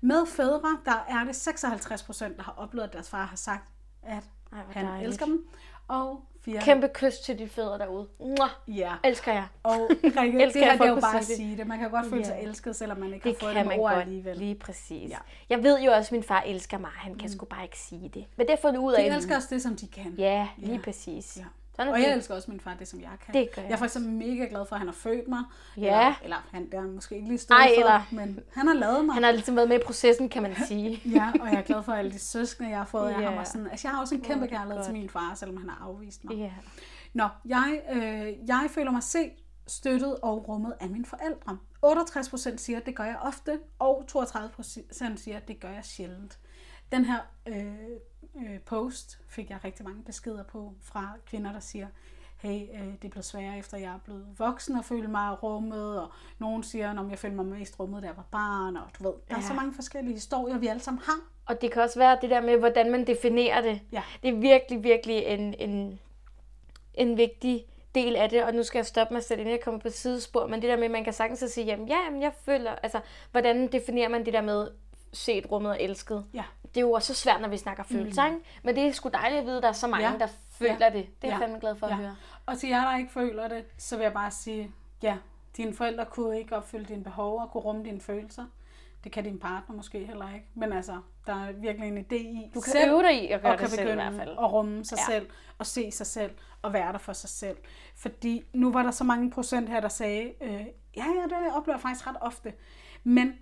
[0.00, 3.64] Med fædre, der er det 56% der har oplevet, at deres far har sagt,
[4.02, 5.08] at Ej, han dejligt.
[5.08, 5.46] elsker dem.
[5.92, 8.06] Og fire, Kæmpe kys til de fædre derude.
[8.20, 8.50] Mwah.
[8.68, 8.92] ja.
[9.04, 9.46] Elsker jeg.
[9.62, 11.66] Og Rikke, Elsker det her det er jo bare at sige det.
[11.66, 12.46] Man kan godt føle sig Ja.
[12.48, 14.02] elsket, selvom man ikke Det har fået det ord godt.
[14.02, 14.36] alligevel.
[14.36, 15.10] Lige præcis.
[15.10, 15.16] Ja.
[15.50, 16.90] Jeg ved jo også, at min far elsker mig.
[16.94, 18.24] Han kan sgu bare ikke sige det.
[18.36, 19.10] Men det har fundet ud af.
[19.10, 20.14] De elsker også det, som de kan.
[20.18, 20.80] Ja, lige Ja.
[20.84, 21.36] præcis.
[21.36, 21.44] Ja.
[21.76, 22.16] Sådan er Og jeg det.
[22.16, 23.34] elsker også min far, det som jeg kan.
[23.34, 25.44] Det gør jeg jeg er for eksempel mega glad for, at han har født mig.
[25.76, 25.82] Ja.
[25.82, 28.74] Eller, eller han der er måske ikke lige stået Ej, for, eller- men han har
[28.74, 29.14] lavet mig.
[29.14, 31.00] Han har ligesom været med i processen, kan man sige.
[31.16, 33.28] Ja, og jeg er glad for alle de søskende, jeg har fået af Ja.
[33.28, 33.38] ham.
[33.38, 33.66] Og sådan.
[33.66, 35.00] Altså, jeg har også en kæmpe det kærlighed til godt.
[35.00, 36.36] min far, selvom han har afvist mig.
[36.36, 36.50] Ja.
[37.14, 39.30] Nå, jeg, øh, jeg føler mig set,
[39.66, 41.58] støttet og rummet af mine forældre.
[41.86, 46.38] 68% siger, at det gør jeg ofte, og 32% siger, at det gør jeg sjældent.
[46.92, 47.18] Den her
[47.48, 47.74] øh,
[48.36, 51.86] øh, post fik jeg rigtig mange beskeder på fra kvinder, der siger,
[52.36, 56.00] hey, øh, det er blevet sværere efter jeg er blevet voksen og føle mig rummet,
[56.00, 56.08] og
[56.38, 59.12] nogen siger, om jeg følte mig mest rummet, da jeg var barn, og du ved,
[59.28, 59.46] der er Ja.
[59.46, 61.20] så mange forskellige historier, vi alle sammen har.
[61.46, 63.80] Og det kan også være det der med, hvordan man definerer det.
[63.92, 64.02] Ja.
[64.22, 66.00] Det er virkelig, virkelig en, en,
[66.94, 67.64] en vigtig
[67.94, 70.46] del af det, og nu skal jeg stoppe mig selv, inden jeg kommer på sidespor,
[70.46, 73.00] men det der med, at man kan sagtens sige, jamen ja, jamen, jeg føler, altså,
[73.30, 74.68] hvordan definerer man det der med
[75.12, 76.24] set, rummet og elsket?
[76.34, 76.44] Ja.
[76.74, 78.38] Det er jo også så svært, når vi snakker følelser, ikke?
[78.62, 80.18] Men det er sgu dejligt at vide, at der er så mange, Ja.
[80.18, 80.26] der
[80.58, 80.92] føler det.
[81.22, 81.44] Det er jeg Ja.
[81.44, 81.96] fandme glad for at Ja.
[81.96, 82.16] høre.
[82.46, 84.70] Og til jer, der ikke føler det, så vil jeg bare sige,
[85.02, 85.16] ja,
[85.56, 88.44] dine forældre kunne ikke opfylde dine behov og kunne rumme dine følelser.
[89.04, 90.46] Det kan din partner måske heller ikke.
[90.54, 93.52] Men altså, der er virkelig en idé i Du kan øve dig i at gøre
[93.52, 94.30] og kan det selv i begynde hvert fald.
[94.38, 95.12] at rumme sig Ja.
[95.12, 95.18] ja.
[95.18, 96.30] selv, og se sig selv,
[96.62, 97.56] og være der for sig selv.
[97.96, 100.50] Fordi nu var der så mange procent her, der sagde, øh,
[100.96, 102.52] ja, ja, det oplever jeg faktisk ret ofte.
[103.04, 103.34] Men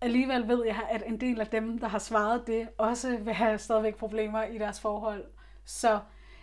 [0.00, 3.58] alligevel ved jeg, at en del af dem, der har svaret det, også vil have
[3.58, 5.24] stadigvæk problemer i deres forhold.
[5.64, 6.00] Så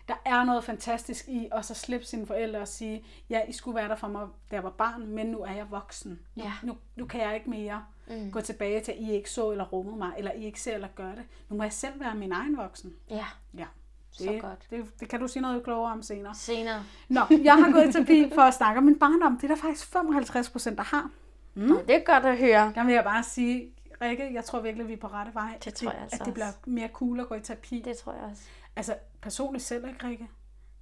[0.08, 3.76] der er noget fantastisk i også at slippe sine forældre og sige, ja, I skulle
[3.76, 6.20] være der for mig, da jeg var barn, men nu er jeg voksen.
[6.36, 6.52] Nu, Ja.
[6.64, 8.32] nu, nu kan jeg ikke mere mm.
[8.32, 10.88] gå tilbage til, at I ikke så eller rummede mig, eller I ikke ser eller
[10.96, 11.24] gør det.
[11.50, 12.94] Nu må jeg selv være min egen voksen.
[13.10, 13.26] Ja,
[13.58, 13.66] Ja.
[14.12, 14.68] Så Det, godt.
[14.70, 16.36] Det, det kan du sige noget klogere om senere.
[16.36, 16.84] senere.
[17.10, 19.36] Nå, jeg har gået i terapi for at snakke om min barndom.
[19.38, 21.10] Det er der faktisk 55 procent, der har.
[21.54, 21.72] Mm.
[21.72, 22.72] Og det er godt at høre.
[22.76, 23.70] Der vil jeg bare sige,
[24.02, 25.58] Rikke, jeg tror virkelig, vi er på rette vej.
[25.66, 27.82] Det tror jeg altså At det bliver mere cool at gå i terapi.
[27.86, 28.44] Det tror jeg også.
[28.76, 30.28] Altså, personligt selv ikke, Rikke.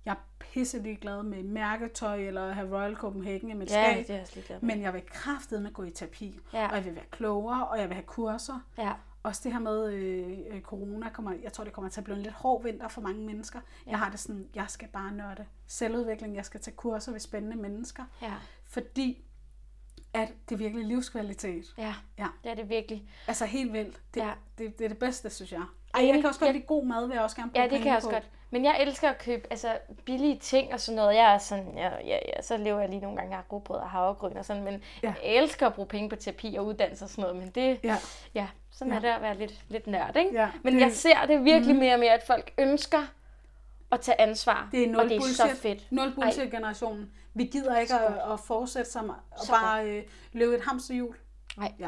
[0.06, 3.98] Jeg er pisselig glad med mærketøj eller have Royal Copenhagen i mit Ja, skab.
[4.08, 4.60] det er jeg også med.
[4.62, 6.40] Men jeg vil kraftedeme gå i terapi.
[6.54, 6.68] Ja.
[6.70, 8.60] Og jeg vil være klogere, og jeg vil have kurser.
[8.78, 8.92] Ja.
[9.24, 12.18] Også det her med øh, øh, corona, kommer, jeg tror, det kommer til at blive
[12.18, 13.60] en lidt hård vinter for mange mennesker.
[13.86, 13.92] Ja.
[13.92, 17.58] Jeg har det sådan, jeg skal bare nørde selvudvikling, jeg skal tage kurser ved spændende
[17.58, 18.04] mennesker.
[18.22, 18.34] Ja.
[18.66, 19.24] Fordi
[20.14, 21.66] at det er virkelig livskvalitet.
[21.78, 21.94] Ja.
[22.20, 22.28] Ja.
[22.44, 23.04] Det er det virkelig.
[23.28, 23.98] Altså helt vildt.
[24.14, 24.30] Det, Ja.
[24.58, 25.62] det, det er det bedste, synes jeg.
[25.96, 26.54] Ej, jeg kan også godt Ja.
[26.54, 28.14] lide god mad, vil jeg også gerne bruge Ja, det kan jeg også på.
[28.14, 28.30] godt.
[28.50, 31.16] Men jeg elsker at købe altså, billige ting og sådan noget.
[31.16, 33.90] Jeg er sådan, ja, ja, ja, så lever jeg lige nogle gange af rugbrød og
[33.90, 35.08] havregryn og sådan, men Ja.
[35.24, 37.98] jeg elsker at bruge penge på terapi og uddannelse og sådan noget, men det, Ja.
[38.36, 38.98] ja, sådan Ja.
[38.98, 40.32] er det at være lidt, lidt nørd, ikke?
[40.34, 43.02] Ja, men det- jeg ser det virkelig mere og mere, at folk ønsker
[43.92, 45.36] at tage ansvar, Det er nul og det er bullshit.
[45.38, 45.92] så fedt.
[45.92, 47.12] Nul bullshit generationen.
[47.34, 50.04] Vi gider ikke at, at fortsætte som og bare øh,
[50.34, 51.16] løbe et hamsterhjul.
[51.58, 51.74] Nej.
[51.80, 51.88] Ja.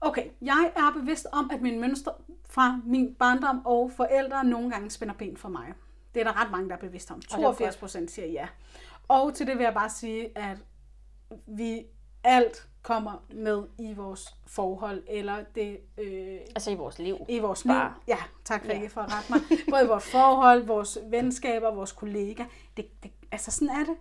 [0.00, 2.12] Okay, jeg er bevidst om, at mine mønstre
[2.48, 5.74] fra min barndom og forældre nogle gange spænder ben for mig.
[6.14, 7.16] Det er der ret mange, der er bevidst om.
[7.16, 7.30] er godt.
[7.30, 8.48] 82 procent siger ja.
[9.08, 10.58] Og til det vil jeg bare sige, at
[11.46, 11.82] vi
[12.24, 17.16] alt kommer med i vores forhold, eller det øh, Altså i vores liv.
[17.28, 17.74] i vores liv.
[17.74, 17.94] Bare.
[18.08, 18.86] Ja, tak Rikke Ja.
[18.88, 19.40] for at rette mig.
[19.70, 22.46] Både i vores forhold, vores venskaber, vores kollegaer.
[22.76, 23.96] Det, det, altså sådan er det.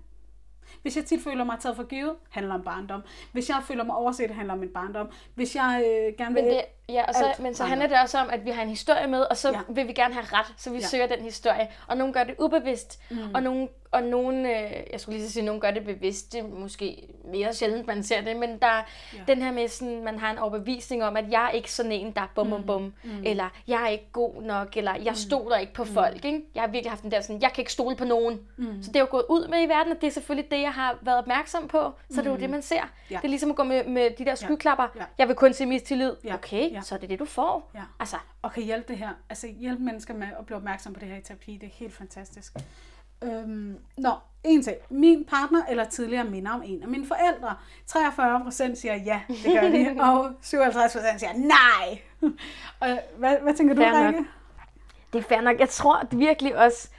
[0.85, 3.01] Hvis jeg tit føler mig taget for givet, handler om barndom.
[3.31, 5.07] Hvis jeg føler mig overset, handler om min barndom.
[5.35, 6.43] Hvis jeg øh, gerne vil...
[6.43, 8.61] Men, det, ja, og så, alt men så handler det også om, at vi har
[8.61, 9.57] en historie med, og så Ja.
[9.57, 9.61] ja.
[9.73, 10.81] vil vi gerne have ret, så vi Ja.
[10.81, 10.87] ja.
[10.87, 11.67] søger den historie.
[11.87, 13.17] Og nogle gør det ubevidst, mm.
[13.33, 16.33] og nogle, og nogle øh, jeg skulle lige så sige, nogle gør det bevidst.
[16.33, 18.81] Det er måske mere sjældent, man ser det, men der er
[19.13, 19.17] Ja.
[19.27, 22.11] den her med, sådan, man har en overbevisning om, at jeg er ikke sådan en,
[22.11, 23.09] der er bum bum bum, mm.
[23.23, 26.25] eller jeg er ikke god nok, eller jeg stoler ikke på folk.
[26.25, 26.41] Ikke?
[26.55, 28.39] Jeg har virkelig haft den der sådan, jeg kan ikke stole på nogen.
[28.57, 28.83] Mm.
[28.83, 30.71] Så det er jo gået ud med i verden, og det er selvfølgelig det, jeg
[30.71, 31.91] har været opmærksom på.
[32.09, 32.75] Så det er jo det, man ser.
[33.11, 33.15] Ja.
[33.15, 34.87] Det er ligesom at gå med, med de der skyklapper.
[34.95, 35.03] Ja.
[35.17, 36.11] Jeg vil kun se mistillid.
[36.23, 36.33] Ja.
[36.33, 36.81] Okay, Ja.
[36.81, 37.71] så er det det, du får.
[37.75, 37.81] Ja.
[37.99, 39.09] Altså, Og kan hjælpe det her.
[39.29, 41.57] Altså hjælpe mennesker med at blive opmærksom på det her i terapi.
[41.61, 42.53] Det er helt fantastisk.
[43.23, 44.11] Øhm, nå,
[44.43, 44.77] en ting.
[44.89, 47.55] Min partner eller tidligere minder om en af mine forældre.
[47.87, 49.95] 43 procent siger ja, det gør de.
[50.11, 52.01] og 57 procent siger nej.
[52.79, 54.07] og hvad, hvad tænker du, Fair nok.
[54.07, 54.25] Rikke?
[55.13, 55.59] det er fair nok.
[55.59, 56.89] Jeg tror virkelig også,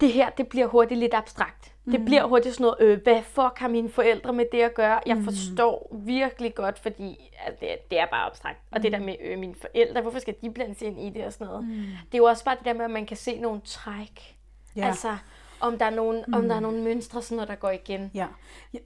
[0.00, 1.71] det her, det bliver hurtigt lidt abstrakt.
[1.84, 1.92] Mm.
[1.92, 5.00] Det bliver hurtigt sådan noget, øh, hvad fuck har mine forældre med det at gøre?
[5.06, 5.24] Jeg Mm.
[5.24, 8.58] forstår virkelig godt, fordi at det, det er bare abstrakt.
[8.72, 11.32] Og det der med øh, mine forældre, hvorfor skal de blandes ind i det og
[11.32, 11.64] sådan noget?
[11.64, 11.70] Mm.
[12.06, 14.36] Det er jo også bare det der med, at man kan se nogle træk.
[14.76, 14.86] Ja.
[14.86, 15.16] Altså,
[15.60, 16.34] om der er nogle, mm.
[16.34, 18.10] om der er nogle mønstre, sådan noget, der går igen.
[18.14, 18.26] Ja.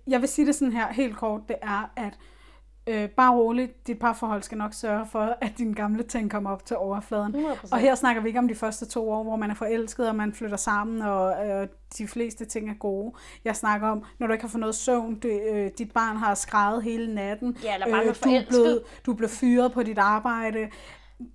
[0.06, 2.12] Jeg vil sige det sådan her helt kort, det er, at
[2.86, 6.64] øh, bare roligt, dit parforhold skal nok sørge for, at dine gamle ting kommer op
[6.66, 7.34] til overfladen.
[7.34, 7.68] 100%.
[7.72, 10.14] Og her snakker vi ikke om de første to år, hvor man er forelsket, og
[10.16, 11.68] man flytter sammen, og øh,
[11.98, 13.12] de fleste ting er gode.
[13.44, 16.34] Jeg snakker om, når du ikke har fået noget søvn, det, øh, dit barn har
[16.34, 19.82] skrejet hele natten, Ja, eller bare noget du, er blevet, du er blevet fyret på
[19.82, 20.68] dit arbejde.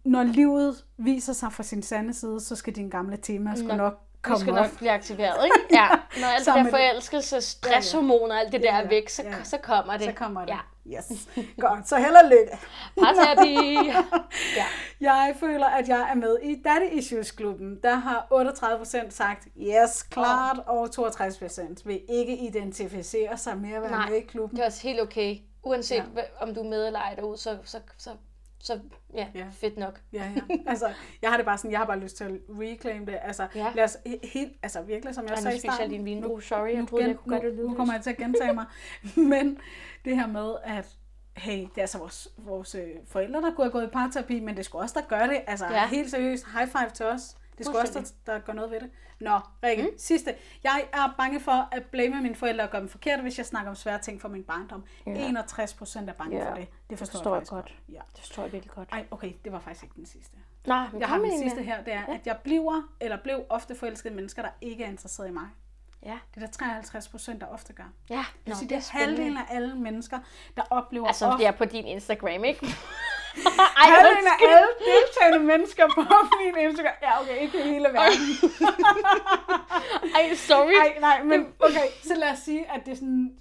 [0.06, 4.00] Når livet viser sig fra sin sande side, så skal dine gamle temaer sgu Nok-
[4.22, 4.58] komme skal op.
[4.60, 5.58] nok blive aktiveret, ikke?
[5.72, 5.88] Ja,
[6.20, 6.80] når alt det Sammen der det.
[6.80, 9.44] forelskelse, stresshormoner og alt det Ja, der er væk, så, ja.
[9.44, 10.02] så kommer det.
[10.06, 10.50] Så kommer det.
[10.50, 10.58] Ja.
[10.88, 11.30] Yes.
[11.64, 12.58] Godt, så held og lykke.
[13.00, 13.90] Parterapi.
[14.60, 14.66] ja.
[15.02, 17.80] Jeg føler, at jeg er med i Daddy Issues-klubben.
[17.84, 23.92] Der har 38% sagt yes, klart, og 62% vil ikke identificere sig med at være
[23.92, 24.56] Nej, med i klubben.
[24.58, 25.38] Det er også helt okay.
[25.64, 26.04] Uanset Ja.
[26.16, 26.22] ja.
[26.40, 28.10] om du er med eller ej derude, så, så, så,
[28.64, 28.80] så
[29.14, 29.46] ja, Ja.
[29.52, 30.00] fedt nok.
[30.14, 30.56] Ja, ja.
[30.72, 33.20] Altså, jeg har det bare sådan, jeg har bare lyst til at reclaim det.
[33.22, 33.72] Altså, Ja.
[33.76, 35.88] lad os he- helt, altså virkelig, som jeg Ej, nu sagde i jeg starten.
[35.90, 36.34] lige en vindrue.
[36.36, 38.10] nu- Sorry, jeg nu, troede, gen, jeg kunne gøre det nu, nu kommer jeg til
[38.10, 38.66] at gentage mig.
[39.32, 39.58] Men
[40.06, 40.88] det her med, at
[41.38, 44.58] hey, det er altså vores, vores øh, forældre, der kunne have gået i parterapi, men
[44.58, 45.42] det sgu også der gør det.
[45.48, 45.66] Altså.
[45.66, 45.88] Ja.
[45.88, 47.38] helt seriøst, high five til os.
[47.68, 48.90] Det er også der, der gør noget ved det.
[49.20, 49.90] Nå, Rikke, mm.
[49.98, 50.36] sidste.
[50.64, 53.70] Jeg er bange for at blame mine forældre og gøre dem forkert, hvis jeg snakker
[53.70, 54.84] om svære ting fra min barndom.
[55.08, 55.12] Ja.
[55.28, 56.52] 61 procent er bange Ja.
[56.52, 56.68] for det.
[56.90, 57.76] Det forstår, forstår jeg jeg faktisk godt.
[57.90, 58.00] Ja.
[58.16, 58.90] Det forstår jeg virkelig godt.
[58.92, 60.38] Ej, okay, det var faktisk ikke den sidste.
[60.66, 63.76] Men Jeg har den en sidste her, det er, at jeg bliver, eller blev ofte
[63.76, 65.48] forelsket i mennesker, der ikke er interesseret i mig.
[66.06, 67.84] Ja, Det er der 53 procent, der ofte gør.
[68.10, 68.26] ja.
[68.46, 70.20] Nå, det, det er er halvdelen af alle mennesker,
[70.58, 71.38] der oplever Altså, ofte...
[71.38, 72.68] det er på din Instagram, ikke?
[73.76, 74.50] halvdelen af undskyld.
[74.50, 76.02] alle deltagende mennesker på
[76.40, 76.94] min Instagram.
[77.02, 78.20] Ja, okay, ikke hele verden.
[80.16, 80.74] Ej, sorry.
[80.74, 83.32] Nej, nej, men okay, så lad os sige, at det er sådan...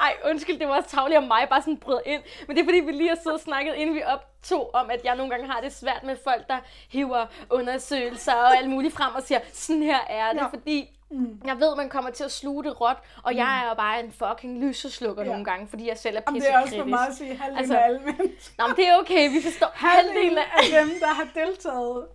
[0.00, 2.22] Ej, undskyld, det var også tavligt om mig, bare sådan bryde ind.
[2.46, 5.00] Men det er fordi, vi lige har siddet og snakket, inden vi optog, om at
[5.04, 6.58] jeg nogle gange har det svært med folk, der
[6.88, 10.46] hiver undersøgelser og alt muligt frem og siger, sådan her er det, ja.
[10.46, 11.40] fordi mm.
[11.46, 14.12] jeg ved, man kommer til at sluge det råt, og jeg er jo bare en
[14.12, 15.28] fucking lyseslukker Ja.
[15.28, 16.74] nogle gange, fordi jeg selv er Jamen, det pissekritisk.
[16.76, 18.54] er også for meget at sige halvdelen Altså, af alle mennesker.
[18.62, 22.06] Nå, men det er okay, vi forstår Halvdelen af dem, der har deltaget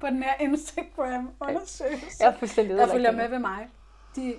[0.00, 3.68] på den her Instagram-undersøgelse, Jeg er fuldstændig der følger med ved mig,
[4.16, 4.34] de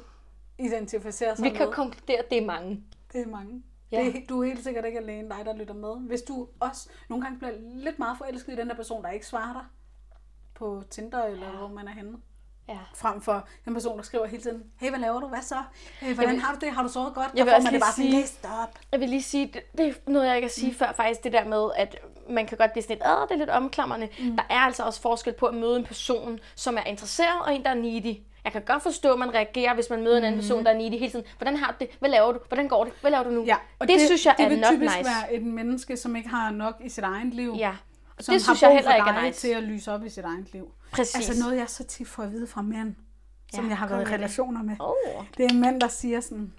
[0.59, 1.73] identificerer sig Vi kan med.
[1.73, 2.83] konkludere, at det er mange.
[3.13, 3.63] Det er mange.
[3.91, 3.99] Ja.
[4.03, 6.07] Det, er- du er helt sikkert ikke alene dig, der lytter med.
[6.07, 9.25] Hvis du også nogle gange bliver lidt meget forelsket i den der person, der ikke
[9.25, 9.63] svarer dig
[10.55, 11.55] på Tinder, eller ja.
[11.57, 12.17] hvor man er henne.
[12.69, 12.77] Ja.
[12.95, 15.27] Frem for den person, der skriver hele tiden, hey, hvad laver du?
[15.27, 15.55] Hvad så?
[15.99, 16.71] Hey, hvordan vil- har du det?
[16.71, 17.27] Har du sovet godt?
[17.35, 18.79] Jeg vil også man det lige bare sådan, sige- "Læs det op.
[18.91, 20.77] Jeg vil lige sige, det, det er noget, jeg ikke kan sige mm.
[20.77, 21.95] før faktisk, det der med, at
[22.29, 24.07] man kan godt blive sådan lidt, Åh, det er lidt omklamrende.
[24.19, 24.35] Mm.
[24.37, 27.63] Der er altså også forskel på at møde en person, som er interesseret, og en,
[27.63, 28.17] der er needy.
[28.43, 30.77] Jeg kan godt forstå, at man reagerer, hvis man møder en anden person, der er
[30.77, 31.25] needy hele tiden.
[31.37, 31.89] Hvordan har du det?
[31.99, 32.39] Hvad laver du?
[32.47, 32.93] Hvordan går det?
[33.01, 33.43] Hvad laver du nu?
[33.45, 35.09] Ja, og det, det, synes jeg det er vil not typisk nice.
[35.09, 37.55] være et menneske, som ikke har nok i sit eget liv.
[37.57, 37.71] Ja,
[38.17, 39.39] og som det synes har jeg brug heller ikke er nice.
[39.39, 40.71] til at lyse op i sit eget liv.
[40.91, 41.15] Præcis.
[41.15, 42.95] Altså noget, jeg så tit får at vide fra mænd,
[43.53, 44.75] som Ja, jeg har været i relationer med.
[44.79, 45.25] Oh.
[45.37, 46.53] Det er mænd, der siger sådan,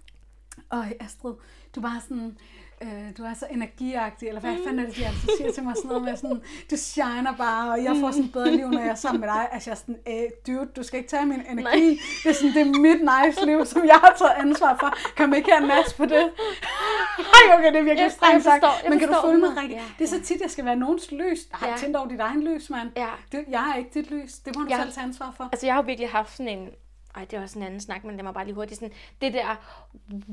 [0.70, 1.34] Øj Astrid,
[1.74, 2.38] du bare sådan,
[2.82, 5.74] øh, du er så energiagtig, eller hvad fanden er det, de altid siger til mig,
[5.76, 8.80] sådan noget med sådan, du shiner bare, og jeg får sådan et bedre liv, når
[8.80, 9.48] jeg er sammen med dig.
[9.52, 11.62] Altså jeg er sådan, øh, dude, du skal ikke tage min energi.
[11.62, 11.98] Nej.
[12.22, 14.94] Det er sådan, det er mit nice liv, som jeg har taget ansvar for.
[15.16, 16.24] Kan man ikke have en nas på det?
[17.38, 18.64] Ej, okay, det er virkelig strengt sagt.
[18.88, 19.56] Men kan du følge mig.
[19.62, 19.74] Rikke?
[19.74, 21.38] Ja, Det er så tit, jeg skal være nogens lys.
[21.52, 21.74] Har Ja.
[21.76, 22.90] tændt over dit egen lys, mand.
[22.96, 23.08] Ja.
[23.32, 24.32] Det, jeg er ikke dit lys.
[24.34, 24.76] Det må du Ja.
[24.82, 25.48] selv tage ansvar for.
[25.52, 26.68] Altså, jeg har virkelig haft sådan en...
[27.16, 28.80] Ej, det er også en anden snak, men det var bare lige hurtigt.
[28.80, 29.56] Sådan, det der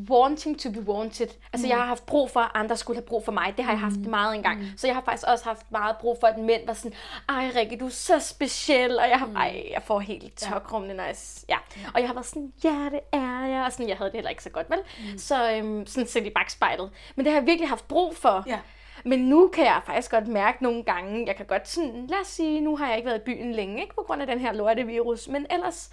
[0.09, 1.28] wanting to be wanted.
[1.53, 1.69] Altså, mm.
[1.69, 3.53] jeg har haft brug for, at andre skulle have brug for mig.
[3.57, 4.59] Det har jeg haft meget engang.
[4.59, 4.65] Mm.
[4.78, 6.97] Så jeg har faktisk også haft meget brug for, at mænd var sådan,
[7.30, 8.99] ej Rikke, du er så speciel.
[8.99, 11.15] Og jeg har, ej, jeg får helt tokrummende, når jeg...
[11.15, 11.57] s- Ja.
[11.93, 13.63] Og jeg har været sådan, ja, det er jeg.
[13.65, 14.80] Og sådan, jeg havde det heller ikke så godt, vel?
[15.11, 15.17] Mm.
[15.17, 16.89] Så øhm, sådan set i bagspejlet.
[17.15, 18.43] Men det har jeg virkelig haft brug for.
[18.47, 18.59] Ja.
[19.05, 22.28] Men nu kan jeg faktisk godt mærke nogle gange, jeg kan godt sådan, lad os
[22.28, 24.53] sige, nu har jeg ikke været i byen længe, ikke på grund af den her
[24.53, 25.89] lortevirus, men ellers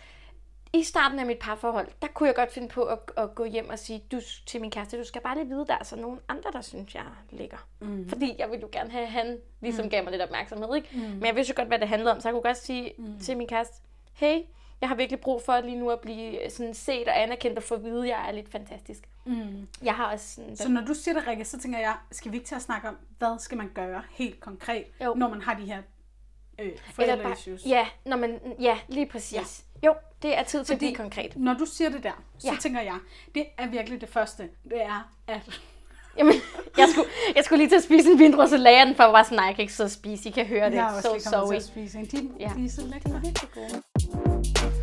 [0.74, 3.68] i starten af mit parforhold, der kunne jeg godt finde på at, at gå hjem
[3.70, 6.18] og sige du, til min kæreste, du skal bare lige vide, der er så nogle
[6.28, 7.66] andre, der synes, jeg ligger.
[7.80, 8.08] Mm.
[8.08, 9.90] Fordi jeg ville jo gerne have, at han ligesom mm.
[9.90, 10.88] gav mig lidt opmærksomhed, ikke?
[10.92, 11.00] Mm.
[11.00, 13.18] Men jeg vidste jo godt, hvad det handlede om, så jeg kunne godt sige mm.
[13.20, 13.74] til min kæreste,
[14.12, 14.40] hey,
[14.80, 17.74] jeg har virkelig brug for lige nu at blive sådan set og anerkendt og få
[17.74, 19.08] at vide, at jeg er lidt fantastisk.
[19.24, 19.68] Mm.
[19.82, 20.56] Jeg har også sådan...
[20.56, 22.88] Så når du siger det, Rikke, så tænker jeg, skal vi ikke til at snakke
[22.88, 25.14] om, hvad skal man gøre helt konkret, Jo.
[25.14, 25.82] når man har de her
[26.58, 27.66] øh, forældre issues?
[27.66, 29.32] ja, når man, ja, lige præcis.
[29.34, 29.73] Ja.
[29.86, 31.36] Jo, det er tid til at blive konkret.
[31.36, 32.56] Når du siger det der, så Ja.
[32.60, 32.96] tænker jeg,
[33.34, 35.60] det er virkelig det første, det er, at
[36.18, 36.34] Jamen,
[36.78, 39.04] jeg skulle, jeg skulle lige til at spise en vindrue, så lagde jeg den for,
[39.04, 40.76] var sådan, nej, jeg kan ikke og spise, I kan høre det.
[40.76, 41.54] jeg er også so kommet til sorry.
[41.54, 42.04] at spise en.
[42.04, 42.50] De, Ja.
[42.56, 43.20] de er så lækre.
[43.24, 44.73] Rigtig gode.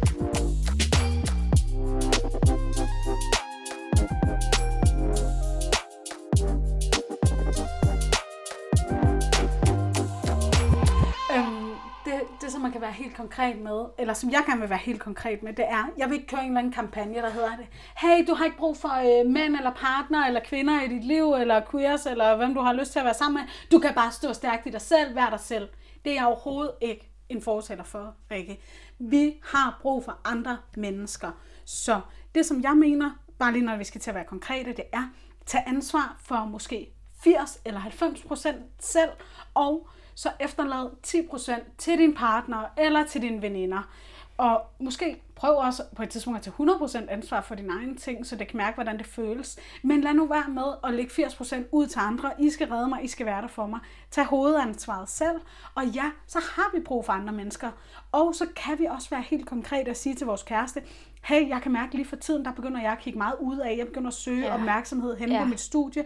[12.52, 15.00] Det, som man kan være helt konkret med, eller som jeg gerne vil være helt
[15.00, 17.68] konkret med, det er, jeg vil ikke køre en eller anden kampagne, der hedder det,
[17.98, 21.34] hey, du har ikke brug for øh, mænd eller partner eller kvinder i dit liv,
[21.34, 23.72] eller queers, eller hvem du har lyst til at være sammen med.
[23.72, 25.70] Du kan bare stå stærkt i dig selv, vær dig selv.
[26.06, 28.60] Det er jeg overhovedet ikke en fortaler for, Rikke.
[29.00, 31.32] Vi har brug for andre mennesker.
[31.66, 32.02] Så
[32.36, 35.10] det, som jeg mener, bare lige når vi skal til at være konkrete, det er,
[35.46, 36.94] tage ansvar for måske
[37.24, 39.10] 80 eller 90 procent selv,
[39.54, 39.88] og
[40.22, 43.90] så efterlad 10 procent til din partner eller til dine veninder.
[44.38, 46.70] Og måske prøv også på et tidspunkt at tage
[47.06, 49.60] 100% ansvar for dine egne ting, så det kan mærke, hvordan det føles.
[49.84, 52.32] Men lad nu være med at lægge 80% ud til andre.
[52.40, 53.80] I skal redde mig, I skal være der for mig.
[54.12, 55.42] Tag hovedansvaret selv.
[55.76, 57.72] Og ja, så har vi brug for andre mennesker.
[58.12, 60.82] Og så kan vi også være helt konkrete og sige til vores kæreste,
[61.24, 63.76] hey, jeg kan mærke lige for tiden, der begynder jeg at kigge meget ud af.
[63.78, 64.54] Jeg begynder at søge Ja.
[64.54, 65.40] opmærksomhed hen ja.
[65.44, 66.06] på mit studie.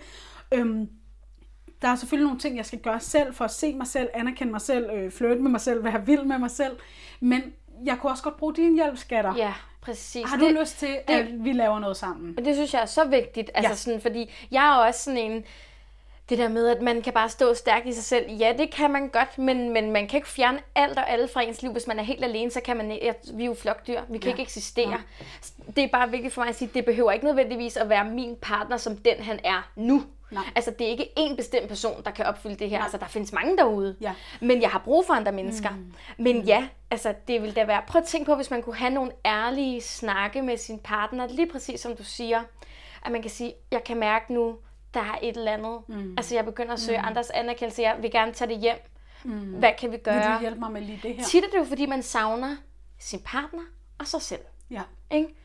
[0.51, 0.89] Øhm,
[1.81, 4.51] der er selvfølgelig nogle ting, jeg skal gøre selv, for at se mig selv, anerkende
[4.51, 6.77] mig selv, øh, flirte med mig selv, være vild med mig selv.
[7.19, 7.53] Men
[7.85, 9.35] jeg kunne også godt bruge din hjælp, skatter.
[9.37, 10.25] Ja, præcis.
[10.29, 12.33] Har du det, lyst til, at vi laver noget sammen?
[12.37, 13.75] Og det synes jeg er så vigtigt, altså Ja.
[13.75, 15.43] sådan, fordi jeg er også sådan en,
[16.29, 18.31] det der med, at man kan bare stå stærkt i sig selv.
[18.31, 21.41] Ja, det kan man godt, men, men man kan ikke fjerne alt og alle fra
[21.41, 21.71] ens liv.
[21.71, 24.23] Hvis man er helt alene, så kan man ja, vi er jo flokdyr, vi kan
[24.27, 24.29] Ja.
[24.29, 25.01] ikke eksistere.
[25.75, 28.35] Det er bare vigtigt for mig at sige, det behøver ikke nødvendigvis at være min
[28.41, 30.03] partner, som den han er nu.
[30.35, 30.43] Nej.
[30.55, 32.83] Altså, det er ikke én bestemt person, der kan opfylde det her.
[32.83, 33.95] Altså, der findes mange derude.
[34.01, 34.13] Ja.
[34.41, 35.69] Men jeg har brug for andre mennesker.
[35.69, 35.93] Mm.
[36.17, 37.81] Men ja, altså, det vil da være...
[37.87, 41.51] Prøv at tænke på, hvis man kunne have nogle ærlige snakke med sin partner, lige
[41.51, 42.41] præcis som du siger.
[43.05, 44.57] At man kan sige, jeg kan mærke nu,
[44.93, 45.79] der er et eller andet.
[45.87, 46.13] Mm.
[46.17, 47.07] Altså, jeg begynder at søge mm.
[47.07, 47.81] andres anerkendelse.
[47.81, 48.77] Jeg vil gerne tage det hjem.
[49.23, 49.31] Mm.
[49.33, 50.35] Hvad kan vi Vil gøre?
[50.35, 51.23] du hjælpe mig med lige det her?
[51.23, 52.55] Tit er det jo, fordi man savner
[52.99, 53.63] sin partner
[53.99, 54.41] og sig selv.
[54.71, 54.81] Ja.
[55.11, 55.35] Ikke?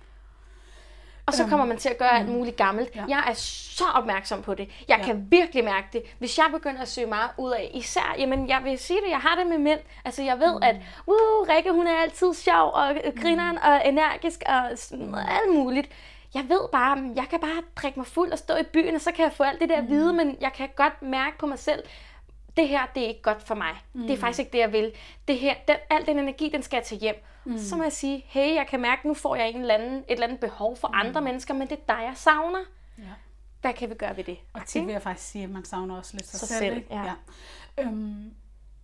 [1.30, 2.96] Og så kommer man til at gøre alt muligt gammelt.
[2.96, 3.04] Ja.
[3.08, 4.68] Jeg er så opmærksom på det.
[4.88, 5.04] Jeg Ja.
[5.04, 6.02] kan virkelig mærke det.
[6.18, 9.18] Hvis jeg begynder at søge meget ud af, især, jamen jeg vil sige det, jeg
[9.18, 9.80] har det med mænd.
[10.04, 10.76] Altså jeg ved, at
[11.06, 15.88] uh, Rikke, hun er altid sjov og grineren og energisk og sådan, alt muligt.
[16.34, 19.00] Jeg ved bare, mm, jeg kan bare drikke mig fuld og stå i byen, og
[19.00, 21.46] så kan jeg få alt det der at vide, men jeg kan godt mærke på
[21.46, 21.82] mig selv,
[22.56, 23.82] det her, det er ikke godt for mig.
[23.92, 24.00] Mm.
[24.02, 24.92] Det er faktisk ikke det, jeg vil.
[25.28, 27.14] Det her, den, al den energi, den skal jeg tage hjem.
[27.44, 27.58] Mm.
[27.58, 30.04] Så må jeg sige, hey, jeg kan mærke, nu får jeg en eller anden, et
[30.08, 30.94] eller andet behov for mm.
[30.96, 32.60] andre mennesker, men det er dig, jeg savner.
[32.98, 33.02] ja.
[33.60, 34.38] hvad kan vi gøre ved det?
[34.52, 36.58] Og tit vil jeg faktisk sige, at man savner også lidt sig, Sig selv.
[36.58, 36.94] selv, ikke?
[36.94, 37.14] ja.
[37.78, 38.34] Øhm,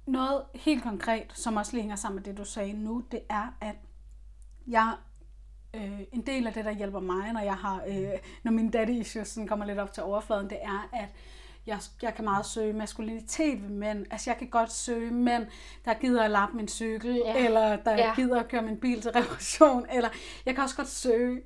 [0.06, 3.54] noget helt konkret, som også lige hænger sammen med det, du sagde nu, det er,
[3.60, 3.76] at
[4.66, 4.92] jeg
[5.74, 8.08] øh, en del af det, der hjælper mig, når jeg har, øh,
[8.42, 11.08] når min daddy issues sådan kommer lidt op til overfladen, det er, at
[11.66, 14.06] jeg, jeg kan meget søge maskulinitet ved mænd.
[14.10, 15.46] Altså, jeg kan godt søge mænd,
[15.84, 17.44] der gider at lappe min cykel, Ja.
[17.46, 18.12] eller der ja.
[18.16, 20.08] gider at køre min bil til reparation, eller
[20.46, 21.40] jeg kan også godt søge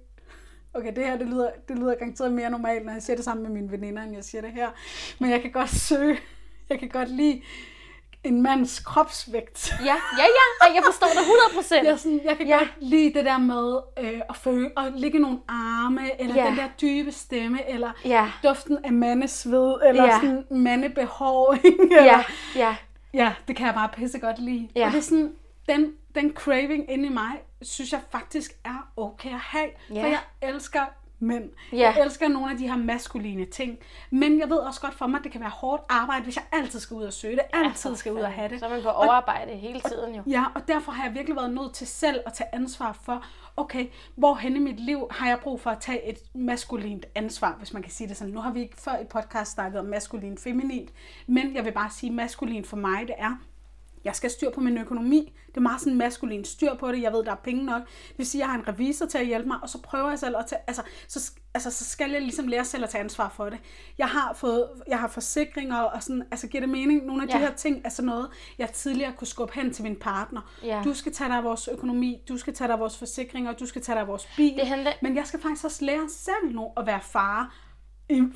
[0.75, 3.43] Okay, det her det lyder, det lyder garanteret mere normalt, når jeg siger det sammen
[3.43, 4.69] med mine veninder, end jeg siger det her.
[5.19, 6.19] Men jeg kan godt søge,
[6.69, 7.43] jeg kan godt lide
[8.25, 9.73] en mands kropsvægt.
[9.81, 10.67] Ja, ja, ja.
[10.67, 11.87] Ej, jeg forstår dig 100 procent.
[11.87, 12.59] Jeg, sådan, jeg kan Ja.
[12.59, 16.47] godt lide det der med øh, at føle, at ligge nogle arme, eller Ja.
[16.47, 18.31] den der dybe stemme, eller Ja.
[18.45, 20.15] duften af mandesved, eller Ja.
[20.21, 21.81] sådan mandebehåring.
[21.99, 22.25] Eller, Ja,
[22.57, 22.77] ja.
[23.15, 24.69] ja, det kan jeg bare pisse godt lide.
[24.77, 24.87] Ja.
[24.87, 25.33] Og det er sådan,
[25.69, 27.31] den, den craving inde i mig,
[27.63, 29.69] synes jeg faktisk er okay at have.
[29.95, 30.03] Ja.
[30.03, 30.81] For jeg elsker
[31.21, 31.51] mænd.
[31.73, 31.79] Ja.
[31.79, 33.79] Jeg elsker nogle af de her maskuline ting.
[34.11, 36.45] Men jeg ved også godt for mig, at det kan være hårdt arbejde, hvis jeg
[36.53, 37.45] altid skal ud og søge det.
[37.53, 38.61] Altid skal ud og have det.
[38.61, 40.23] Så man på overarbejde hele tiden jo.
[40.27, 43.25] Ja, og derfor har jeg virkelig været nødt til selv at tage ansvar for,
[43.57, 43.87] okay,
[44.17, 47.73] hvor hen i mit liv har jeg brug for at tage et maskulint ansvar, hvis
[47.73, 48.35] man kan sige det sådan.
[48.35, 50.91] Nu har vi ikke før i podcast snakket om maskulin feminint,
[51.27, 53.37] men jeg vil bare sige, maskulin for mig, det er,
[54.05, 55.33] jeg skal have styr på min økonomi.
[55.49, 57.03] Det er meget sådan maskulin styr på det.
[57.03, 57.83] Jeg ved, der er penge nok.
[58.09, 60.09] Det vil sige, at jeg har en revisor til at hjælpe mig, og så prøver
[60.09, 63.05] jeg selv at tage, altså, så, altså, så skal jeg ligesom lære selv at tage
[63.05, 63.59] ansvar for det.
[63.99, 67.07] Jeg har fået, jeg har forsikringer, og sådan, altså giver det mening?
[67.07, 67.41] Nogle af de Ja.
[67.47, 68.29] her ting er sådan noget,
[68.59, 70.41] jeg tidligere kunne skubbe hen til min partner.
[70.65, 70.81] Ja.
[70.85, 73.67] Du skal tage dig af vores økonomi, du skal tage dig af vores forsikringer, du
[73.67, 74.55] skal tage dig af vores bil.
[74.57, 77.55] Det handler- Men jeg skal faktisk også lære selv nu at være far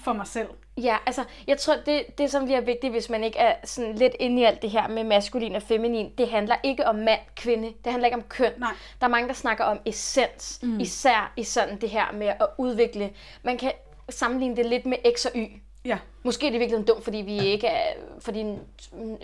[0.04, 0.48] for mig selv.
[0.76, 4.16] Ja, altså, jeg tror, det, det som bliver vigtigt, hvis man ikke er sådan lidt
[4.20, 7.72] inde i alt det her med maskulin og feminin, det handler ikke om mand, kvinde,
[7.84, 8.52] det handler ikke om køn.
[8.58, 8.72] Nej.
[9.00, 10.80] Der er mange, der snakker om essens, mm.
[10.80, 13.10] især i sådan det her med at udvikle.
[13.42, 13.72] Man kan
[14.08, 15.60] sammenligne det lidt med X og Y.
[15.84, 15.98] Ja.
[16.22, 19.16] Måske er det virkelig dumt, fordi vi ikke er, fordi mm,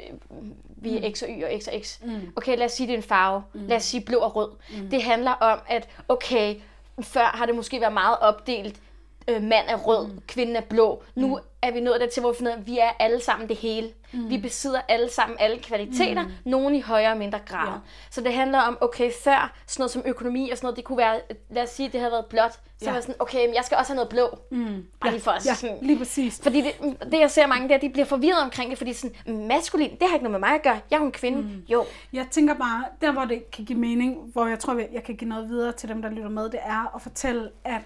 [0.76, 2.00] vi er X og Y og X og X.
[2.02, 2.32] Mm.
[2.36, 3.42] Okay, lad os sige, det er en farve.
[3.52, 3.66] Mm.
[3.66, 4.50] Lad os sige blå og rød.
[4.70, 4.90] Mm.
[4.90, 6.54] Det handler om, at okay,
[7.02, 8.80] før har det måske været meget opdelt.
[9.28, 10.20] Øh, mand er rød, mm.
[10.26, 11.02] kvinden er blå.
[11.14, 11.42] Nu mm.
[11.62, 13.88] er vi nået dertil, hvor vi finder, at vi er alle sammen det hele.
[14.12, 14.28] Mm.
[14.30, 16.30] Vi besidder alle sammen alle kvaliteter, mm.
[16.44, 17.68] nogen i højere og mindre grad.
[17.68, 17.74] Ja.
[18.10, 20.98] Så det handler om, okay, før sådan noget som økonomi og sådan noget, det kunne
[20.98, 21.20] være,
[21.50, 22.52] lad os sige, det havde været blåt.
[22.52, 22.92] Så Ja.
[22.92, 24.38] var sådan, okay, men jeg skal også have noget blå.
[24.50, 24.84] Mm.
[25.00, 26.40] Bare lige for at Ja, sådan, lige præcis.
[26.42, 26.72] fordi det,
[27.12, 30.14] det, jeg ser mange der, de bliver forvirret omkring det, fordi sådan, maskulin, det har
[30.14, 30.80] ikke noget med mig at gøre.
[30.90, 31.38] Jeg er jo en kvinde.
[31.42, 31.64] Mm.
[31.68, 31.84] Jo.
[32.12, 35.28] Jeg tænker bare, der hvor det kan give mening, hvor jeg tror, jeg kan give
[35.28, 37.80] noget videre til dem, der lytter med, det er at fortælle, at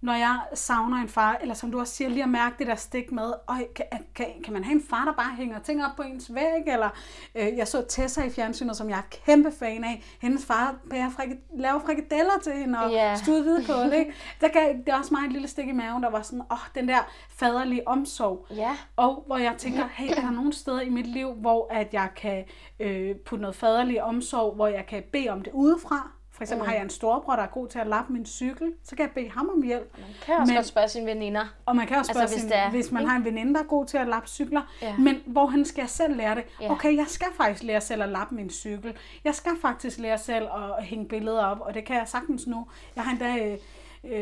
[0.00, 2.74] når jeg savner en far, eller som du også siger, lige at mærke det der
[2.74, 5.90] stik med, øj, kan, kan, kan man have en far, der bare hænger ting op
[5.96, 6.88] på ens væg, eller
[7.34, 11.10] øh, jeg så Tessa i fjernsynet, som jeg er kæmpe fan af, hendes far bager
[11.10, 13.18] frikad- laver frikadeller til hende, og yeah.
[13.18, 14.12] stuet hvidkål, ikke?
[14.40, 16.88] Der gav det også mig et lille stik i maven, der var sådan, åh, den
[16.88, 16.98] der
[17.36, 18.46] faderlige omsorg.
[18.50, 18.76] Ja.
[18.96, 22.08] Og hvor jeg tænker, hey, er der nogle steder i mit liv, hvor at jeg
[22.16, 22.44] kan
[22.80, 26.10] øh, putte noget faderlig omsorg, hvor jeg kan bede om det udefra?
[26.40, 26.68] For eksempel mm.
[26.68, 29.10] har jeg en storebror, der er god til at lappe min cykel, så kan jeg
[29.14, 29.92] bede ham om hjælp.
[29.98, 31.44] Man kan også Men- godt spørge sine veninder.
[31.66, 33.60] Og man kan også spørge, Altså, altså, hvis er- hvis man har en veninde, der
[33.60, 34.62] er god til at lappe cykler.
[34.82, 34.96] Ja.
[34.98, 36.44] Men hvorhen skal jeg selv lære det?
[36.60, 36.70] Ja.
[36.72, 38.96] Okay, jeg skal faktisk lære selv at lappe min cykel.
[39.24, 40.48] Jeg skal faktisk lære selv
[40.78, 42.66] at hænge billeder op, og det kan jeg sagtens nu.
[42.96, 43.58] Jeg har endda øh,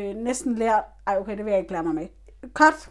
[0.09, 0.83] øh, næsten lært...
[1.07, 2.07] Ej, okay, det vil jeg ikke lære mig med.
[2.53, 2.89] Cut!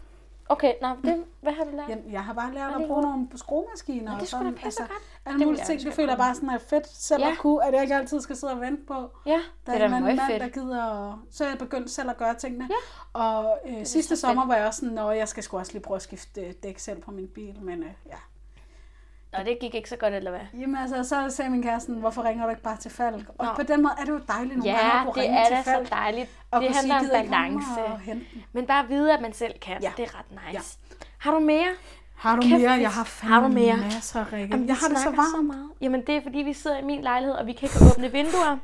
[0.51, 1.89] Okay, nå, det, hvad har du lært?
[1.89, 4.11] Jeg, jeg har bare lært at bruge nogle skruemaskiner.
[4.11, 4.91] Nå, det og skulle da sådan, pisse godt.
[5.25, 7.31] Alle mulige ting, det jeg føler jeg bare sådan er fedt selv Ja.
[7.31, 8.93] at kunne, at jeg ikke altid skal sidde og vente på.
[9.25, 10.41] Ja, Der det er er da mand, fedt.
[10.41, 11.11] der gider...
[11.13, 12.69] at- Så er jeg begyndt selv at gøre tingene.
[12.69, 13.19] Ja.
[13.19, 15.95] Og øh, sidste sommer var jeg også sådan, at jeg skal sgu også lige prøve
[15.95, 17.57] at skifte øh, dæk selv på min bil.
[17.61, 18.17] Men øh, ja.
[19.33, 20.39] Nå, det gik ikke så godt, eller hvad?
[20.59, 23.25] Jamen altså, så sagde min kæreste, hvorfor ringer du ikke bare til Falk?
[23.37, 23.51] Og Nå.
[23.55, 25.45] på den måde er det jo dejligt nogle gange Ja, at kunne det ringe er
[25.47, 25.89] til da så Falk.
[25.89, 26.29] dejligt.
[26.51, 27.83] Og det handler om sige, "Gider I komme balance.
[27.93, 29.91] og hente den?" Men bare vide, at man selv kan, Ja.
[29.97, 30.77] det er ret nice.
[31.17, 31.67] Har du mere?
[32.15, 32.71] Har du Kæft, mere?
[32.71, 33.77] Jeg har fandme har du mere?
[33.77, 34.47] masser, Rikke.
[34.51, 35.47] Jamen, jeg har det så varmt.
[35.47, 35.69] meget.
[35.81, 38.57] Jamen, det er fordi, vi sidder i min lejlighed, og vi kan ikke åbne vinduer.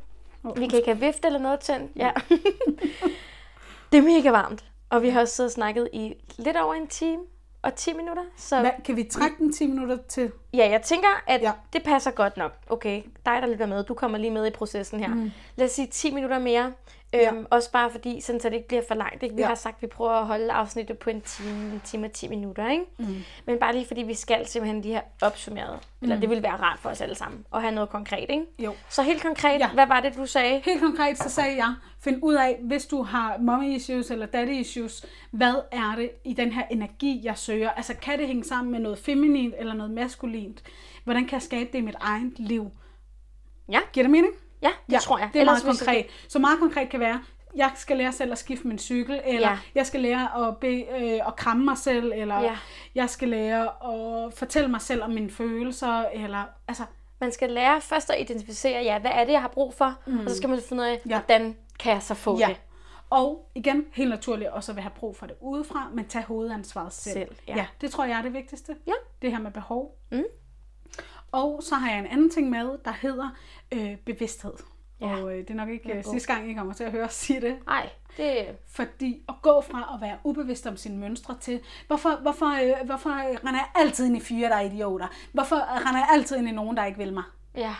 [0.59, 1.91] Vi kan ikke have vifte eller noget tændt.
[1.95, 2.11] Ja.
[3.91, 4.63] det er mega varmt.
[4.89, 7.17] Og vi har også siddet og snakket i lidt over en time
[7.65, 8.23] og 10 minutter.
[8.37, 10.31] Så Hvad, kan vi trække den 10 minutter til?
[10.53, 11.51] ja, jeg tænker, at Ja.
[11.73, 12.51] det passer godt nok.
[12.69, 15.07] Okay, dig der lytter med, du kommer lige med i processen her.
[15.09, 15.31] Mm.
[15.55, 16.71] Lad os sige 10 minutter mere.
[17.13, 17.33] Ja.
[17.33, 19.23] Øhm, Også bare fordi, sådan, så det ikke bliver for langt.
[19.23, 19.35] Ikke?
[19.35, 19.47] Vi Ja.
[19.47, 22.27] har sagt, at vi prøver at holde afsnittet på en time, en time og 10
[22.27, 22.71] minutter.
[22.71, 22.83] Ikke?
[22.97, 23.15] Mm.
[23.45, 25.79] Men bare lige fordi, vi skal simpelthen lige have opsummeret.
[25.99, 26.05] Mm.
[26.05, 27.45] Eller det vil være rart for os alle sammen.
[27.53, 28.25] At have noget konkret.
[28.29, 28.45] Ikke?
[28.59, 28.73] Jo.
[28.89, 29.69] Så helt konkret, ja.
[29.69, 30.61] hvad var det, du sagde?
[30.65, 34.49] Helt konkret, så sagde jeg, find ud af, hvis du har mommy issues eller daddy
[34.49, 37.69] issues, hvad er det i den her energi, jeg søger?
[37.69, 40.63] Altså, kan det hænge sammen med noget feminint eller noget maskulint?
[41.03, 42.71] Hvordan kan jeg skabe det i mit eget liv?
[43.69, 44.33] Ja, Giver det mening?
[44.89, 45.29] Ja det tror jeg.
[45.33, 46.05] Det er meget Ellers hvis- konkret.
[46.27, 47.19] Så meget konkret kan være,
[47.55, 49.57] jeg skal lære selv at skifte min cykel, eller Ja.
[49.75, 52.57] jeg skal lære at, be, øh, at kramme mig selv, eller Ja.
[52.95, 53.63] jeg skal lære
[54.25, 56.83] at fortælle mig selv om mine følelser, eller altså,
[57.19, 60.19] Man skal lære først at identificere, ja, hvad er det, jeg har brug for, mm.
[60.19, 61.09] og så skal man finde ud af, Ja.
[61.19, 62.47] hvordan kan jeg så få ja.
[62.47, 62.57] det.
[63.09, 67.13] Og igen, helt naturligt også at have brug for det udefra, men tage hovedansvaret selv.
[67.13, 67.55] Selv, ja.
[67.55, 67.65] ja.
[67.81, 68.75] det tror jeg er det vigtigste.
[68.87, 68.91] Ja.
[69.21, 69.97] Det her med behov.
[70.11, 70.23] Mm.
[71.31, 73.29] Og så har jeg en anden ting med, der hedder
[73.75, 74.53] øh, bevidsthed.
[75.01, 75.21] Ja.
[75.21, 77.09] Og øh, det er nok ikke Ja, øh, sidste gang, I kommer til at høre
[77.09, 77.57] sige det.
[77.65, 82.45] Nej, det Fordi at gå fra at være ubevidst om sine mønstre til, hvorfor, hvorfor,
[82.45, 85.07] øh, hvorfor render jeg altid ind i fyre, der er idioter?
[85.33, 87.23] Hvorfor render jeg altid ind i nogen, der ikke vil mig?
[87.55, 87.75] ja,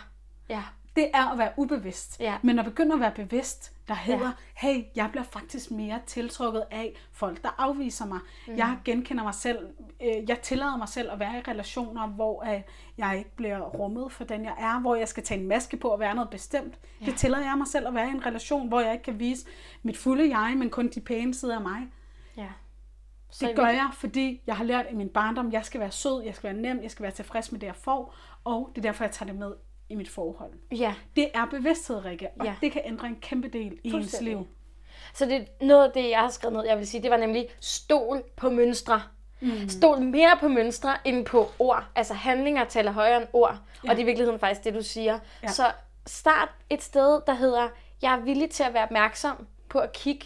[0.50, 0.64] ja,
[0.96, 2.20] Det er at være ubevidst.
[2.20, 2.38] Ja.
[2.42, 4.68] Men at begynde at være bevidst, der hedder, ja.
[4.68, 8.20] hey, jeg bliver faktisk mere tiltrukket af folk, der afviser mig.
[8.48, 8.58] Mm.
[8.58, 9.68] Jeg genkender mig selv.
[10.02, 12.62] Øh, jeg tillader mig selv at være i relationer, hvor øh,
[12.98, 14.80] jeg ikke bliver rummet for den, jeg er.
[14.80, 16.80] Hvor jeg skal tage en maske på og være noget bestemt.
[17.02, 17.06] Ja.
[17.06, 19.46] Det tillader jeg mig selv at være i en relation, hvor jeg ikke kan vise
[19.84, 21.88] mit fulde jeg, men kun de pæne sider af mig.
[22.38, 22.48] ja.
[23.30, 26.24] Så Det gør jeg, fordi jeg har lært i min barndom, jeg skal være sød,
[26.24, 28.16] jeg skal være nem, jeg skal være tilfreds med det, jeg får.
[28.44, 29.54] Og det er derfor, jeg tager det med
[29.90, 30.52] i mit forhold.
[30.72, 32.56] Ja, Det er bevidsthed, Rikke, og ja.
[32.62, 34.48] Det kan ændre en kæmpe del i ens liv.
[35.14, 37.18] Så det er noget af det, jeg har skrevet ned, jeg vil sige, det var
[37.18, 39.02] nemlig stol på mønstre.
[39.40, 39.70] Mm.
[39.70, 41.84] Stol mere på mønstre end på ord.
[41.96, 43.58] Altså handlinger taler højere end ord.
[43.84, 43.90] Ja.
[43.90, 45.20] Og det er i virkeligheden faktisk det, du siger.
[45.44, 45.48] Ja.
[45.48, 45.72] Så
[46.06, 47.68] start et sted, der hedder,
[48.02, 50.26] jeg er villig til at være opmærksom på at kigge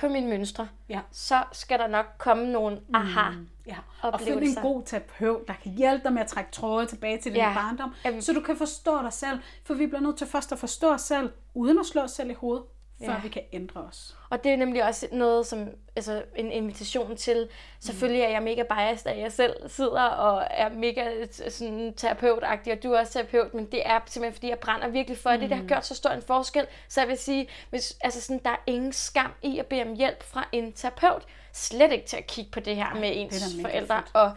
[0.00, 0.68] på mine mønstre.
[0.88, 1.00] Ja.
[1.12, 3.30] Så skal der nok komme nogle aha.
[3.30, 3.48] Mm.
[3.66, 3.76] Ja.
[4.02, 7.32] Og find en god terapeut, der kan hjælpe dig med at trække tråde tilbage til
[7.32, 7.54] din Ja.
[7.54, 8.22] barndom, Jamen.
[8.22, 9.40] så du kan forstå dig selv.
[9.64, 12.30] For vi bliver nødt til først at forstå os selv, uden at slå os selv
[12.30, 12.64] i hovedet,
[13.04, 13.20] før Ja.
[13.22, 14.16] vi kan ændre os.
[14.30, 17.48] Og det er nemlig også noget, som altså en invitation til.
[17.80, 22.82] Selvfølgelig er jeg mega biased, at jeg selv sidder og er mega sådan, terapeutagtig, og
[22.82, 25.40] du er også terapeut, men det er simpelthen, fordi jeg brænder virkelig for det.
[25.40, 26.66] Det har gjort så stor en forskel.
[26.88, 29.94] Så jeg vil sige, hvis, altså sådan, der er ingen skam i at bede om
[29.94, 31.22] hjælp fra en terapeut.
[31.52, 33.96] Slet ikke til at kigge på det her med ens forældre.
[33.96, 34.10] fedt.
[34.14, 34.32] Og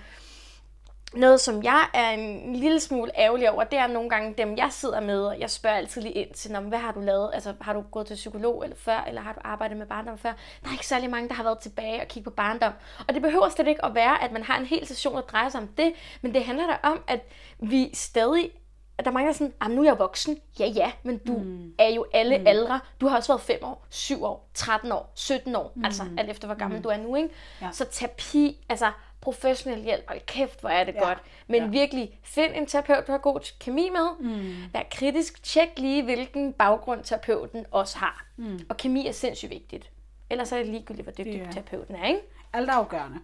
[1.13, 4.67] noget, som jeg er en lille smule ærgerlig over, det er nogle gange dem, jeg
[4.71, 7.29] sidder med, og jeg spørger altid lige ind til, "Nå, men hvad har du lavet?
[7.33, 10.33] Altså, har du gået til psykolog eller før, eller har du arbejdet med barndom før?
[10.63, 12.73] Der er ikke særlig mange, der har været tilbage og kigge på barndom.
[13.07, 15.49] Og det behøver slet ikke at være, at man har en hel session, der drejer
[15.49, 17.21] sig om det, men det handler da om, at
[17.59, 18.51] vi stadig
[18.97, 20.37] at der er mange, der er sådan, "Jamen, nu er jeg voksen.
[20.59, 21.73] Ja, ja, men du mm.
[21.79, 22.47] er jo alle mm.
[22.47, 22.79] aldre.
[23.01, 25.71] Du har også været 5 år, 7 år, 13 år, 17 år.
[25.75, 25.85] Mm.
[25.85, 26.83] Altså, alt efter hvor gammel mm.
[26.83, 27.29] du er nu, ikke?
[27.61, 27.69] Ja.
[27.71, 31.07] Så terapi, altså professionel hjælp, hold kæft, hvor er det Ja.
[31.07, 31.17] godt.
[31.47, 31.67] Men Ja.
[31.67, 34.07] virkelig, find en terapeut, du har god kemi med.
[34.29, 34.53] Mm.
[34.73, 38.25] Vær kritisk, tjek lige, hvilken baggrund terapeuten også har.
[38.37, 38.59] Mm.
[38.69, 39.89] Og kemi er sindssygt vigtigt.
[40.29, 42.19] Ellers er det ligegyldigt, hvor dygtig er- terapeuten er, ikke?
[42.53, 43.19] Alt afgørende.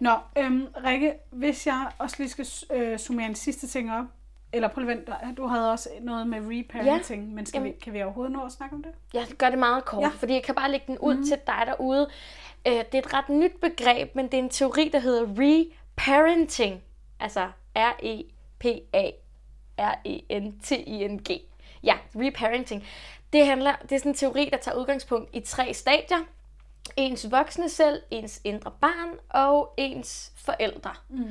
[0.00, 4.04] Nå, øhm, Rikke, hvis jeg også lige skal øh, summere en sidste ting op,
[4.52, 7.34] eller prøv at du havde også noget med reparenting, ja.
[7.34, 7.80] men skal vi, Jamen.
[7.80, 8.92] kan vi overhovedet nå at snakke om det?
[9.14, 10.08] Jeg gør det meget kort, ja.
[10.08, 11.24] fordi jeg kan bare lægge den ud mm.
[11.24, 12.08] til dig derude.
[12.66, 16.82] Øh, Det er et ret nyt begreb, men det er en teori, der hedder reparenting.
[17.20, 17.50] Altså
[20.10, 21.40] R-E-P-A-R-E-N-T-I-N-G.
[21.82, 22.86] Ja, reparenting.
[23.32, 26.18] Det, handler, det er sådan en teori, der tager udgangspunkt i tre stadier.
[26.96, 30.90] Ens voksne selv, ens indre barn og ens forældre.
[31.08, 31.24] Mm.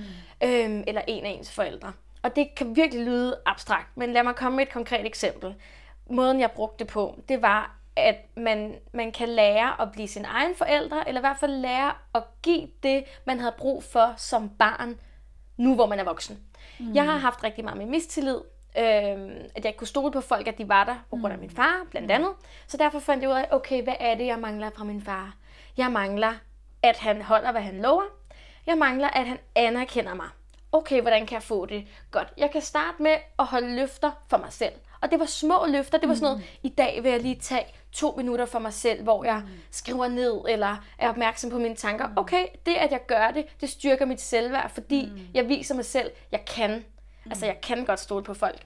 [0.43, 1.93] Øhm, eller en af ens forældre.
[2.23, 5.55] Og det kan virkelig lyde abstrakt, men lad mig komme med et konkret eksempel.
[6.09, 10.25] Måden jeg brugte det på, det var, at man, man kan lære at blive sin
[10.25, 14.49] egen forældre, eller i hvert fald lære at give det, man havde brug for som
[14.49, 14.99] barn,
[15.57, 16.39] nu hvor man er voksen.
[16.79, 16.93] Mm.
[16.93, 18.41] Jeg har haft rigtig meget med mistillid,
[18.77, 18.83] øh,
[19.55, 21.49] at jeg ikke kunne stole på folk, at de var der på grund af min
[21.49, 22.31] far, blandt andet.
[22.67, 25.35] Så derfor fandt jeg ud af, okay, hvad er det, jeg mangler fra min far?
[25.77, 26.33] Jeg mangler,
[26.83, 28.03] at han holder, hvad han lover.
[28.65, 30.29] Jeg mangler, at han anerkender mig.
[30.71, 31.87] Okay, hvordan kan jeg få det?
[32.11, 32.33] Godt.
[32.37, 34.73] Jeg kan starte med at holde løfter for mig selv.
[35.01, 35.97] Og det var små løfter.
[35.97, 39.03] Det var sådan noget, i dag vil jeg lige tage to minutter for mig selv,
[39.03, 42.09] hvor jeg skriver ned, eller er opmærksom på mine tanker.
[42.15, 46.11] Okay, det at jeg gør det, det styrker mit selvværd, fordi jeg viser mig selv,
[46.31, 46.85] jeg kan.
[47.25, 48.61] Altså, jeg kan godt stole på folk.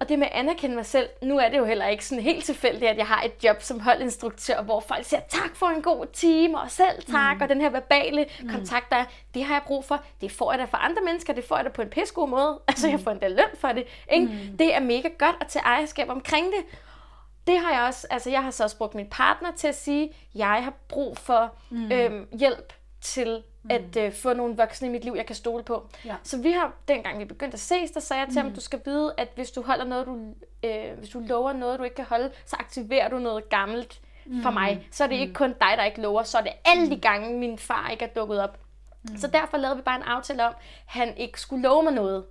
[0.00, 2.44] Og det med at anerkende mig selv, nu er det jo heller ikke sådan helt
[2.44, 6.06] tilfældigt, at jeg har et job som holdinstruktør, hvor folk siger tak for en god
[6.12, 7.42] time, og selv tak, mm.
[7.42, 8.48] og den her verbale mm.
[8.48, 9.04] kontakt, der er,
[9.34, 10.04] det har jeg brug for.
[10.20, 12.60] Det får jeg da for andre mennesker, det får jeg da på en pissegod måde.
[12.68, 13.84] Altså, jeg får endda løn for det.
[14.12, 14.26] Ikke?
[14.26, 14.56] Mm.
[14.56, 16.78] Det er mega godt at tage ejerskab omkring det.
[17.46, 20.12] Det har jeg også, altså jeg har så også brugt min partner til at sige,
[20.34, 21.92] jeg har brug for mm.
[21.92, 25.88] øhm, hjælp til at øh, få nogle voksne i mit liv, jeg kan stole på.
[26.04, 26.14] Ja.
[26.22, 28.80] Så vi har, dengang vi begyndte at ses, der sagde jeg til ham, du skal
[28.84, 30.18] vide, at hvis du holder noget, du,
[30.62, 34.00] øh, hvis du lover noget, du ikke kan holde, så aktiverer du noget gammelt
[34.42, 34.88] for mig.
[34.90, 37.38] Så er det ikke kun dig, der ikke lover, så er det alle de gange,
[37.38, 38.58] min far ikke er dukket op.
[39.16, 42.24] Så derfor lavede vi bare en aftale om, at han ikke skulle love mig noget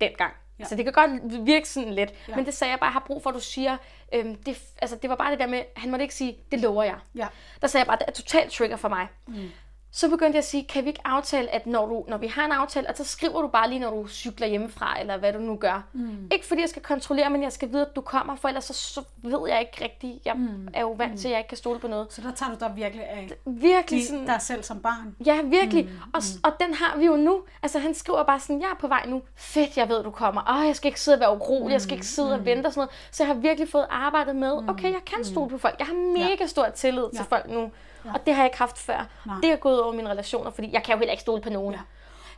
[0.00, 0.32] dengang.
[0.58, 0.64] Ja.
[0.64, 2.12] Så det kan godt virke sådan lidt.
[2.28, 2.36] Ja.
[2.36, 3.76] Men det sagde jeg bare, jeg har brug for, at du siger,
[4.12, 6.82] øhm, det, altså, det var bare det der med, han måtte ikke sige, det lover
[6.82, 6.96] jeg.
[7.14, 7.26] Ja.
[7.62, 9.06] Der sagde jeg bare, det er totalt trigger for mig.
[9.26, 9.50] Mm.
[9.96, 12.44] Så begyndte jeg at sige, kan vi ikke aftale, at når, du, når vi har
[12.44, 15.38] en aftale, at så skriver du bare lige, når du cykler hjemmefra, eller hvad du
[15.38, 15.86] nu gør.
[15.92, 16.28] Mm.
[16.32, 18.72] Ikke fordi jeg skal kontrollere, men jeg skal vide, at du kommer, for ellers så,
[18.72, 20.26] så ved jeg ikke rigtigt.
[20.26, 20.68] Jeg mm.
[20.74, 22.06] er jo vant til, at jeg ikke kan stole på noget.
[22.12, 25.16] Så der tager du dig virkelig af Virkelig de, sådan, dig selv som barn.
[25.26, 25.84] Ja, virkelig.
[25.84, 27.42] Mm, og, og den har vi jo nu.
[27.62, 29.22] Altså, han skriver bare sådan, jeg er på vej nu.
[29.36, 30.58] Fedt, jeg ved, du kommer.
[30.58, 31.72] Åh, jeg skal ikke sidde og være urolig.
[31.72, 33.08] Jeg skal ikke sidde og vente og sådan noget.
[33.10, 35.74] Så jeg har virkelig fået arbejdet med, okay, jeg kan stole på folk.
[35.78, 37.70] Jeg har mega stor tillid til folk nu.
[38.04, 39.06] Og det har jeg ikke haft før.
[39.26, 39.36] Nej.
[39.42, 41.74] Det er gået over mine relationer, fordi jeg kan jo heller ikke stole på nogen.
[41.74, 41.80] Ja.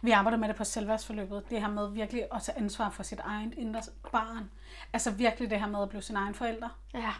[0.02, 1.42] Vi arbejder med det på selvværdsforløbet.
[1.50, 3.80] Det her med virkelig at tage ansvar for sit eget indre
[4.12, 4.50] barn.
[4.92, 6.68] Altså virkelig det her med at blive sin egen forælder.
[6.94, 7.12] Ja.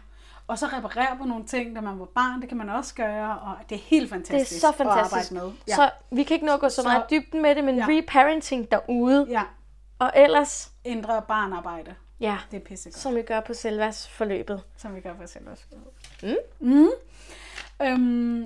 [0.47, 2.41] Og så reparere på nogle ting, da man var barn.
[2.41, 5.31] Det kan man også gøre, og det er helt Det er fantastisk så fantastisk.
[5.31, 5.57] at arbejde med.
[5.67, 5.75] Ja.
[5.75, 7.75] Så vi kan ikke nå at gå så, Så- meget i dybden med det, men
[7.77, 7.85] Ja.
[7.89, 9.25] reparenting derude.
[9.29, 9.43] ja,
[9.99, 11.95] Og ellers, indre barnarbejde.
[12.19, 14.63] ja, Det er pissegodt, som vi gør på selvværdsforløbet.
[14.77, 15.91] som vi gør for selvværdsforløbet.
[16.23, 16.35] Mm.
[16.59, 16.87] Mm.
[17.81, 18.45] Øhm,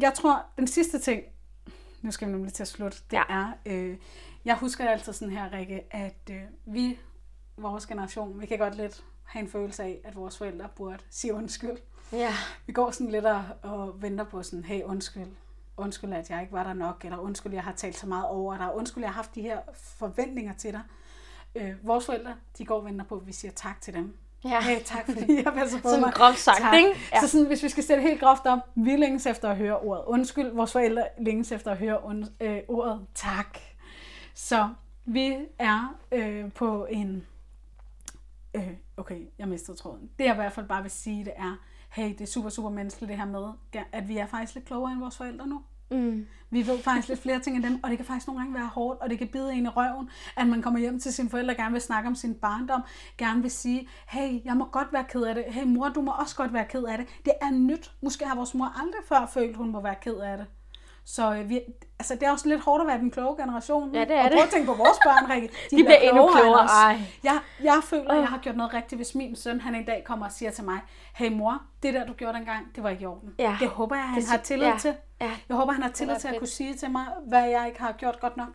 [0.00, 1.22] jeg tror, den sidste ting,
[2.02, 3.22] nu skal vi nemlig til at slutte, det Ja.
[3.28, 3.96] er, øh,
[4.44, 6.98] jeg husker altid sådan her, Rikke, at øh, vi,
[7.56, 11.34] vores generation, vi kan godt lidt have en følelse af, at vores forældre burde sige
[11.34, 11.76] undskyld.
[12.12, 12.34] Ja.
[12.66, 15.26] Vi går sådan lidt og, og venter på sådan, hey, undskyld.
[15.76, 18.56] Undskyld, at jeg ikke var der nok, eller undskyld, jeg har talt så meget over
[18.56, 20.82] dig, undskyld, jeg har haft de her forventninger til dig.
[21.54, 24.16] Øh, vores forældre, de går og venter på, at vi siger tak til dem.
[24.44, 24.60] Ja.
[24.60, 26.12] Hey, tak fordi jeg passer på Sådan mig.
[26.12, 26.74] groft sagt, tak.
[26.74, 26.90] ikke?
[27.12, 27.20] Ja.
[27.20, 30.04] Så sådan, hvis vi skal sætte helt groft op, vi længes efter at høre ordet
[30.06, 30.48] undskyld.
[30.50, 33.58] Vores forældre længes efter at høre und- øh, ordet tak.
[34.34, 34.68] Så
[35.04, 37.26] vi er øh, på en...
[38.54, 40.10] Øh, okay, jeg mistede tråden.
[40.18, 41.56] Det jeg i hvert fald bare vil sige, det er,
[41.90, 43.48] hey, det er super, super menneskeligt det her med,
[43.92, 45.62] at vi er faktisk lidt klogere end vores forældre nu.
[45.90, 46.26] Mm.
[46.50, 48.66] Vi ved faktisk lidt flere ting end dem, og det kan faktisk nogle gange være
[48.66, 51.54] hårdt, og det kan bide en i røven, at man kommer hjem til sine forældre,
[51.54, 52.82] gerne vil snakke om sin barndom,
[53.18, 56.10] gerne vil sige, hey, jeg må godt være ked af det, hey mor, du må
[56.10, 57.06] også godt være ked af det.
[57.24, 57.92] Det er nyt.
[58.02, 60.46] Måske har vores mor aldrig før følt, hun må være ked af det.
[61.16, 61.60] Så øh, vi,
[61.98, 63.94] altså, det er også lidt hårdt at være den kloge generation.
[63.94, 65.48] Ja, det er og prøv at tænke på vores børn, Rikke.
[65.70, 66.60] De, De bliver endnu klogere.
[66.66, 66.98] Ej.
[67.24, 70.02] Jeg, jeg føler, at jeg har gjort noget rigtigt, hvis min søn han en dag
[70.06, 70.78] kommer og siger til mig,
[71.14, 73.34] hey mor, det der du gjorde dengang, det var ikke i orden.
[73.38, 73.56] Ja.
[73.60, 74.76] Det håber jeg, han Det- har tillid ja.
[74.78, 74.94] til.
[75.20, 75.30] Ja.
[75.48, 77.92] Jeg håber, han har tillid til at kunne sige til mig, hvad jeg ikke har
[77.92, 78.48] gjort godt nok.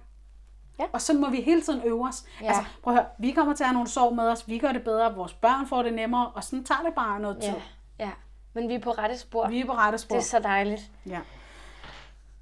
[0.80, 0.86] Ja.
[0.94, 2.24] Og så må vi hele tiden øve os.
[2.42, 2.48] Ja.
[2.48, 4.72] Altså, prøv at høre, vi kommer til at have nogle sorg med os, vi gør
[4.72, 7.54] det bedre, vores børn får det nemmere, og sådan tager det bare noget tid.
[8.00, 8.06] Ja.
[8.06, 8.12] ja.
[8.54, 9.48] Men vi er på rette spor.
[9.48, 10.16] Vi er på rette spor.
[10.16, 10.82] Det er så dejligt.
[11.10, 11.20] Ja.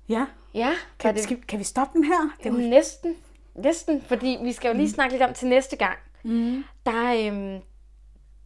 [0.09, 0.25] Ja.
[0.53, 2.30] Ja, Kan, det, skal, kan vi stoppe den her?
[2.43, 3.15] Det var, næsten.
[3.55, 5.97] Næsten, fordi vi skal jo lige snakke lidt om til næste gang.
[6.23, 6.63] mm.
[6.85, 7.61] Der, øhm,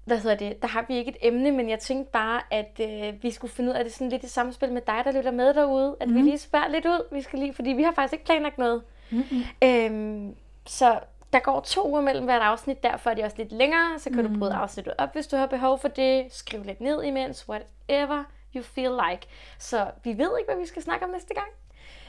[0.06, 3.24] hvad hedder det, der har vi ikke et emne, men jeg tænkte bare, at øh,
[3.24, 5.54] vi skulle finde ud af det sådan lidt i samspil med dig, der lytter med
[5.54, 5.96] derude.
[6.00, 6.16] At mm.
[6.16, 8.82] vi lige spørger lidt ud, vi skal lige, fordi vi har faktisk ikke planlagt noget.
[9.10, 9.44] Mm-hmm.
[9.64, 10.36] Øhm,
[10.66, 11.00] så
[11.34, 14.00] der går to uger mellem hvert afsnit, derfor er det også lidt længere.
[14.00, 14.34] Så kan mm.
[14.34, 16.26] du bryde afsnittet op, hvis du har behov for det.
[16.30, 18.24] Skriv lidt ned imens, whatever
[18.58, 19.28] you feel like.
[19.60, 21.48] Så vi ved ikke, hvad vi skal snakke om næste gang.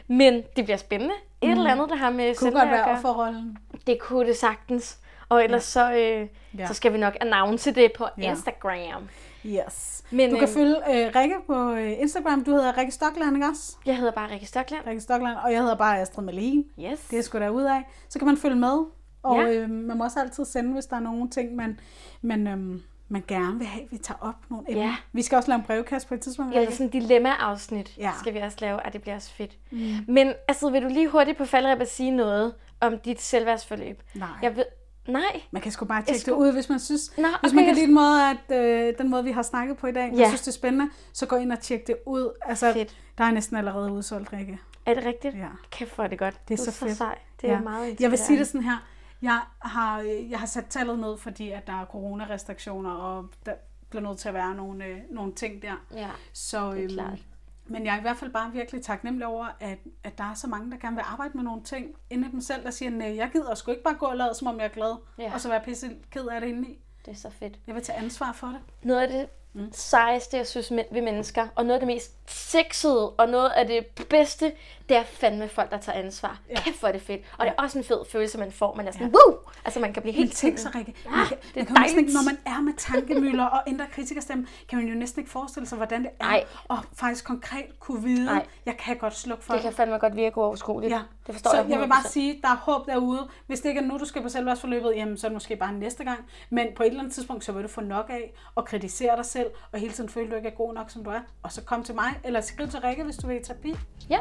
[0.06, 1.14] Men det bliver spændende.
[1.42, 3.58] Et eller andet, der har med kunne godt være offerrollen.
[3.86, 4.98] Det kunne det sagtens.
[5.28, 5.80] Og ellers ja.
[5.80, 6.66] så, øh, Ja.
[6.66, 8.30] så skal vi nok announce det på Ja.
[8.30, 9.08] Instagram.
[9.46, 10.04] Yes.
[10.10, 10.76] Men, du kan øhm, følge
[11.06, 12.44] øh, Rikke på øh, Instagram.
[12.44, 13.76] Du hedder Rikke Stockland, ikke også?
[13.86, 14.86] Jeg hedder bare Rikke Stockland.
[14.86, 15.36] Rikke Stockland.
[15.44, 16.64] Og jeg hedder bare Astrid Malene.
[16.80, 17.00] Yes.
[17.00, 17.82] Det er sgu da ud af.
[18.08, 18.84] Så kan man følge med.
[19.22, 19.48] Og Ja.
[19.52, 21.80] øh, man må også altid sende, hvis der er nogle ting, man,
[22.22, 24.84] man, øhm, man gerne vil have, vi tager op nogle emner.
[24.84, 24.96] Ja.
[25.12, 26.50] Vi skal også lave en brevkast på et tidspunkt.
[26.50, 26.72] Eller Rikke.
[26.72, 28.10] sådan en dilemma-afsnit Ja.
[28.20, 29.58] skal vi også lave, og det bliver også fedt.
[29.70, 29.78] Mm.
[30.14, 34.02] Men altså, vil du lige hurtigt på faldrebet sige noget om dit selvværdsforløb?
[34.14, 34.28] Nej.
[34.42, 34.64] Jeg ved...
[35.08, 35.40] Nej.
[35.50, 37.64] Man kan sgu bare tjekke skulle- det ud, hvis man synes, Nå, hvis okay, man
[37.64, 40.14] kan lide den måde, at, øh, den måde, vi har snakket på i dag, ja.
[40.16, 40.20] Ja.
[40.20, 42.32] jeg synes, det er spændende, så gå ind og tjek det ud.
[42.42, 42.96] Altså, Fedt.
[43.18, 44.58] der er næsten allerede udsolgt, Rikke.
[44.86, 45.34] Er det rigtigt?
[45.36, 45.46] Ja.
[45.70, 46.48] Kæft, hvor er det godt.
[46.48, 46.96] Det er du så så fedt.
[46.96, 47.18] sej.
[47.40, 47.60] Det er ja.
[47.60, 48.76] meget Jeg vil sige det sådan her.
[49.22, 53.52] Jeg har, øh, jeg har sat tallet ned, fordi at der er coronarestriktioner, og der
[53.90, 55.72] bliver nødt til at være nogle, øh, nogle ting der.
[55.94, 57.18] Ja, Så, det er øhm, klart.
[57.66, 60.46] Men jeg er i hvert fald bare virkelig taknemmelig over, at, at der er så
[60.46, 63.16] mange, der gerne vil arbejde med nogle ting inde i dem selv, der siger, nej,
[63.16, 65.34] jeg gider sgu ikke bare gå og lade, som om jeg er glad, Ja.
[65.34, 66.78] og så være pisse ked af det indeni.
[67.06, 67.58] Det er så fedt.
[67.66, 68.58] Jeg vil tage ansvar for det.
[68.82, 69.68] Noget af det mm.
[69.72, 73.86] sejeste, jeg synes ved mennesker, og noget af det mest sexede, og noget af det
[74.10, 74.52] bedste,
[74.88, 76.38] det er fandme folk, der tager ansvar.
[76.50, 76.60] Ja.
[76.60, 77.20] Kæft, hvor er det fedt.
[77.38, 77.50] Og Ja.
[77.50, 78.74] det er også en fed følelse, man får.
[78.74, 79.12] Man er sådan, Ja.
[79.12, 79.38] woo!
[79.64, 81.70] Altså, man kan blive helt tænk så, sådan- Rikke, Ja, man kan, det man er
[81.70, 82.14] jo næsten ikke, dejligt.
[82.14, 82.22] når
[82.52, 86.02] man er med tankemøller og indre kritikerstemme, kan man jo næsten ikke forestille sig, hvordan
[86.02, 86.44] det er, Nej.
[86.68, 88.46] og faktisk konkret kunne vide, Nej.
[88.66, 90.92] jeg kan godt slukke for Det kan fandme godt virke uoverskueligt.
[90.92, 92.12] Ja, Det forstår så jeg jeg vil bare 100%.
[92.12, 93.28] sige, der er håb derude.
[93.46, 95.72] Hvis det ikke er nu, du skal på selvværdsforløbet, jamen så er det måske bare
[95.72, 96.18] næste gang.
[96.50, 99.24] Men på et eller andet tidspunkt, så vil du få nok af at kritisere dig
[99.26, 101.20] selv, og hele tiden føle, at du ikke er god nok, som du er.
[101.42, 103.74] Og så kom til mig, eller skriv til Rikke, hvis du vil i terapi.
[104.10, 104.18] Ja,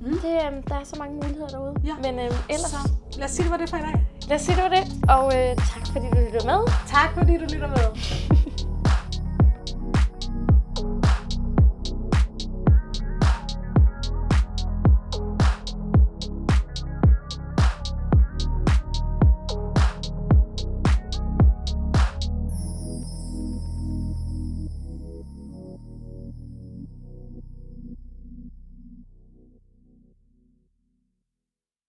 [0.00, 0.10] mm.
[0.18, 1.74] det, øh, der er så mange muligheder derude.
[1.84, 1.94] Ja.
[2.02, 4.06] Men øh, ellers, Så lad os sige, det var det for i dag.
[4.28, 4.84] lad os sige, det var det.
[5.08, 6.60] Og øh, tak fordi du lyttede med.
[6.86, 7.86] Tak fordi du lytter med.